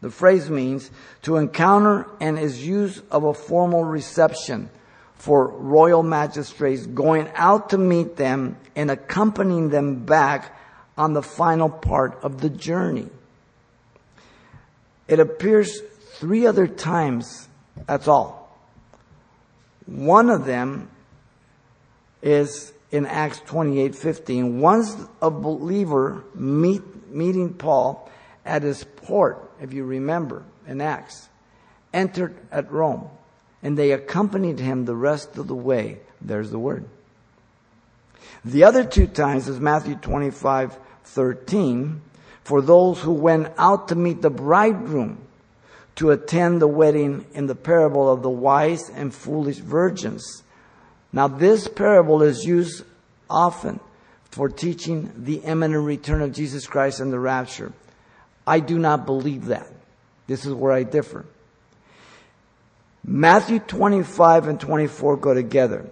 the 0.02 0.10
phrase 0.10 0.50
means 0.50 0.90
to 1.22 1.36
encounter 1.36 2.08
and 2.20 2.40
is 2.40 2.66
used 2.66 3.04
of 3.12 3.26
a 3.26 3.34
formal 3.36 3.84
reception 3.84 4.72
for 5.14 5.50
royal 5.50 6.02
magistrates 6.02 6.88
going 6.88 7.30
out 7.36 7.70
to 7.70 7.78
meet 7.78 8.16
them 8.16 8.58
and 8.76 8.90
accompanying 8.90 9.70
them 9.70 10.06
back 10.06 10.56
on 11.00 11.14
the 11.14 11.24
final 11.24 11.70
part 11.70 12.20
of 12.22 12.42
the 12.42 12.50
journey. 12.50 13.08
It 15.08 15.20
appears 15.20 15.82
three 16.20 16.46
other 16.46 16.68
times, 16.68 17.48
that's 17.88 18.08
all. 18.08 18.54
One 19.86 20.30
of 20.30 20.46
them 20.46 20.92
is 22.22 22.74
in 22.92 23.06
Acts 23.06 23.40
28:15. 23.48 24.60
Once 24.60 24.98
a 25.22 25.32
believer 25.32 26.24
meet, 26.36 26.84
meeting 27.10 27.54
Paul 27.54 28.10
at 28.46 28.62
his 28.64 28.84
port 28.84 29.50
if 29.62 29.74
you 29.74 29.86
remember, 29.86 30.44
in 30.68 30.82
Acts, 30.82 31.30
entered 31.94 32.36
at 32.52 32.72
Rome, 32.72 33.10
and 33.64 33.78
they 33.78 33.92
accompanied 33.92 34.60
him 34.60 34.86
the 34.86 34.96
rest 34.96 35.38
of 35.38 35.48
the 35.48 35.56
way. 35.56 36.00
There's 36.22 36.52
the 36.52 36.60
word. 36.60 36.86
The 38.46 38.64
other 38.64 38.84
two 38.84 39.08
times 39.08 39.48
is 39.48 39.60
Matthew 39.60 39.96
25, 39.96 40.78
13, 41.10 42.02
for 42.44 42.62
those 42.62 43.02
who 43.02 43.14
went 43.14 43.52
out 43.58 43.88
to 43.90 43.96
meet 43.96 44.22
the 44.22 44.30
bridegroom 44.30 45.26
to 45.96 46.12
attend 46.12 46.62
the 46.62 46.68
wedding 46.68 47.26
in 47.34 47.48
the 47.48 47.56
parable 47.56 48.12
of 48.12 48.22
the 48.22 48.30
wise 48.30 48.90
and 48.90 49.14
foolish 49.14 49.58
virgins. 49.58 50.44
Now 51.12 51.28
this 51.28 51.68
parable 51.68 52.22
is 52.22 52.46
used 52.46 52.84
often 53.30 53.80
for 54.32 54.48
teaching 54.48 55.12
the 55.18 55.38
imminent 55.38 55.84
return 55.84 56.22
of 56.22 56.32
Jesus 56.32 56.68
Christ 56.68 57.00
and 57.00 57.12
the 57.12 57.20
rapture. 57.20 57.74
I 58.48 58.60
do 58.60 58.80
not 58.80 59.06
believe 59.06 59.46
that. 59.46 59.68
This 60.28 60.46
is 60.46 60.54
where 60.54 60.72
I 60.72 60.84
differ. 60.84 61.26
Matthew 63.04 63.60
25 63.60 64.48
and 64.48 64.60
24 64.60 65.18
go 65.18 65.34
together. 65.34 65.90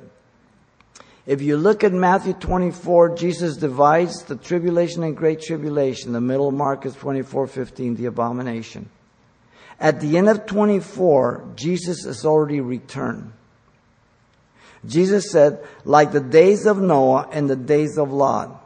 If 1.28 1.42
you 1.42 1.58
look 1.58 1.84
at 1.84 1.92
Matthew 1.92 2.32
24, 2.32 3.16
Jesus 3.16 3.58
divides 3.58 4.24
the 4.24 4.38
tribulation 4.38 5.04
and 5.04 5.16
great 5.16 5.42
tribulation. 5.42 6.14
The 6.14 6.22
middle 6.22 6.52
mark 6.52 6.86
is 6.86 6.96
24:15, 6.96 7.98
the 7.98 8.06
abomination. 8.06 8.90
At 9.78 10.00
the 10.00 10.18
end 10.18 10.30
of 10.30 10.46
24, 10.46 11.44
Jesus 11.56 12.06
has 12.06 12.26
already 12.26 12.62
returned. 12.62 13.34
Jesus 14.86 15.30
said, 15.30 15.60
like 15.84 16.14
the 16.14 16.22
days 16.22 16.66
of 16.66 16.80
Noah 16.80 17.28
and 17.32 17.50
the 17.50 17.58
days 17.58 17.98
of 17.98 18.12
Lot. 18.12 18.64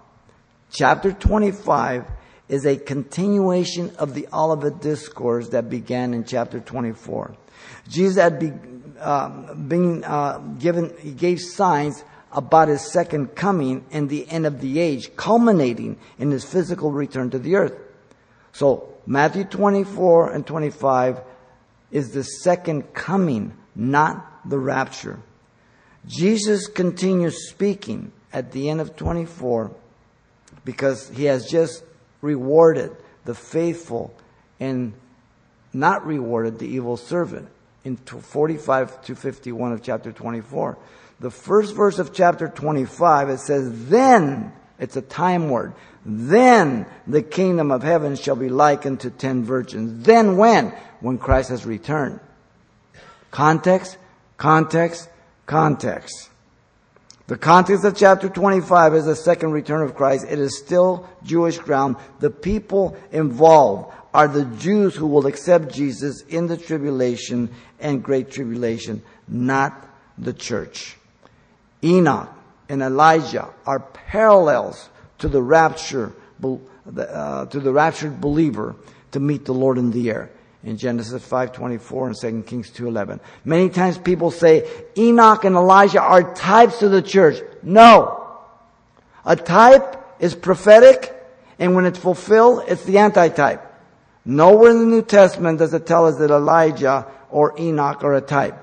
Chapter 0.70 1.12
25 1.12 2.06
is 2.48 2.66
a 2.66 2.78
continuation 2.78 3.92
of 3.98 4.14
the 4.14 4.28
Olivet 4.32 4.82
Discourse 4.82 5.50
that 5.50 5.70
began 5.70 6.14
in 6.14 6.26
chapter 6.26 6.60
24. 6.60 7.34
Jesus 7.90 8.22
had 8.22 8.40
be, 8.40 8.54
uh, 9.00 9.54
been 9.56 10.04
uh, 10.04 10.38
given, 10.60 10.94
he 11.00 11.12
gave 11.12 11.42
signs 11.42 12.04
about 12.32 12.70
his 12.70 12.82
second 12.82 13.36
coming 13.36 13.86
and 13.92 14.10
the 14.10 14.30
end 14.30 14.46
of 14.46 14.62
the 14.62 14.80
age, 14.80 15.16
culminating 15.16 15.98
in 16.18 16.32
his 16.32 16.46
physical 16.46 16.92
return 16.92 17.30
to 17.30 17.40
the 17.40 17.56
earth. 17.56 17.76
So 18.54 18.94
Matthew 19.06 19.44
24 19.44 20.32
and 20.32 20.46
25 20.46 21.22
is 21.92 22.12
the 22.12 22.24
second 22.24 22.94
coming, 22.94 23.54
not 23.76 24.50
the 24.50 24.60
rapture. 24.60 25.20
Jesus 26.08 26.68
continues 26.68 27.50
speaking 27.50 28.12
at 28.34 28.52
the 28.52 28.70
end 28.70 28.82
of 28.82 28.96
24 28.96 29.72
because 30.64 31.10
he 31.10 31.26
has 31.26 31.46
just 31.46 31.84
rewarded 32.22 32.96
the 33.26 33.36
faithful 33.36 34.14
and 34.60 34.94
not 35.74 36.06
rewarded 36.06 36.60
the 36.60 36.68
evil 36.68 36.98
servant 36.98 37.50
in 37.84 37.98
45 37.98 39.02
to 39.04 39.16
51 39.16 39.74
of 39.74 39.82
chapter 39.84 40.12
24. 40.12 40.78
The 41.22 41.30
first 41.30 41.76
verse 41.76 42.00
of 42.00 42.14
chapter 42.14 42.48
25, 42.48 43.30
it 43.30 43.40
says, 43.40 43.90
then, 43.90 44.52
it's 44.80 44.96
a 44.96 45.04
time 45.04 45.50
word, 45.50 45.74
then 46.04 46.88
the 47.06 47.22
kingdom 47.22 47.70
of 47.70 47.84
heaven 47.84 48.16
shall 48.16 48.36
be 48.36 48.50
likened 48.50 49.02
to 49.02 49.12
ten 49.12 49.44
virgins. 49.44 50.04
Then 50.04 50.36
when? 50.38 50.74
When 51.00 51.20
Christ 51.20 51.50
has 51.50 51.64
returned. 51.64 52.20
Context, 53.30 54.00
context, 54.38 55.10
context. 55.46 56.30
The 57.28 57.38
context 57.38 57.86
of 57.86 57.96
chapter 57.96 58.28
25 58.28 58.96
is 58.96 59.06
the 59.06 59.16
second 59.16 59.52
return 59.52 59.84
of 59.84 59.94
Christ. 59.94 60.26
It 60.28 60.40
is 60.40 60.58
still 60.58 61.08
Jewish 61.22 61.60
ground. 61.60 61.98
The 62.20 62.32
people 62.32 62.98
involved 63.12 63.94
are 64.12 64.28
the 64.28 64.46
Jews 64.46 64.96
who 64.96 65.06
will 65.06 65.28
accept 65.28 65.72
Jesus 65.72 66.24
in 66.24 66.48
the 66.48 66.58
tribulation 66.58 67.52
and 67.80 68.04
great 68.04 68.32
tribulation, 68.32 69.04
not 69.28 69.88
the 70.18 70.34
church. 70.34 70.98
Enoch 71.84 72.30
and 72.70 72.82
Elijah 72.82 73.50
are 73.66 73.80
parallels 73.80 74.90
to 75.20 75.28
the 75.28 75.42
rapture, 75.42 76.14
uh, 76.44 77.46
to 77.46 77.60
the 77.60 77.72
raptured 77.72 78.22
believer 78.22 78.76
to 79.12 79.20
meet 79.20 79.46
the 79.46 79.54
Lord 79.54 79.78
in 79.78 79.92
the 79.92 80.10
air 80.10 80.32
in 80.64 80.78
Genesis 80.78 81.24
5:24 81.24 82.08
and 82.08 82.16
2 82.16 82.44
Kings 82.44 82.70
2:11. 82.70 83.20
Many 83.44 83.70
times 83.70 83.98
people 83.98 84.32
say 84.32 84.68
Enoch 84.98 85.44
and 85.44 85.56
Elijah 85.56 86.02
are 86.02 86.34
types 86.34 86.82
of 86.82 86.92
the 86.92 87.02
church. 87.02 87.42
No. 87.64 88.18
A 89.26 89.36
type 89.36 89.98
is 90.20 90.36
prophetic 90.36 91.18
and 91.60 91.76
when 91.76 91.86
it's 91.86 92.00
fulfilled, 92.00 92.64
it's 92.68 92.84
the 92.86 92.98
antitype. 92.98 93.68
Nowhere 94.26 94.72
in 94.72 94.80
the 94.80 94.86
New 94.86 95.02
Testament 95.02 95.60
does 95.60 95.74
it 95.74 95.86
tell 95.86 96.08
us 96.08 96.18
that 96.18 96.32
Elijah 96.32 97.06
or 97.30 97.54
Enoch 97.60 98.04
are 98.04 98.16
a 98.16 98.22
type. 98.22 98.58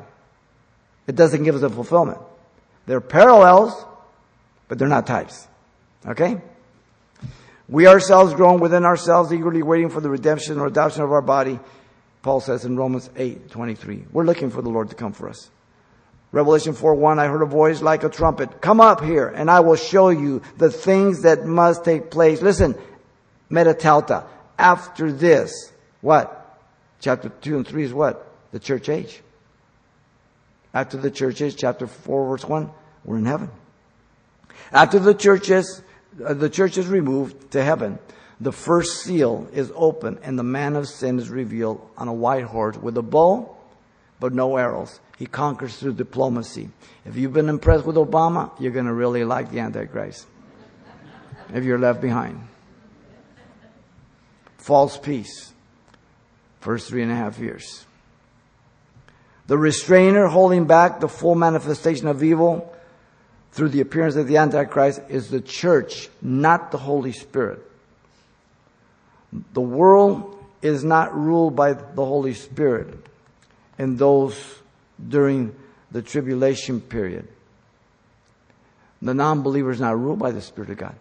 It 1.07 1.17
doesn't 1.17 1.43
give 1.43 1.57
us 1.57 1.63
a 1.63 1.71
fulfillment. 1.71 2.19
They're 2.89 3.01
parallels, 3.01 3.73
but 4.67 4.79
they're 4.79 4.89
not 4.89 5.07
types. 5.07 5.47
Okay? 6.05 6.41
We 7.69 7.87
ourselves 7.87 8.35
groan 8.35 8.59
within 8.59 8.85
ourselves, 8.85 9.33
eagerly 9.33 9.63
waiting 9.63 9.91
for 9.91 10.01
the 10.01 10.11
redemption 10.11 10.59
or 10.59 10.67
adoption 10.67 11.03
of 11.03 11.13
our 11.13 11.23
body 11.23 11.61
Paul 12.23 12.41
says 12.41 12.65
in 12.65 12.77
Romans 12.77 13.09
8 13.17 13.51
23. 13.51 14.05
We're 14.13 14.25
looking 14.25 14.51
for 14.51 14.63
the 14.63 14.71
Lord 14.71 14.91
to 14.91 14.95
come 14.95 15.13
for 15.13 15.29
us. 15.29 15.51
Revelation 16.33 16.75
4 16.75 16.95
1, 16.95 17.19
I 17.19 17.27
heard 17.27 17.43
a 17.43 17.47
voice 17.47 17.81
like 17.81 18.05
a 18.05 18.09
trumpet. 18.09 18.61
Come 18.61 18.81
up 18.81 19.03
here 19.03 19.29
and 19.29 19.51
I 19.51 19.61
will 19.61 19.77
show 19.77 20.11
you 20.11 20.43
the 20.59 20.71
things 20.71 21.23
that 21.23 21.47
must 21.47 21.85
take 21.85 22.11
place. 22.11 22.43
Listen, 22.43 22.75
meta 23.49 23.73
tauta. 23.73 24.27
After 24.59 25.13
this, 25.13 25.73
what? 26.01 26.61
Chapter 27.01 27.29
2 27.29 27.57
and 27.57 27.67
3 27.67 27.85
is 27.85 27.95
what? 27.95 28.27
The 28.51 28.59
church 28.59 28.89
age. 28.89 29.23
After 30.75 30.97
the 30.97 31.11
churches, 31.11 31.55
chapter 31.55 31.87
4 31.87 32.29
verse 32.29 32.45
1, 32.45 32.71
we're 33.05 33.19
in 33.19 33.27
heaven. 33.27 33.51
After 34.73 34.99
the 34.99 35.15
churches, 35.15 35.83
uh, 36.25 36.35
the 36.35 36.51
church 36.51 36.77
is 36.77 36.87
removed 36.87 37.53
to 37.53 37.65
heaven, 37.65 37.99
the 38.41 38.53
first 38.53 39.03
seal 39.03 39.49
is 39.53 39.73
open 39.75 40.19
and 40.23 40.39
the 40.39 40.45
man 40.45 40.77
of 40.77 40.89
sin 40.89 41.19
is 41.19 41.29
revealed 41.29 41.81
on 41.97 42.09
a 42.09 42.13
white 42.13 42.45
horse 42.45 42.77
with 42.77 42.97
a 42.97 43.03
bow, 43.03 43.57
but 44.21 44.33
no 44.33 44.57
arrows. 44.57 45.01
He 45.19 45.27
conquers 45.27 45.77
through 45.77 45.95
diplomacy. 45.95 46.71
If 47.05 47.17
you've 47.17 47.33
been 47.33 47.49
impressed 47.49 47.85
with 47.85 47.97
Obama, 47.97 48.53
you're 48.61 48.73
going 48.73 48.87
to 48.87 48.93
really 48.93 49.25
like 49.25 49.51
the 49.51 49.59
Antichrist. 49.61 50.27
if 51.53 51.65
you're 51.65 51.79
left 51.79 52.01
behind. 52.01 52.47
False 54.59 54.97
peace. 54.97 55.53
First 56.61 56.89
three 56.89 57.03
and 57.03 57.11
a 57.11 57.17
half 57.17 57.39
years. 57.39 57.85
The 59.49 59.59
restrainer 59.59 60.27
holding 60.27 60.67
back 60.67 61.01
the 61.01 61.09
full 61.09 61.35
manifestation 61.35 62.07
of 62.07 62.23
evil 62.23 62.73
through 63.53 63.71
the 63.71 63.81
appearance 63.81 64.15
of 64.15 64.29
the 64.29 64.37
Antichrist 64.37 65.01
is 65.09 65.31
the 65.31 65.41
church, 65.41 66.11
not 66.21 66.71
the 66.71 66.79
Holy 66.79 67.13
Spirit. 67.13 67.61
The 69.55 69.63
world 69.63 70.37
is 70.61 70.85
not 70.85 71.17
ruled 71.17 71.57
by 71.57 71.73
the 71.73 72.05
Holy 72.05 72.35
Spirit 72.35 72.95
and 73.79 73.99
those 73.99 74.37
during 75.09 75.55
the 75.91 76.03
tribulation 76.03 76.83
period. 76.83 77.27
The 79.01 79.15
non 79.15 79.43
believer 79.43 79.71
is 79.71 79.81
not 79.81 79.99
ruled 79.99 80.19
by 80.19 80.33
the 80.33 80.43
Spirit 80.43 80.71
of 80.71 80.77
God. 80.77 80.97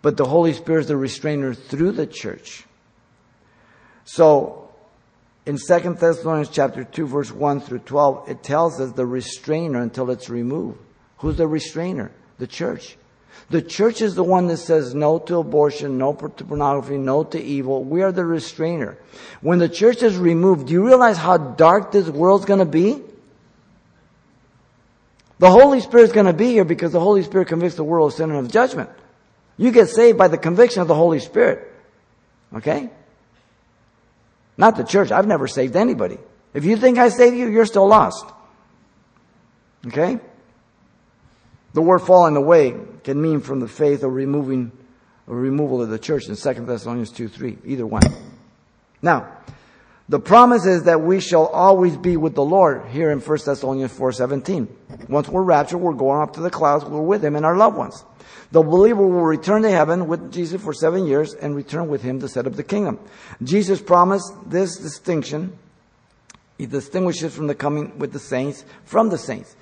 But 0.00 0.16
the 0.16 0.24
Holy 0.24 0.54
Spirit 0.54 0.80
is 0.80 0.86
the 0.86 0.96
restrainer 0.96 1.52
through 1.52 1.92
the 1.92 2.06
church. 2.06 2.64
So, 4.04 4.59
in 5.50 5.58
2 5.58 5.94
Thessalonians 5.94 6.48
chapter 6.48 6.84
2 6.84 7.06
verse 7.08 7.32
1 7.32 7.60
through 7.62 7.80
12, 7.80 8.28
it 8.28 8.40
tells 8.40 8.80
us 8.80 8.92
the 8.92 9.04
restrainer 9.04 9.82
until 9.82 10.08
it's 10.12 10.30
removed. 10.30 10.78
Who's 11.18 11.38
the 11.38 11.48
restrainer? 11.48 12.12
The 12.38 12.46
church. 12.46 12.96
The 13.48 13.60
church 13.60 14.00
is 14.00 14.14
the 14.14 14.22
one 14.22 14.46
that 14.46 14.58
says 14.58 14.94
no 14.94 15.18
to 15.18 15.38
abortion, 15.38 15.98
no 15.98 16.12
to 16.14 16.44
pornography, 16.44 16.98
no 16.98 17.24
to 17.24 17.42
evil. 17.42 17.82
We 17.82 18.02
are 18.02 18.12
the 18.12 18.24
restrainer. 18.24 18.96
When 19.40 19.58
the 19.58 19.68
church 19.68 20.04
is 20.04 20.16
removed, 20.16 20.68
do 20.68 20.72
you 20.72 20.86
realize 20.86 21.16
how 21.16 21.36
dark 21.36 21.90
this 21.90 22.08
world's 22.08 22.44
gonna 22.44 22.64
be? 22.64 23.02
The 25.40 25.50
Holy 25.50 25.80
Spirit's 25.80 26.12
gonna 26.12 26.32
be 26.32 26.52
here 26.52 26.64
because 26.64 26.92
the 26.92 27.00
Holy 27.00 27.24
Spirit 27.24 27.48
convicts 27.48 27.74
the 27.74 27.82
world 27.82 28.12
of 28.12 28.16
sin 28.16 28.30
and 28.30 28.38
of 28.38 28.52
judgment. 28.52 28.88
You 29.56 29.72
get 29.72 29.88
saved 29.88 30.16
by 30.16 30.28
the 30.28 30.38
conviction 30.38 30.80
of 30.80 30.86
the 30.86 30.94
Holy 30.94 31.18
Spirit. 31.18 31.72
Okay? 32.54 32.90
Not 34.60 34.76
the 34.76 34.84
church. 34.84 35.10
I've 35.10 35.26
never 35.26 35.48
saved 35.48 35.74
anybody. 35.74 36.18
If 36.52 36.66
you 36.66 36.76
think 36.76 36.98
I 36.98 37.08
saved 37.08 37.34
you, 37.34 37.48
you're 37.48 37.64
still 37.64 37.88
lost. 37.88 38.26
Okay? 39.86 40.20
The 41.72 41.80
word 41.80 42.00
falling 42.00 42.36
away 42.36 42.74
can 43.02 43.22
mean 43.22 43.40
from 43.40 43.60
the 43.60 43.68
faith 43.68 44.04
or 44.04 44.10
removing 44.10 44.70
or 45.26 45.36
removal 45.36 45.80
of 45.80 45.88
the 45.88 45.98
church 45.98 46.28
in 46.28 46.36
2 46.36 46.66
Thessalonians 46.66 47.10
2 47.10 47.28
3. 47.28 47.56
Either 47.64 47.86
one. 47.86 48.02
Now, 49.00 49.32
the 50.10 50.20
promise 50.20 50.66
is 50.66 50.82
that 50.82 51.00
we 51.00 51.20
shall 51.20 51.46
always 51.46 51.96
be 51.96 52.18
with 52.18 52.34
the 52.34 52.44
Lord 52.44 52.86
here 52.88 53.10
in 53.10 53.20
1 53.20 53.38
Thessalonians 53.46 53.92
4 53.92 54.12
17. 54.12 54.68
Once 55.08 55.26
we're 55.26 55.40
raptured, 55.40 55.80
we're 55.80 55.94
going 55.94 56.20
up 56.20 56.34
to 56.34 56.40
the 56.40 56.50
clouds, 56.50 56.84
we're 56.84 57.00
with 57.00 57.24
Him 57.24 57.34
and 57.34 57.46
our 57.46 57.56
loved 57.56 57.78
ones. 57.78 58.04
The 58.52 58.62
believer 58.62 59.06
will 59.06 59.22
return 59.22 59.62
to 59.62 59.70
heaven 59.70 60.06
with 60.06 60.32
Jesus 60.32 60.60
for 60.62 60.72
seven 60.72 61.06
years 61.06 61.34
and 61.34 61.54
return 61.54 61.88
with 61.88 62.02
him 62.02 62.20
to 62.20 62.28
set 62.28 62.46
up 62.46 62.54
the 62.54 62.64
kingdom. 62.64 62.98
Jesus 63.42 63.80
promised 63.80 64.32
this 64.46 64.76
distinction. 64.76 65.56
He 66.58 66.66
distinguishes 66.66 67.34
from 67.34 67.46
the 67.46 67.54
coming 67.54 67.98
with 67.98 68.12
the 68.12 68.18
saints 68.18 68.64
from 68.84 69.08
the 69.08 69.18
saints. 69.18 69.56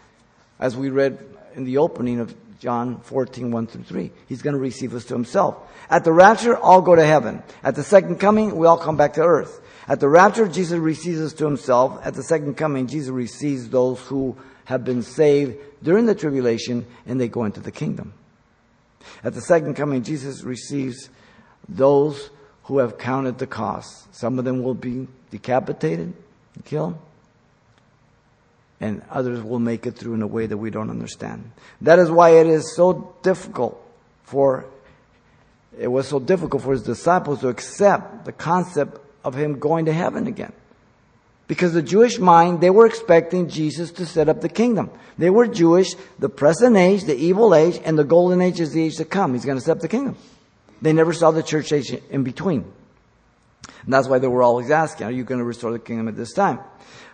As 0.58 0.76
we 0.76 0.90
read 0.90 1.18
in 1.54 1.64
the 1.64 1.78
opening 1.78 2.20
of 2.20 2.34
John 2.58 3.00
14, 3.02 3.50
1 3.50 3.66
through 3.68 3.84
3. 3.84 4.10
He's 4.26 4.42
going 4.42 4.54
to 4.54 4.60
receive 4.60 4.94
us 4.94 5.04
to 5.06 5.14
himself. 5.14 5.56
At 5.88 6.04
the 6.04 6.12
rapture, 6.12 6.56
all 6.56 6.82
go 6.82 6.96
to 6.96 7.04
heaven. 7.04 7.42
At 7.62 7.76
the 7.76 7.84
second 7.84 8.16
coming, 8.16 8.56
we 8.56 8.66
all 8.66 8.78
come 8.78 8.96
back 8.96 9.14
to 9.14 9.22
earth. 9.22 9.60
At 9.86 10.00
the 10.00 10.08
rapture, 10.08 10.48
Jesus 10.48 10.78
receives 10.78 11.20
us 11.20 11.32
to 11.34 11.44
himself. 11.44 12.00
At 12.04 12.14
the 12.14 12.22
second 12.22 12.56
coming, 12.56 12.86
Jesus 12.86 13.10
receives 13.10 13.68
those 13.68 14.00
who 14.00 14.36
have 14.64 14.84
been 14.84 15.02
saved 15.02 15.56
during 15.82 16.06
the 16.06 16.14
tribulation 16.14 16.84
and 17.06 17.20
they 17.20 17.28
go 17.28 17.44
into 17.44 17.60
the 17.60 17.70
kingdom. 17.70 18.12
At 19.24 19.34
the 19.34 19.40
second 19.40 19.74
coming, 19.74 20.02
Jesus 20.02 20.42
receives 20.42 21.10
those 21.68 22.30
who 22.64 22.78
have 22.78 22.98
counted 22.98 23.38
the 23.38 23.46
cost. 23.46 24.14
Some 24.14 24.38
of 24.38 24.44
them 24.44 24.62
will 24.62 24.74
be 24.74 25.08
decapitated, 25.30 26.12
killed, 26.64 26.98
and 28.80 29.02
others 29.10 29.42
will 29.42 29.58
make 29.58 29.86
it 29.86 29.96
through 29.96 30.14
in 30.14 30.22
a 30.22 30.26
way 30.26 30.46
that 30.46 30.56
we 30.56 30.70
don't 30.70 30.90
understand. 30.90 31.50
That 31.80 31.98
is 31.98 32.10
why 32.10 32.30
it 32.30 32.46
is 32.46 32.74
so 32.74 33.14
difficult 33.22 33.82
for 34.22 34.66
it 35.78 35.88
was 35.88 36.08
so 36.08 36.18
difficult 36.18 36.62
for 36.62 36.72
his 36.72 36.82
disciples 36.82 37.40
to 37.40 37.48
accept 37.48 38.24
the 38.24 38.32
concept 38.32 38.98
of 39.24 39.34
him 39.34 39.58
going 39.58 39.84
to 39.84 39.92
heaven 39.92 40.26
again. 40.26 40.52
Because 41.48 41.72
the 41.72 41.82
Jewish 41.82 42.18
mind, 42.18 42.60
they 42.60 42.68
were 42.68 42.86
expecting 42.86 43.48
Jesus 43.48 43.90
to 43.92 44.04
set 44.04 44.28
up 44.28 44.42
the 44.42 44.50
kingdom. 44.50 44.90
They 45.16 45.30
were 45.30 45.46
Jewish, 45.46 45.94
the 46.18 46.28
present 46.28 46.76
age, 46.76 47.04
the 47.04 47.16
evil 47.16 47.54
age, 47.54 47.80
and 47.84 47.98
the 47.98 48.04
golden 48.04 48.42
age 48.42 48.60
is 48.60 48.72
the 48.72 48.84
age 48.84 48.96
to 48.96 49.06
come. 49.06 49.32
He's 49.32 49.46
going 49.46 49.58
to 49.58 49.64
set 49.64 49.78
up 49.78 49.80
the 49.80 49.88
kingdom. 49.88 50.16
They 50.82 50.92
never 50.92 51.14
saw 51.14 51.30
the 51.30 51.42
church 51.42 51.72
age 51.72 51.90
in 52.10 52.22
between. 52.22 52.70
And 53.84 53.92
that's 53.92 54.08
why 54.08 54.18
they 54.18 54.28
were 54.28 54.42
always 54.42 54.70
asking, 54.70 55.06
are 55.06 55.10
you 55.10 55.24
going 55.24 55.38
to 55.38 55.44
restore 55.44 55.72
the 55.72 55.78
kingdom 55.78 56.06
at 56.06 56.16
this 56.16 56.34
time? 56.34 56.60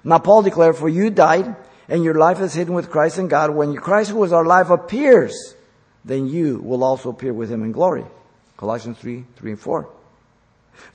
Now 0.03 0.19
Paul 0.19 0.43
declared, 0.43 0.77
for 0.77 0.89
you 0.89 1.11
died, 1.11 1.55
and 1.89 2.03
your 2.03 2.15
life 2.15 2.41
is 2.41 2.55
hidden 2.55 2.75
with 2.75 2.91
Christ 2.91 3.19
in 3.19 3.29
God. 3.29 3.51
When 3.51 3.77
Christ 3.77 4.11
who 4.11 4.25
is 4.25 4.33
our 4.33 4.45
life 4.45 4.71
appears, 4.71 5.55
then 6.05 6.27
you 6.27 6.59
will 6.59 6.83
also 6.83 7.11
appear 7.11 7.33
with 7.33 7.51
him 7.51 7.63
in 7.63 7.71
glory. 7.71 8.05
Colossians 8.57 8.99
3, 8.99 9.25
3 9.37 9.51
and 9.53 9.61
4. 9.61 9.89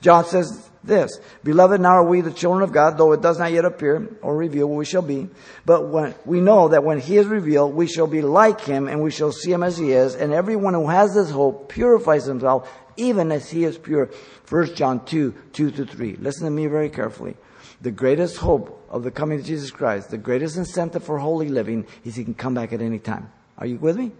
John 0.00 0.24
says 0.24 0.70
this, 0.82 1.20
Beloved, 1.44 1.80
now 1.80 1.90
are 1.90 2.04
we 2.04 2.20
the 2.20 2.30
children 2.30 2.62
of 2.62 2.72
God, 2.72 2.96
though 2.96 3.12
it 3.12 3.20
does 3.20 3.38
not 3.38 3.52
yet 3.52 3.64
appear 3.64 4.16
or 4.22 4.36
reveal 4.36 4.68
what 4.68 4.78
we 4.78 4.84
shall 4.84 5.02
be. 5.02 5.28
But 5.66 5.88
when, 5.88 6.14
we 6.24 6.40
know 6.40 6.68
that 6.68 6.84
when 6.84 7.00
he 7.00 7.16
is 7.18 7.26
revealed, 7.26 7.74
we 7.74 7.86
shall 7.86 8.06
be 8.06 8.22
like 8.22 8.60
him 8.60 8.88
and 8.88 9.02
we 9.02 9.10
shall 9.10 9.32
see 9.32 9.52
him 9.52 9.62
as 9.62 9.76
he 9.76 9.92
is. 9.92 10.14
And 10.14 10.32
everyone 10.32 10.74
who 10.74 10.88
has 10.88 11.14
this 11.14 11.30
hope 11.30 11.68
purifies 11.68 12.24
himself 12.24 12.70
even 12.96 13.30
as 13.32 13.50
he 13.50 13.64
is 13.64 13.78
pure. 13.78 14.10
1 14.48 14.74
John 14.74 15.04
2, 15.04 15.34
2 15.52 15.70
to 15.70 15.86
3. 15.86 16.16
Listen 16.16 16.44
to 16.44 16.50
me 16.50 16.66
very 16.66 16.88
carefully. 16.88 17.36
The 17.82 17.90
greatest 17.90 18.36
hope 18.38 18.86
of 18.90 19.04
the 19.04 19.10
coming 19.10 19.40
of 19.40 19.46
Jesus 19.46 19.70
Christ, 19.70 20.10
the 20.10 20.18
greatest 20.18 20.56
incentive 20.56 21.04
for 21.04 21.18
holy 21.18 21.48
living 21.48 21.86
is 22.04 22.16
he 22.16 22.24
can 22.24 22.34
come 22.34 22.54
back 22.54 22.72
at 22.72 22.82
any 22.82 22.98
time. 22.98 23.30
Are 23.56 23.66
you 23.66 23.76
with 23.76 23.96
me? 23.96 24.12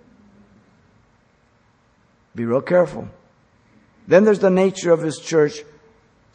Be 2.34 2.44
real 2.44 2.62
careful. 2.62 3.08
Then 4.10 4.24
there's 4.24 4.40
the 4.40 4.50
nature 4.50 4.90
of 4.90 5.02
his 5.02 5.20
church, 5.20 5.62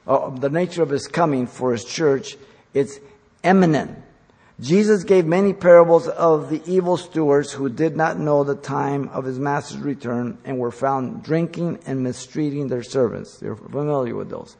uh, 0.08 0.30
the 0.30 0.50
nature 0.50 0.82
of 0.82 0.90
his 0.90 1.10
coming 1.10 1.46
for 1.46 1.74
his 1.74 1.84
church. 1.84 2.38
It's 2.74 3.02
imminent. 3.44 4.02
Jesus 4.62 5.04
gave 5.04 5.26
many 5.26 5.52
parables 5.52 6.08
of 6.08 6.50
the 6.50 6.62
evil 6.66 6.96
stewards 6.96 7.52
who 7.52 7.68
did 7.68 7.98
not 7.98 8.18
know 8.18 8.46
the 8.46 8.56
time 8.56 9.10
of 9.10 9.26
his 9.26 9.38
master's 9.40 9.80
return 9.80 10.38
and 10.46 10.58
were 10.58 10.72
found 10.72 11.22
drinking 11.22 11.80
and 11.86 12.02
mistreating 12.02 12.70
their 12.70 12.82
servants. 12.82 13.42
You're 13.42 13.58
familiar 13.58 14.16
with 14.16 14.30
those. 14.30 14.56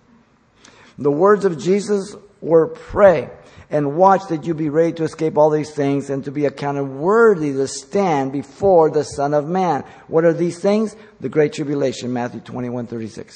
The 0.98 1.12
words 1.12 1.46
of 1.46 1.60
Jesus 1.60 2.16
were 2.42 2.68
pray 2.68 3.30
and 3.70 3.96
watch 3.96 4.28
that 4.30 4.46
you 4.46 4.54
be 4.54 4.70
ready 4.70 4.94
to 4.94 5.04
escape 5.04 5.38
all 5.38 5.50
these 5.50 5.72
things 5.72 6.10
and 6.10 6.24
to 6.24 6.32
be 6.32 6.46
accounted 6.46 6.88
worthy 6.88 7.52
to 7.52 7.68
stand 7.68 8.32
before 8.32 8.90
the 8.90 9.04
Son 9.04 9.34
of 9.34 9.48
Man. 9.48 9.84
What 10.08 10.24
are 10.24 10.34
these 10.34 10.60
things? 10.60 10.96
The 11.20 11.30
Great 11.30 11.54
Tribulation, 11.54 12.14
Matthew 12.14 12.42
21, 12.42 12.88
36. 12.88 13.36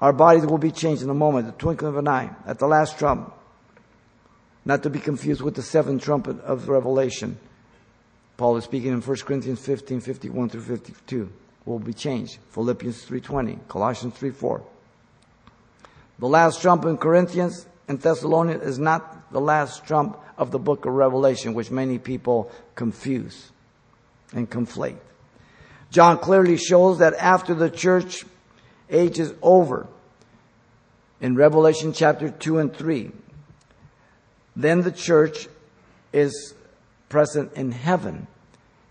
Our 0.00 0.12
bodies 0.12 0.44
will 0.46 0.58
be 0.58 0.70
changed 0.70 1.02
in 1.02 1.10
a 1.10 1.14
moment, 1.14 1.46
the 1.46 1.52
twinkling 1.52 1.88
of 1.88 1.96
an 1.96 2.08
eye, 2.08 2.30
at 2.46 2.58
the 2.58 2.66
last 2.66 2.98
trump. 2.98 3.32
Not 4.64 4.82
to 4.82 4.90
be 4.90 4.98
confused 4.98 5.40
with 5.40 5.54
the 5.54 5.62
seventh 5.62 6.02
trumpet 6.02 6.40
of 6.40 6.68
Revelation. 6.68 7.38
Paul 8.36 8.56
is 8.56 8.64
speaking 8.64 8.92
in 8.92 9.00
1 9.00 9.16
Corinthians 9.18 9.64
15, 9.64 10.00
51 10.00 10.48
through 10.50 10.62
52. 10.62 11.32
Will 11.64 11.78
be 11.78 11.94
changed. 11.94 12.38
Philippians 12.50 13.06
3.20, 13.06 13.66
Colossians 13.68 14.14
3.4. 14.14 14.62
The 16.18 16.28
last 16.28 16.62
trump 16.62 16.84
in 16.84 16.96
Corinthians 16.96 17.66
and 17.88 18.00
Thessalonians 18.00 18.62
is 18.62 18.78
not 18.78 19.32
the 19.32 19.40
last 19.40 19.86
trump 19.86 20.18
of 20.38 20.50
the 20.50 20.58
book 20.58 20.86
of 20.86 20.92
Revelation, 20.92 21.54
which 21.54 21.70
many 21.70 21.98
people 21.98 22.50
confuse 22.74 23.50
and 24.32 24.48
conflate. 24.48 24.98
John 25.90 26.18
clearly 26.18 26.56
shows 26.56 26.98
that 26.98 27.14
after 27.14 27.54
the 27.54 27.70
church 27.70 28.24
age 28.90 29.18
is 29.18 29.34
over, 29.42 29.86
in 31.20 31.36
Revelation 31.36 31.92
chapter 31.92 32.30
2 32.30 32.58
and 32.58 32.74
3, 32.74 33.10
then 34.56 34.82
the 34.82 34.92
church 34.92 35.48
is 36.12 36.54
present 37.08 37.52
in 37.54 37.72
heaven 37.72 38.26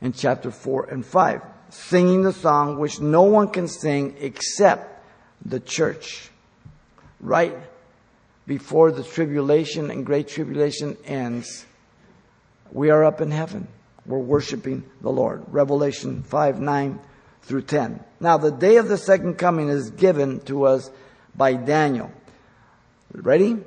in 0.01 0.13
chapter 0.13 0.49
4 0.49 0.85
and 0.85 1.05
5, 1.05 1.41
singing 1.69 2.23
the 2.23 2.33
song 2.33 2.79
which 2.79 2.99
no 2.99 3.23
one 3.23 3.49
can 3.49 3.67
sing 3.67 4.15
except 4.19 5.05
the 5.45 5.59
church 5.59 6.31
right 7.23 7.57
before 8.45 8.91
the 8.91 9.03
tribulation 9.03 9.89
and 9.89 10.05
great 10.05 10.27
tribulation 10.27 10.97
ends, 11.05 11.65
we 12.71 12.89
are 12.89 13.05
up 13.05 13.21
in 13.21 13.31
heaven. 13.31 13.69
We're 14.05 14.19
worshiping 14.19 14.83
the 15.01 15.09
Lord. 15.09 15.45
Revelation 15.47 16.23
5, 16.23 16.59
9 16.59 16.99
through 17.43 17.61
10. 17.61 18.03
Now, 18.19 18.37
the 18.37 18.51
day 18.51 18.75
of 18.77 18.89
the 18.89 18.97
second 18.97 19.35
coming 19.35 19.69
is 19.69 19.91
given 19.91 20.41
to 20.41 20.65
us 20.65 20.91
by 21.35 21.53
Daniel. 21.53 22.11
Ready? 23.13 23.59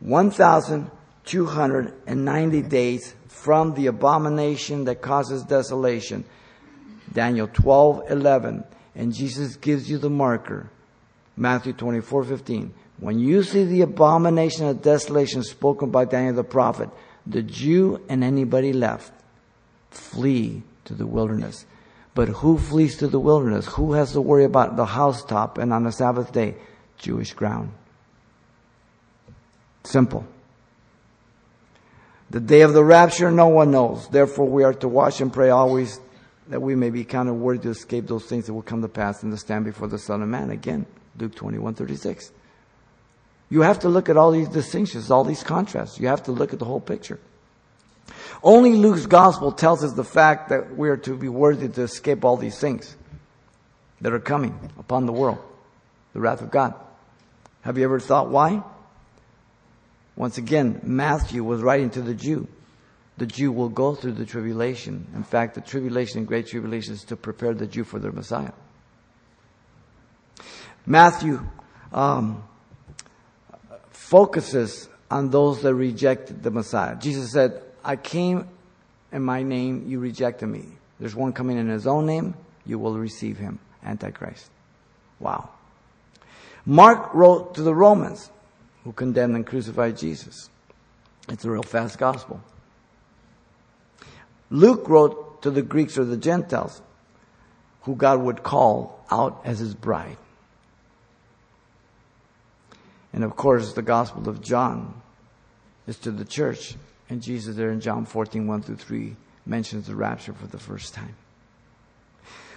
1,290 0.00 2.62
days 2.62 3.14
from 3.26 3.74
the 3.74 3.86
abomination 3.86 4.84
that 4.84 5.02
causes 5.02 5.42
desolation. 5.44 6.24
Daniel 7.12 7.48
12, 7.48 8.10
11. 8.10 8.64
And 8.94 9.12
Jesus 9.12 9.56
gives 9.56 9.90
you 9.90 9.98
the 9.98 10.10
marker 10.10 10.70
Matthew 11.36 11.72
24, 11.72 12.24
15. 12.24 12.74
when 12.98 13.18
you 13.18 13.42
see 13.42 13.64
the 13.64 13.82
abomination 13.82 14.66
of 14.66 14.82
desolation 14.82 15.42
spoken 15.42 15.90
by 15.90 16.06
Daniel 16.06 16.34
the 16.34 16.44
prophet, 16.44 16.88
the 17.26 17.42
Jew 17.42 18.00
and 18.08 18.24
anybody 18.24 18.72
left 18.72 19.12
flee 19.90 20.62
to 20.84 20.94
the 20.94 21.06
wilderness. 21.06 21.66
But 22.14 22.28
who 22.28 22.56
flees 22.56 22.96
to 22.98 23.08
the 23.08 23.20
wilderness? 23.20 23.66
Who 23.66 23.92
has 23.92 24.12
to 24.12 24.22
worry 24.22 24.44
about 24.44 24.76
the 24.76 24.86
housetop 24.86 25.58
and 25.58 25.72
on 25.72 25.84
the 25.84 25.92
Sabbath 25.92 26.32
day? 26.32 26.54
Jewish 26.96 27.34
ground. 27.34 27.72
Simple. 29.84 30.26
The 32.30 32.40
day 32.40 32.62
of 32.62 32.72
the 32.72 32.82
rapture, 32.82 33.30
no 33.30 33.48
one 33.48 33.70
knows. 33.70 34.08
Therefore, 34.08 34.48
we 34.48 34.64
are 34.64 34.74
to 34.74 34.88
watch 34.88 35.20
and 35.20 35.32
pray 35.32 35.50
always 35.50 36.00
that 36.48 36.60
we 36.60 36.74
may 36.74 36.90
be 36.90 37.04
counted 37.04 37.34
worthy 37.34 37.64
to 37.64 37.70
escape 37.70 38.06
those 38.06 38.24
things 38.24 38.46
that 38.46 38.54
will 38.54 38.62
come 38.62 38.82
to 38.82 38.88
pass 38.88 39.22
and 39.22 39.32
to 39.32 39.38
stand 39.38 39.64
before 39.64 39.88
the 39.88 39.98
Son 39.98 40.22
of 40.22 40.28
Man. 40.28 40.50
Again, 40.50 40.86
Luke 41.18 41.34
21 41.34 41.74
36. 41.74 42.32
You 43.48 43.62
have 43.62 43.78
to 43.80 43.88
look 43.88 44.08
at 44.08 44.16
all 44.16 44.32
these 44.32 44.48
distinctions, 44.48 45.10
all 45.10 45.24
these 45.24 45.42
contrasts. 45.42 46.00
You 46.00 46.08
have 46.08 46.24
to 46.24 46.32
look 46.32 46.52
at 46.52 46.58
the 46.58 46.64
whole 46.64 46.80
picture. 46.80 47.20
Only 48.42 48.74
Luke's 48.74 49.06
gospel 49.06 49.52
tells 49.52 49.84
us 49.84 49.92
the 49.92 50.04
fact 50.04 50.48
that 50.48 50.76
we 50.76 50.88
are 50.88 50.96
to 50.98 51.16
be 51.16 51.28
worthy 51.28 51.68
to 51.68 51.82
escape 51.82 52.24
all 52.24 52.36
these 52.36 52.58
things 52.58 52.96
that 54.00 54.12
are 54.12 54.20
coming 54.20 54.58
upon 54.78 55.06
the 55.06 55.12
world, 55.12 55.38
the 56.12 56.20
wrath 56.20 56.42
of 56.42 56.50
God. 56.50 56.74
Have 57.62 57.78
you 57.78 57.84
ever 57.84 57.98
thought 57.98 58.28
why? 58.28 58.62
Once 60.16 60.38
again, 60.38 60.80
Matthew 60.82 61.44
was 61.44 61.62
writing 61.62 61.90
to 61.90 62.02
the 62.02 62.14
Jew. 62.14 62.48
The 63.18 63.26
Jew 63.26 63.52
will 63.52 63.68
go 63.68 63.94
through 63.94 64.12
the 64.12 64.26
tribulation. 64.26 65.06
In 65.14 65.22
fact, 65.22 65.54
the 65.54 65.60
tribulation 65.60 66.18
and 66.18 66.26
great 66.26 66.46
tribulation 66.46 66.94
is 66.94 67.04
to 67.04 67.16
prepare 67.16 67.54
the 67.54 67.66
Jew 67.66 67.84
for 67.84 67.98
their 67.98 68.12
Messiah. 68.12 68.52
Matthew 70.86 71.44
um, 71.92 72.44
focuses 73.90 74.88
on 75.10 75.30
those 75.30 75.62
that 75.62 75.74
rejected 75.74 76.42
the 76.42 76.50
Messiah. 76.50 76.96
Jesus 76.96 77.32
said, 77.32 77.62
I 77.84 77.96
came 77.96 78.48
in 79.12 79.22
my 79.22 79.42
name, 79.42 79.84
you 79.88 79.98
rejected 79.98 80.46
me. 80.46 80.64
There's 80.98 81.14
one 81.14 81.32
coming 81.32 81.58
in 81.58 81.68
his 81.68 81.86
own 81.86 82.06
name, 82.06 82.34
you 82.64 82.78
will 82.78 82.96
receive 82.98 83.38
him. 83.38 83.58
Antichrist. 83.84 84.50
Wow. 85.20 85.50
Mark 86.64 87.14
wrote 87.14 87.54
to 87.54 87.62
the 87.62 87.74
Romans 87.74 88.30
who 88.82 88.92
condemned 88.92 89.36
and 89.36 89.46
crucified 89.46 89.96
Jesus. 89.96 90.50
It's 91.28 91.44
a 91.44 91.50
real 91.50 91.62
fast 91.62 91.98
gospel. 91.98 92.40
Luke 94.50 94.88
wrote 94.88 95.42
to 95.42 95.50
the 95.50 95.62
Greeks 95.62 95.98
or 95.98 96.04
the 96.04 96.16
Gentiles 96.16 96.82
who 97.82 97.94
God 97.94 98.20
would 98.20 98.42
call 98.42 99.04
out 99.10 99.40
as 99.44 99.60
his 99.60 99.74
bride. 99.74 100.16
And 103.16 103.24
of 103.24 103.34
course, 103.34 103.72
the 103.72 103.80
Gospel 103.80 104.28
of 104.28 104.42
John 104.42 105.00
is 105.86 105.96
to 106.00 106.10
the 106.10 106.26
church. 106.26 106.74
And 107.08 107.22
Jesus 107.22 107.56
there 107.56 107.70
in 107.70 107.80
John 107.80 108.04
14, 108.04 108.46
1 108.46 108.62
through 108.62 108.76
3 108.76 109.16
mentions 109.46 109.86
the 109.86 109.96
rapture 109.96 110.34
for 110.34 110.46
the 110.46 110.58
first 110.58 110.92
time. 110.92 111.16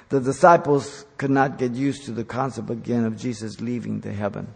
The 0.09 0.19
disciples 0.19 1.05
could 1.17 1.29
not 1.31 1.57
get 1.57 1.75
used 1.75 2.03
to 2.05 2.11
the 2.11 2.25
concept 2.25 2.69
again 2.69 3.05
of 3.05 3.17
Jesus 3.17 3.61
leaving 3.61 4.01
to 4.01 4.11
heaven 4.11 4.53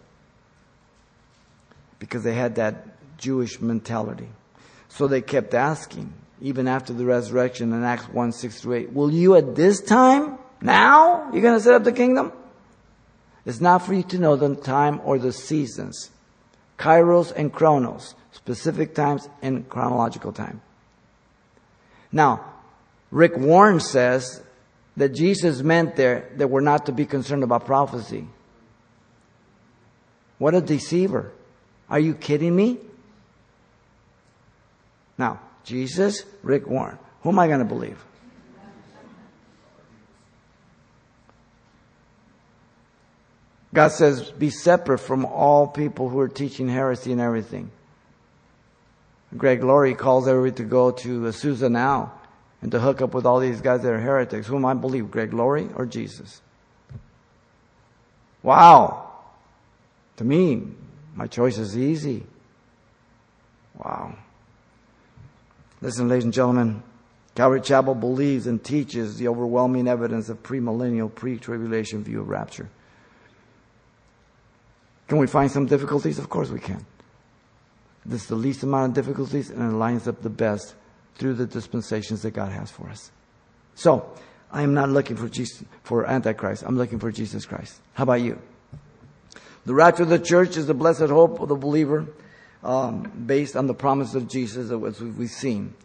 because 1.99 2.23
they 2.23 2.33
had 2.33 2.55
that 2.55 3.17
Jewish 3.17 3.61
mentality. 3.61 4.27
So 4.89 5.07
they 5.07 5.21
kept 5.21 5.53
asking, 5.53 6.11
even 6.41 6.67
after 6.67 6.91
the 6.91 7.05
resurrection 7.05 7.71
in 7.71 7.81
Acts 7.81 8.09
1, 8.09 8.33
6 8.33 8.61
through 8.61 8.73
8, 8.73 8.93
will 8.93 9.13
you 9.13 9.35
at 9.35 9.55
this 9.55 9.79
time, 9.79 10.37
now, 10.59 11.29
you're 11.31 11.41
going 11.41 11.57
to 11.57 11.63
set 11.63 11.75
up 11.75 11.85
the 11.85 11.93
kingdom? 11.93 12.33
It's 13.45 13.61
not 13.61 13.79
for 13.79 13.93
you 13.93 14.03
to 14.03 14.17
know 14.17 14.35
the 14.35 14.55
time 14.55 15.01
or 15.03 15.19
the 15.19 15.33
seasons. 15.33 16.11
Kairos 16.77 17.31
and 17.35 17.51
chronos, 17.51 18.15
specific 18.31 18.95
times 18.95 19.27
and 19.41 19.67
chronological 19.69 20.31
time. 20.31 20.61
Now, 22.11 22.45
Rick 23.11 23.37
Warren 23.37 23.79
says 23.79 24.41
that 24.97 25.09
Jesus 25.09 25.61
meant 25.61 25.95
there 25.95 26.29
that 26.37 26.49
we're 26.49 26.61
not 26.61 26.85
to 26.85 26.91
be 26.91 27.05
concerned 27.05 27.43
about 27.43 27.65
prophecy. 27.65 28.27
What 30.37 30.55
a 30.55 30.61
deceiver. 30.61 31.31
Are 31.89 31.99
you 31.99 32.13
kidding 32.15 32.55
me? 32.55 32.79
Now, 35.17 35.39
Jesus, 35.63 36.23
Rick 36.41 36.67
Warren. 36.67 36.97
Who 37.21 37.29
am 37.29 37.39
I 37.39 37.47
going 37.47 37.59
to 37.59 37.65
believe? 37.65 38.03
God 43.73 43.87
says, 43.87 44.29
be 44.31 44.51
separate 44.51 44.99
from 44.99 45.25
all 45.25 45.67
people 45.67 46.07
who 46.07 46.19
are 46.19 46.29
teaching 46.29 46.69
heresy 46.69 47.11
and 47.11 47.19
everything. 47.19 47.71
Greg 49.35 49.63
Laurie 49.63 49.95
calls 49.95 50.27
everybody 50.27 50.63
to 50.63 50.69
go 50.69 50.91
to 50.91 51.21
Azusa 51.21 51.71
now 51.71 52.13
and 52.61 52.71
to 52.71 52.79
hook 52.79 53.01
up 53.01 53.15
with 53.15 53.25
all 53.25 53.39
these 53.39 53.61
guys 53.61 53.81
that 53.81 53.91
are 53.91 53.99
heretics. 53.99 54.45
Whom 54.45 54.63
I 54.63 54.75
believe, 54.75 55.09
Greg 55.09 55.33
Laurie 55.33 55.69
or 55.75 55.87
Jesus? 55.87 56.39
Wow. 58.43 59.11
To 60.17 60.23
me, 60.23 60.61
my 61.15 61.25
choice 61.25 61.57
is 61.57 61.75
easy. 61.75 62.23
Wow. 63.75 64.15
Listen, 65.81 66.07
ladies 66.07 66.25
and 66.25 66.33
gentlemen, 66.33 66.83
Calvary 67.33 67.61
Chapel 67.61 67.95
believes 67.95 68.45
and 68.45 68.63
teaches 68.63 69.17
the 69.17 69.27
overwhelming 69.29 69.87
evidence 69.87 70.29
of 70.29 70.43
premillennial, 70.43 71.13
pre-tribulation 71.13 72.03
view 72.03 72.21
of 72.21 72.29
rapture. 72.29 72.69
Can 75.13 75.19
we 75.19 75.27
find 75.27 75.51
some 75.51 75.67
difficulties? 75.67 76.17
Of 76.17 76.27
course 76.27 76.49
we 76.49 76.59
can. 76.59 76.83
This 78.03 78.23
is 78.23 78.29
the 78.29 78.35
least 78.35 78.63
amount 78.63 78.97
of 78.97 79.05
difficulties 79.05 79.51
and 79.51 79.61
it 79.61 79.75
lines 79.75 80.07
up 80.07 80.23
the 80.23 80.29
best 80.31 80.73
through 81.13 81.35
the 81.35 81.45
dispensations 81.45 82.23
that 82.23 82.31
God 82.31 82.51
has 82.51 82.71
for 82.71 82.89
us. 82.89 83.11
So, 83.75 84.11
I 84.51 84.63
am 84.63 84.73
not 84.73 84.89
looking 84.89 85.15
for 85.15 85.29
Jesus, 85.29 85.63
for 85.83 86.07
Antichrist. 86.07 86.63
I'm 86.65 86.79
looking 86.79 86.97
for 86.97 87.11
Jesus 87.11 87.45
Christ. 87.45 87.79
How 87.93 88.05
about 88.05 88.21
you? 88.21 88.41
The 89.67 89.75
rapture 89.75 90.01
of 90.01 90.09
the 90.09 90.17
church 90.17 90.57
is 90.57 90.65
the 90.65 90.73
blessed 90.73 91.01
hope 91.01 91.39
of 91.39 91.47
the 91.47 91.57
believer, 91.57 92.07
um, 92.63 93.03
based 93.27 93.55
on 93.55 93.67
the 93.67 93.75
promise 93.75 94.15
of 94.15 94.27
Jesus 94.27 94.71
as 94.71 94.99
we've 94.99 95.29
seen. 95.29 95.75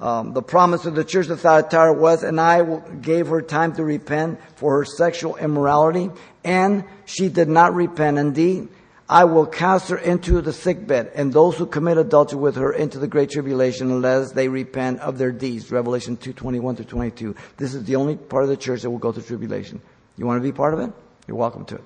Um, 0.00 0.32
the 0.32 0.42
promise 0.42 0.86
of 0.86 0.94
the 0.94 1.04
church 1.04 1.28
of 1.28 1.42
Thyatira 1.42 1.92
was, 1.92 2.22
and 2.22 2.40
I 2.40 2.62
gave 3.02 3.26
her 3.26 3.42
time 3.42 3.74
to 3.74 3.84
repent 3.84 4.40
for 4.56 4.78
her 4.78 4.86
sexual 4.86 5.36
immorality, 5.36 6.10
and 6.42 6.84
she 7.04 7.28
did 7.28 7.48
not 7.48 7.74
repent. 7.74 8.16
Indeed, 8.16 8.68
I 9.10 9.24
will 9.24 9.46
cast 9.46 9.88
her 9.88 9.96
into 9.96 10.42
the 10.42 10.52
sickbed, 10.52 11.12
and 11.14 11.32
those 11.32 11.56
who 11.56 11.64
commit 11.64 11.96
adultery 11.96 12.38
with 12.38 12.56
her 12.56 12.72
into 12.72 12.98
the 12.98 13.06
great 13.06 13.30
tribulation, 13.30 13.90
unless 13.90 14.32
they 14.32 14.48
repent 14.48 15.00
of 15.00 15.16
their 15.16 15.32
deeds. 15.32 15.70
Revelation 15.72 16.18
two 16.18 16.34
twenty 16.34 16.60
one 16.60 16.76
through 16.76 16.84
twenty 16.84 17.10
two. 17.10 17.34
This 17.56 17.74
is 17.74 17.84
the 17.84 17.96
only 17.96 18.16
part 18.16 18.42
of 18.42 18.50
the 18.50 18.56
church 18.56 18.82
that 18.82 18.90
will 18.90 18.98
go 18.98 19.12
through 19.12 19.22
tribulation. 19.22 19.80
You 20.18 20.26
want 20.26 20.42
to 20.42 20.46
be 20.46 20.52
part 20.52 20.74
of 20.74 20.80
it? 20.80 20.92
You're 21.26 21.38
welcome 21.38 21.64
to 21.66 21.76
it. 21.76 21.84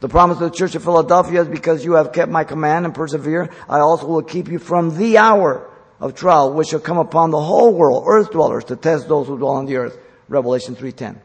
The 0.00 0.08
promise 0.08 0.40
of 0.40 0.52
the 0.52 0.56
church 0.56 0.76
of 0.76 0.84
Philadelphia 0.84 1.42
is 1.42 1.48
because 1.48 1.84
you 1.84 1.94
have 1.94 2.12
kept 2.12 2.30
my 2.30 2.44
command 2.44 2.84
and 2.84 2.94
persevere, 2.94 3.50
I 3.68 3.80
also 3.80 4.06
will 4.06 4.22
keep 4.22 4.48
you 4.48 4.58
from 4.58 4.96
the 4.96 5.18
hour 5.18 5.68
of 5.98 6.14
trial 6.14 6.52
which 6.52 6.68
shall 6.68 6.80
come 6.80 6.98
upon 6.98 7.30
the 7.30 7.40
whole 7.40 7.74
world, 7.74 8.04
earth 8.06 8.30
dwellers, 8.30 8.64
to 8.64 8.76
test 8.76 9.08
those 9.08 9.26
who 9.26 9.36
dwell 9.38 9.52
on 9.52 9.66
the 9.66 9.76
earth. 9.76 9.98
Revelation 10.28 10.76
3.10. 10.76 11.16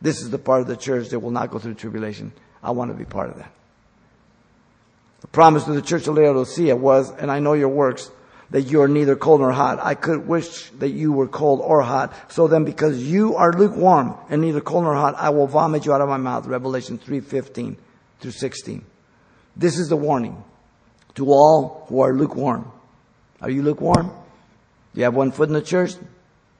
This 0.00 0.22
is 0.22 0.30
the 0.30 0.38
part 0.38 0.62
of 0.62 0.68
the 0.68 0.76
church 0.76 1.08
that 1.10 1.20
will 1.20 1.30
not 1.30 1.50
go 1.50 1.58
through 1.58 1.74
tribulation. 1.74 2.32
I 2.62 2.70
want 2.70 2.90
to 2.90 2.96
be 2.96 3.04
part 3.04 3.30
of 3.30 3.36
that. 3.36 3.52
The 5.22 5.28
promise 5.28 5.64
to 5.64 5.72
the 5.72 5.82
church 5.82 6.06
of 6.08 6.16
Laodicea 6.16 6.76
was, 6.76 7.10
and 7.10 7.30
I 7.30 7.38
know 7.38 7.54
your 7.54 7.68
works, 7.68 8.10
that 8.50 8.62
you 8.62 8.82
are 8.82 8.88
neither 8.88 9.16
cold 9.16 9.40
nor 9.40 9.52
hot. 9.52 9.78
I 9.80 9.94
could 9.94 10.28
wish 10.28 10.68
that 10.72 10.90
you 10.90 11.10
were 11.10 11.26
cold 11.26 11.60
or 11.62 11.80
hot. 11.80 12.12
So 12.30 12.48
then 12.48 12.64
because 12.64 13.02
you 13.02 13.34
are 13.36 13.52
lukewarm 13.52 14.14
and 14.28 14.42
neither 14.42 14.60
cold 14.60 14.84
nor 14.84 14.94
hot, 14.94 15.14
I 15.16 15.30
will 15.30 15.46
vomit 15.46 15.86
you 15.86 15.92
out 15.94 16.02
of 16.02 16.08
my 16.08 16.18
mouth. 16.18 16.46
Revelation 16.46 16.98
3:15 16.98 17.76
through 18.20 18.32
16. 18.32 18.84
This 19.56 19.78
is 19.78 19.88
the 19.88 19.96
warning 19.96 20.44
to 21.14 21.30
all 21.30 21.86
who 21.88 22.00
are 22.00 22.12
lukewarm. 22.12 22.70
Are 23.40 23.48
you 23.48 23.62
lukewarm? 23.62 24.10
You 24.92 25.04
have 25.04 25.14
one 25.14 25.32
foot 25.32 25.48
in 25.48 25.54
the 25.54 25.62
church, 25.62 25.94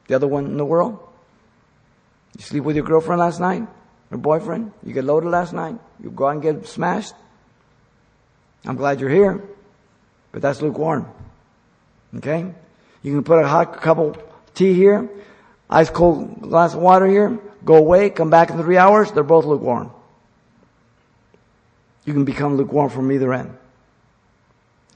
the 0.09 0.15
other 0.15 0.27
one 0.27 0.47
in 0.47 0.57
the 0.57 0.65
world? 0.65 0.99
You 2.39 2.43
sleep 2.43 2.65
with 2.65 2.77
your 2.77 2.87
girlfriend 2.87 3.21
last 3.21 3.39
night? 3.41 3.67
Your 4.11 4.19
boyfriend? 4.19 4.73
You 4.83 4.95
get 4.95 5.05
loaded 5.05 5.29
last 5.31 5.53
night? 5.53 5.79
You 6.03 6.11
go 6.11 6.27
out 6.27 6.31
and 6.31 6.43
get 6.43 6.67
smashed? 6.67 7.15
I'm 8.65 8.77
glad 8.77 9.01
you're 9.01 9.11
here, 9.11 9.43
but 10.31 10.43
that's 10.43 10.63
lukewarm. 10.63 11.09
Okay? 12.17 12.53
You 13.03 13.13
can 13.13 13.25
put 13.25 13.43
a 13.43 13.49
hot 13.49 13.81
cup 13.81 13.99
of 13.99 14.23
tea 14.55 14.75
here, 14.75 15.09
ice 15.69 15.91
cold 15.91 16.43
glass 16.43 16.75
of 16.75 16.81
water 16.81 17.07
here, 17.07 17.39
go 17.65 17.77
away, 17.77 18.11
come 18.11 18.31
back 18.31 18.51
in 18.51 18.59
three 18.59 18.77
hours, 18.77 19.11
they're 19.11 19.25
both 19.25 19.45
lukewarm. 19.45 19.91
You 22.05 22.13
can 22.13 22.25
become 22.25 22.57
lukewarm 22.57 22.91
from 22.91 23.11
either 23.13 23.33
end. 23.33 23.57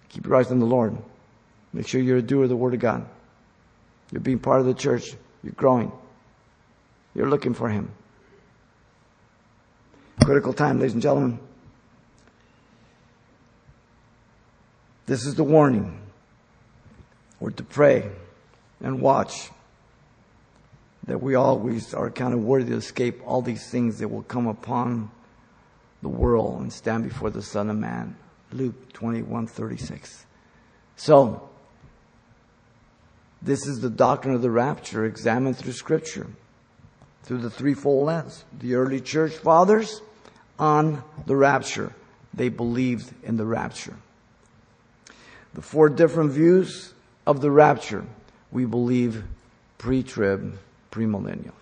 Keep 0.09 0.27
your 0.27 0.37
eyes 0.37 0.51
on 0.51 0.59
the 0.59 0.67
Lord. 0.67 0.97
Make 1.73 1.87
sure 1.87 2.01
you're 2.01 2.19
a 2.19 2.23
doer 2.23 2.45
of 2.45 2.49
the 2.49 2.57
Word 2.57 2.75
of 2.75 2.81
God. 2.81 3.07
You're 4.11 4.21
being 4.21 4.39
part 4.39 4.61
of 4.61 4.67
the 4.67 4.75
church. 4.75 5.15
You're 5.43 5.53
growing. 5.53 5.93
You're 7.15 7.29
looking 7.29 7.55
for 7.55 7.69
Him. 7.69 7.91
Critical 10.25 10.53
time, 10.53 10.79
ladies 10.79 10.95
and 10.95 11.03
gentlemen. 11.03 11.39
This 15.07 15.25
is 15.25 15.37
the 15.37 15.45
warning. 15.45 16.01
We're 17.39 17.51
to 17.51 17.63
pray 17.63 18.11
and 18.81 19.01
watch 19.01 19.51
that 21.07 21.23
we 21.23 21.37
always 21.37 21.95
are 21.95 22.11
kind 22.11 22.35
of 22.35 22.43
worthy 22.43 22.71
to 22.71 22.77
escape 22.77 23.21
all 23.25 23.41
these 23.41 23.71
things 23.71 24.01
that 24.01 24.09
will 24.09 24.25
come 24.25 24.49
upon 24.49 25.11
the 26.03 26.09
world 26.09 26.61
and 26.61 26.73
stand 26.73 27.05
before 27.05 27.31
the 27.31 27.43
Son 27.43 27.71
of 27.71 27.77
Man. 27.77 28.17
Luke 28.53 28.93
21 28.93 29.47
36. 29.47 30.27
So, 30.97 31.49
this 33.43 33.67
is 33.67 33.81
the 33.81 33.91
doctrine 33.91 34.35
of 34.35 34.43
the 34.43 34.51
rapture 34.51 35.05
examined 35.05 35.57
through 35.57 35.73
Scripture, 35.73 36.27
through 37.23 37.39
the 37.39 37.51
threefold 37.51 38.07
lens. 38.07 38.45
The 38.59 38.75
early 38.75 39.01
church 39.01 39.35
fathers 39.35 40.01
on 40.59 41.05
the 41.27 41.37
rapture, 41.37 41.93
they 42.35 42.49
believed 42.49 43.13
in 43.23 43.37
the 43.37 43.45
rapture. 43.45 43.95
The 45.57 45.63
four 45.63 45.89
different 45.89 46.33
views 46.33 46.93
of 47.27 47.41
the 47.41 47.51
rapture, 47.51 48.05
we 48.53 48.67
believe 48.67 49.25
pre 49.79 50.03
trib, 50.03 50.59
premillennial. 50.93 51.55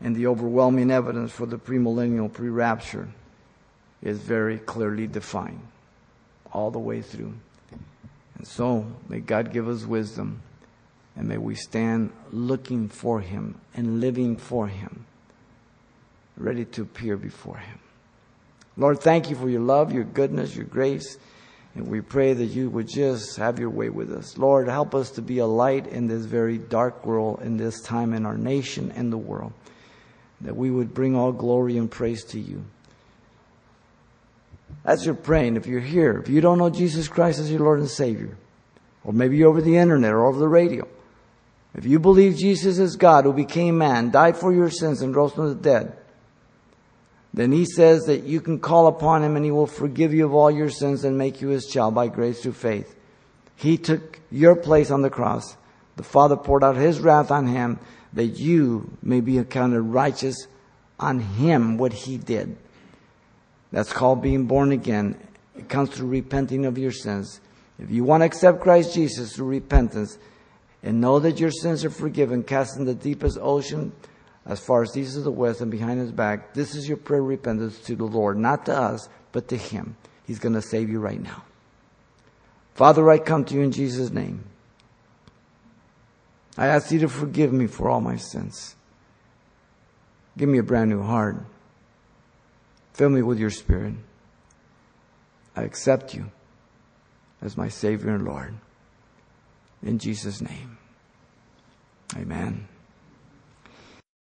And 0.00 0.14
the 0.14 0.28
overwhelming 0.28 0.92
evidence 0.92 1.32
for 1.32 1.44
the 1.46 1.58
premillennial, 1.58 2.32
pre 2.32 2.48
rapture 2.48 3.08
is 4.00 4.18
very 4.18 4.58
clearly 4.58 5.08
defined 5.08 5.66
all 6.52 6.70
the 6.70 6.78
way 6.78 7.02
through. 7.02 7.34
And 8.38 8.46
so, 8.46 8.86
may 9.08 9.18
God 9.18 9.52
give 9.52 9.66
us 9.66 9.84
wisdom 9.84 10.40
and 11.16 11.26
may 11.26 11.38
we 11.38 11.56
stand 11.56 12.12
looking 12.30 12.88
for 12.88 13.20
Him 13.20 13.60
and 13.74 14.00
living 14.00 14.36
for 14.36 14.68
Him, 14.68 15.04
ready 16.36 16.64
to 16.66 16.82
appear 16.82 17.16
before 17.16 17.56
Him. 17.56 17.80
Lord, 18.76 19.00
thank 19.00 19.30
you 19.30 19.34
for 19.34 19.50
your 19.50 19.62
love, 19.62 19.92
your 19.92 20.04
goodness, 20.04 20.54
your 20.54 20.66
grace. 20.66 21.18
And 21.76 21.88
we 21.88 22.00
pray 22.00 22.32
that 22.32 22.46
you 22.46 22.70
would 22.70 22.88
just 22.88 23.36
have 23.36 23.58
your 23.58 23.68
way 23.68 23.90
with 23.90 24.10
us. 24.10 24.38
Lord, 24.38 24.66
help 24.66 24.94
us 24.94 25.10
to 25.12 25.22
be 25.22 25.38
a 25.38 25.46
light 25.46 25.86
in 25.86 26.08
this 26.08 26.24
very 26.24 26.56
dark 26.56 27.04
world, 27.04 27.42
in 27.42 27.58
this 27.58 27.82
time 27.82 28.14
in 28.14 28.24
our 28.24 28.38
nation 28.38 28.90
in 28.92 29.10
the 29.10 29.18
world. 29.18 29.52
That 30.40 30.56
we 30.56 30.70
would 30.70 30.94
bring 30.94 31.14
all 31.14 31.32
glory 31.32 31.76
and 31.76 31.90
praise 31.90 32.24
to 32.24 32.40
you. 32.40 32.64
As 34.86 35.04
you're 35.04 35.14
praying, 35.14 35.56
if 35.56 35.66
you're 35.66 35.80
here, 35.80 36.18
if 36.18 36.30
you 36.30 36.40
don't 36.40 36.58
know 36.58 36.70
Jesus 36.70 37.08
Christ 37.08 37.40
as 37.40 37.50
your 37.50 37.60
Lord 37.60 37.80
and 37.80 37.90
Savior, 37.90 38.38
or 39.04 39.12
maybe 39.12 39.36
you're 39.36 39.50
over 39.50 39.60
the 39.60 39.76
internet 39.76 40.12
or 40.12 40.24
over 40.24 40.38
the 40.38 40.48
radio, 40.48 40.88
if 41.74 41.84
you 41.84 41.98
believe 41.98 42.36
Jesus 42.36 42.78
is 42.78 42.96
God 42.96 43.24
who 43.24 43.34
became 43.34 43.76
man, 43.76 44.10
died 44.10 44.38
for 44.38 44.52
your 44.52 44.70
sins, 44.70 45.02
and 45.02 45.14
rose 45.14 45.34
from 45.34 45.48
the 45.48 45.54
dead, 45.54 45.94
then 47.36 47.52
he 47.52 47.66
says 47.66 48.06
that 48.06 48.22
you 48.22 48.40
can 48.40 48.58
call 48.58 48.86
upon 48.86 49.22
him 49.22 49.36
and 49.36 49.44
he 49.44 49.50
will 49.50 49.66
forgive 49.66 50.14
you 50.14 50.24
of 50.24 50.34
all 50.34 50.50
your 50.50 50.70
sins 50.70 51.04
and 51.04 51.18
make 51.18 51.42
you 51.42 51.48
his 51.48 51.66
child 51.66 51.94
by 51.94 52.08
grace 52.08 52.40
through 52.40 52.54
faith. 52.54 52.96
He 53.56 53.76
took 53.76 54.18
your 54.30 54.56
place 54.56 54.90
on 54.90 55.02
the 55.02 55.10
cross. 55.10 55.54
The 55.96 56.02
Father 56.02 56.36
poured 56.38 56.64
out 56.64 56.76
his 56.76 56.98
wrath 56.98 57.30
on 57.30 57.46
him 57.46 57.78
that 58.14 58.38
you 58.38 58.90
may 59.02 59.20
be 59.20 59.36
accounted 59.36 59.82
righteous 59.82 60.46
on 60.98 61.20
him 61.20 61.76
what 61.76 61.92
he 61.92 62.16
did. 62.16 62.56
That's 63.70 63.92
called 63.92 64.22
being 64.22 64.46
born 64.46 64.72
again. 64.72 65.20
It 65.58 65.68
comes 65.68 65.90
through 65.90 66.08
repenting 66.08 66.64
of 66.64 66.78
your 66.78 66.92
sins. 66.92 67.42
If 67.78 67.90
you 67.90 68.02
want 68.02 68.22
to 68.22 68.24
accept 68.24 68.62
Christ 68.62 68.94
Jesus 68.94 69.36
through 69.36 69.48
repentance 69.48 70.16
and 70.82 71.02
know 71.02 71.18
that 71.18 71.38
your 71.38 71.50
sins 71.50 71.84
are 71.84 71.90
forgiven, 71.90 72.44
cast 72.44 72.78
in 72.78 72.86
the 72.86 72.94
deepest 72.94 73.36
ocean 73.38 73.92
as 74.46 74.60
far 74.60 74.82
as 74.82 74.96
east 74.96 75.16
is 75.16 75.24
the 75.24 75.30
west 75.30 75.60
and 75.60 75.70
behind 75.70 76.00
his 76.00 76.12
back, 76.12 76.54
this 76.54 76.74
is 76.74 76.86
your 76.86 76.96
prayer 76.96 77.20
of 77.20 77.26
repentance 77.26 77.78
to 77.80 77.96
the 77.96 78.04
Lord, 78.04 78.38
not 78.38 78.66
to 78.66 78.76
us, 78.76 79.08
but 79.32 79.48
to 79.48 79.56
him. 79.56 79.96
He's 80.24 80.38
going 80.38 80.54
to 80.54 80.62
save 80.62 80.88
you 80.88 81.00
right 81.00 81.20
now. 81.20 81.44
Father, 82.74 83.08
I 83.10 83.18
come 83.18 83.44
to 83.46 83.54
you 83.54 83.62
in 83.62 83.72
Jesus' 83.72 84.10
name. 84.10 84.44
I 86.56 86.68
ask 86.68 86.90
you 86.90 87.00
to 87.00 87.08
forgive 87.08 87.52
me 87.52 87.66
for 87.66 87.90
all 87.90 88.00
my 88.00 88.16
sins. 88.16 88.76
Give 90.38 90.48
me 90.48 90.58
a 90.58 90.62
brand 90.62 90.90
new 90.90 91.02
heart. 91.02 91.36
Fill 92.92 93.10
me 93.10 93.22
with 93.22 93.38
your 93.38 93.50
spirit. 93.50 93.94
I 95.54 95.62
accept 95.62 96.14
you 96.14 96.30
as 97.42 97.56
my 97.56 97.68
Savior 97.68 98.14
and 98.14 98.24
Lord. 98.24 98.54
In 99.82 99.98
Jesus' 99.98 100.40
name. 100.40 100.78
Amen. 102.16 102.68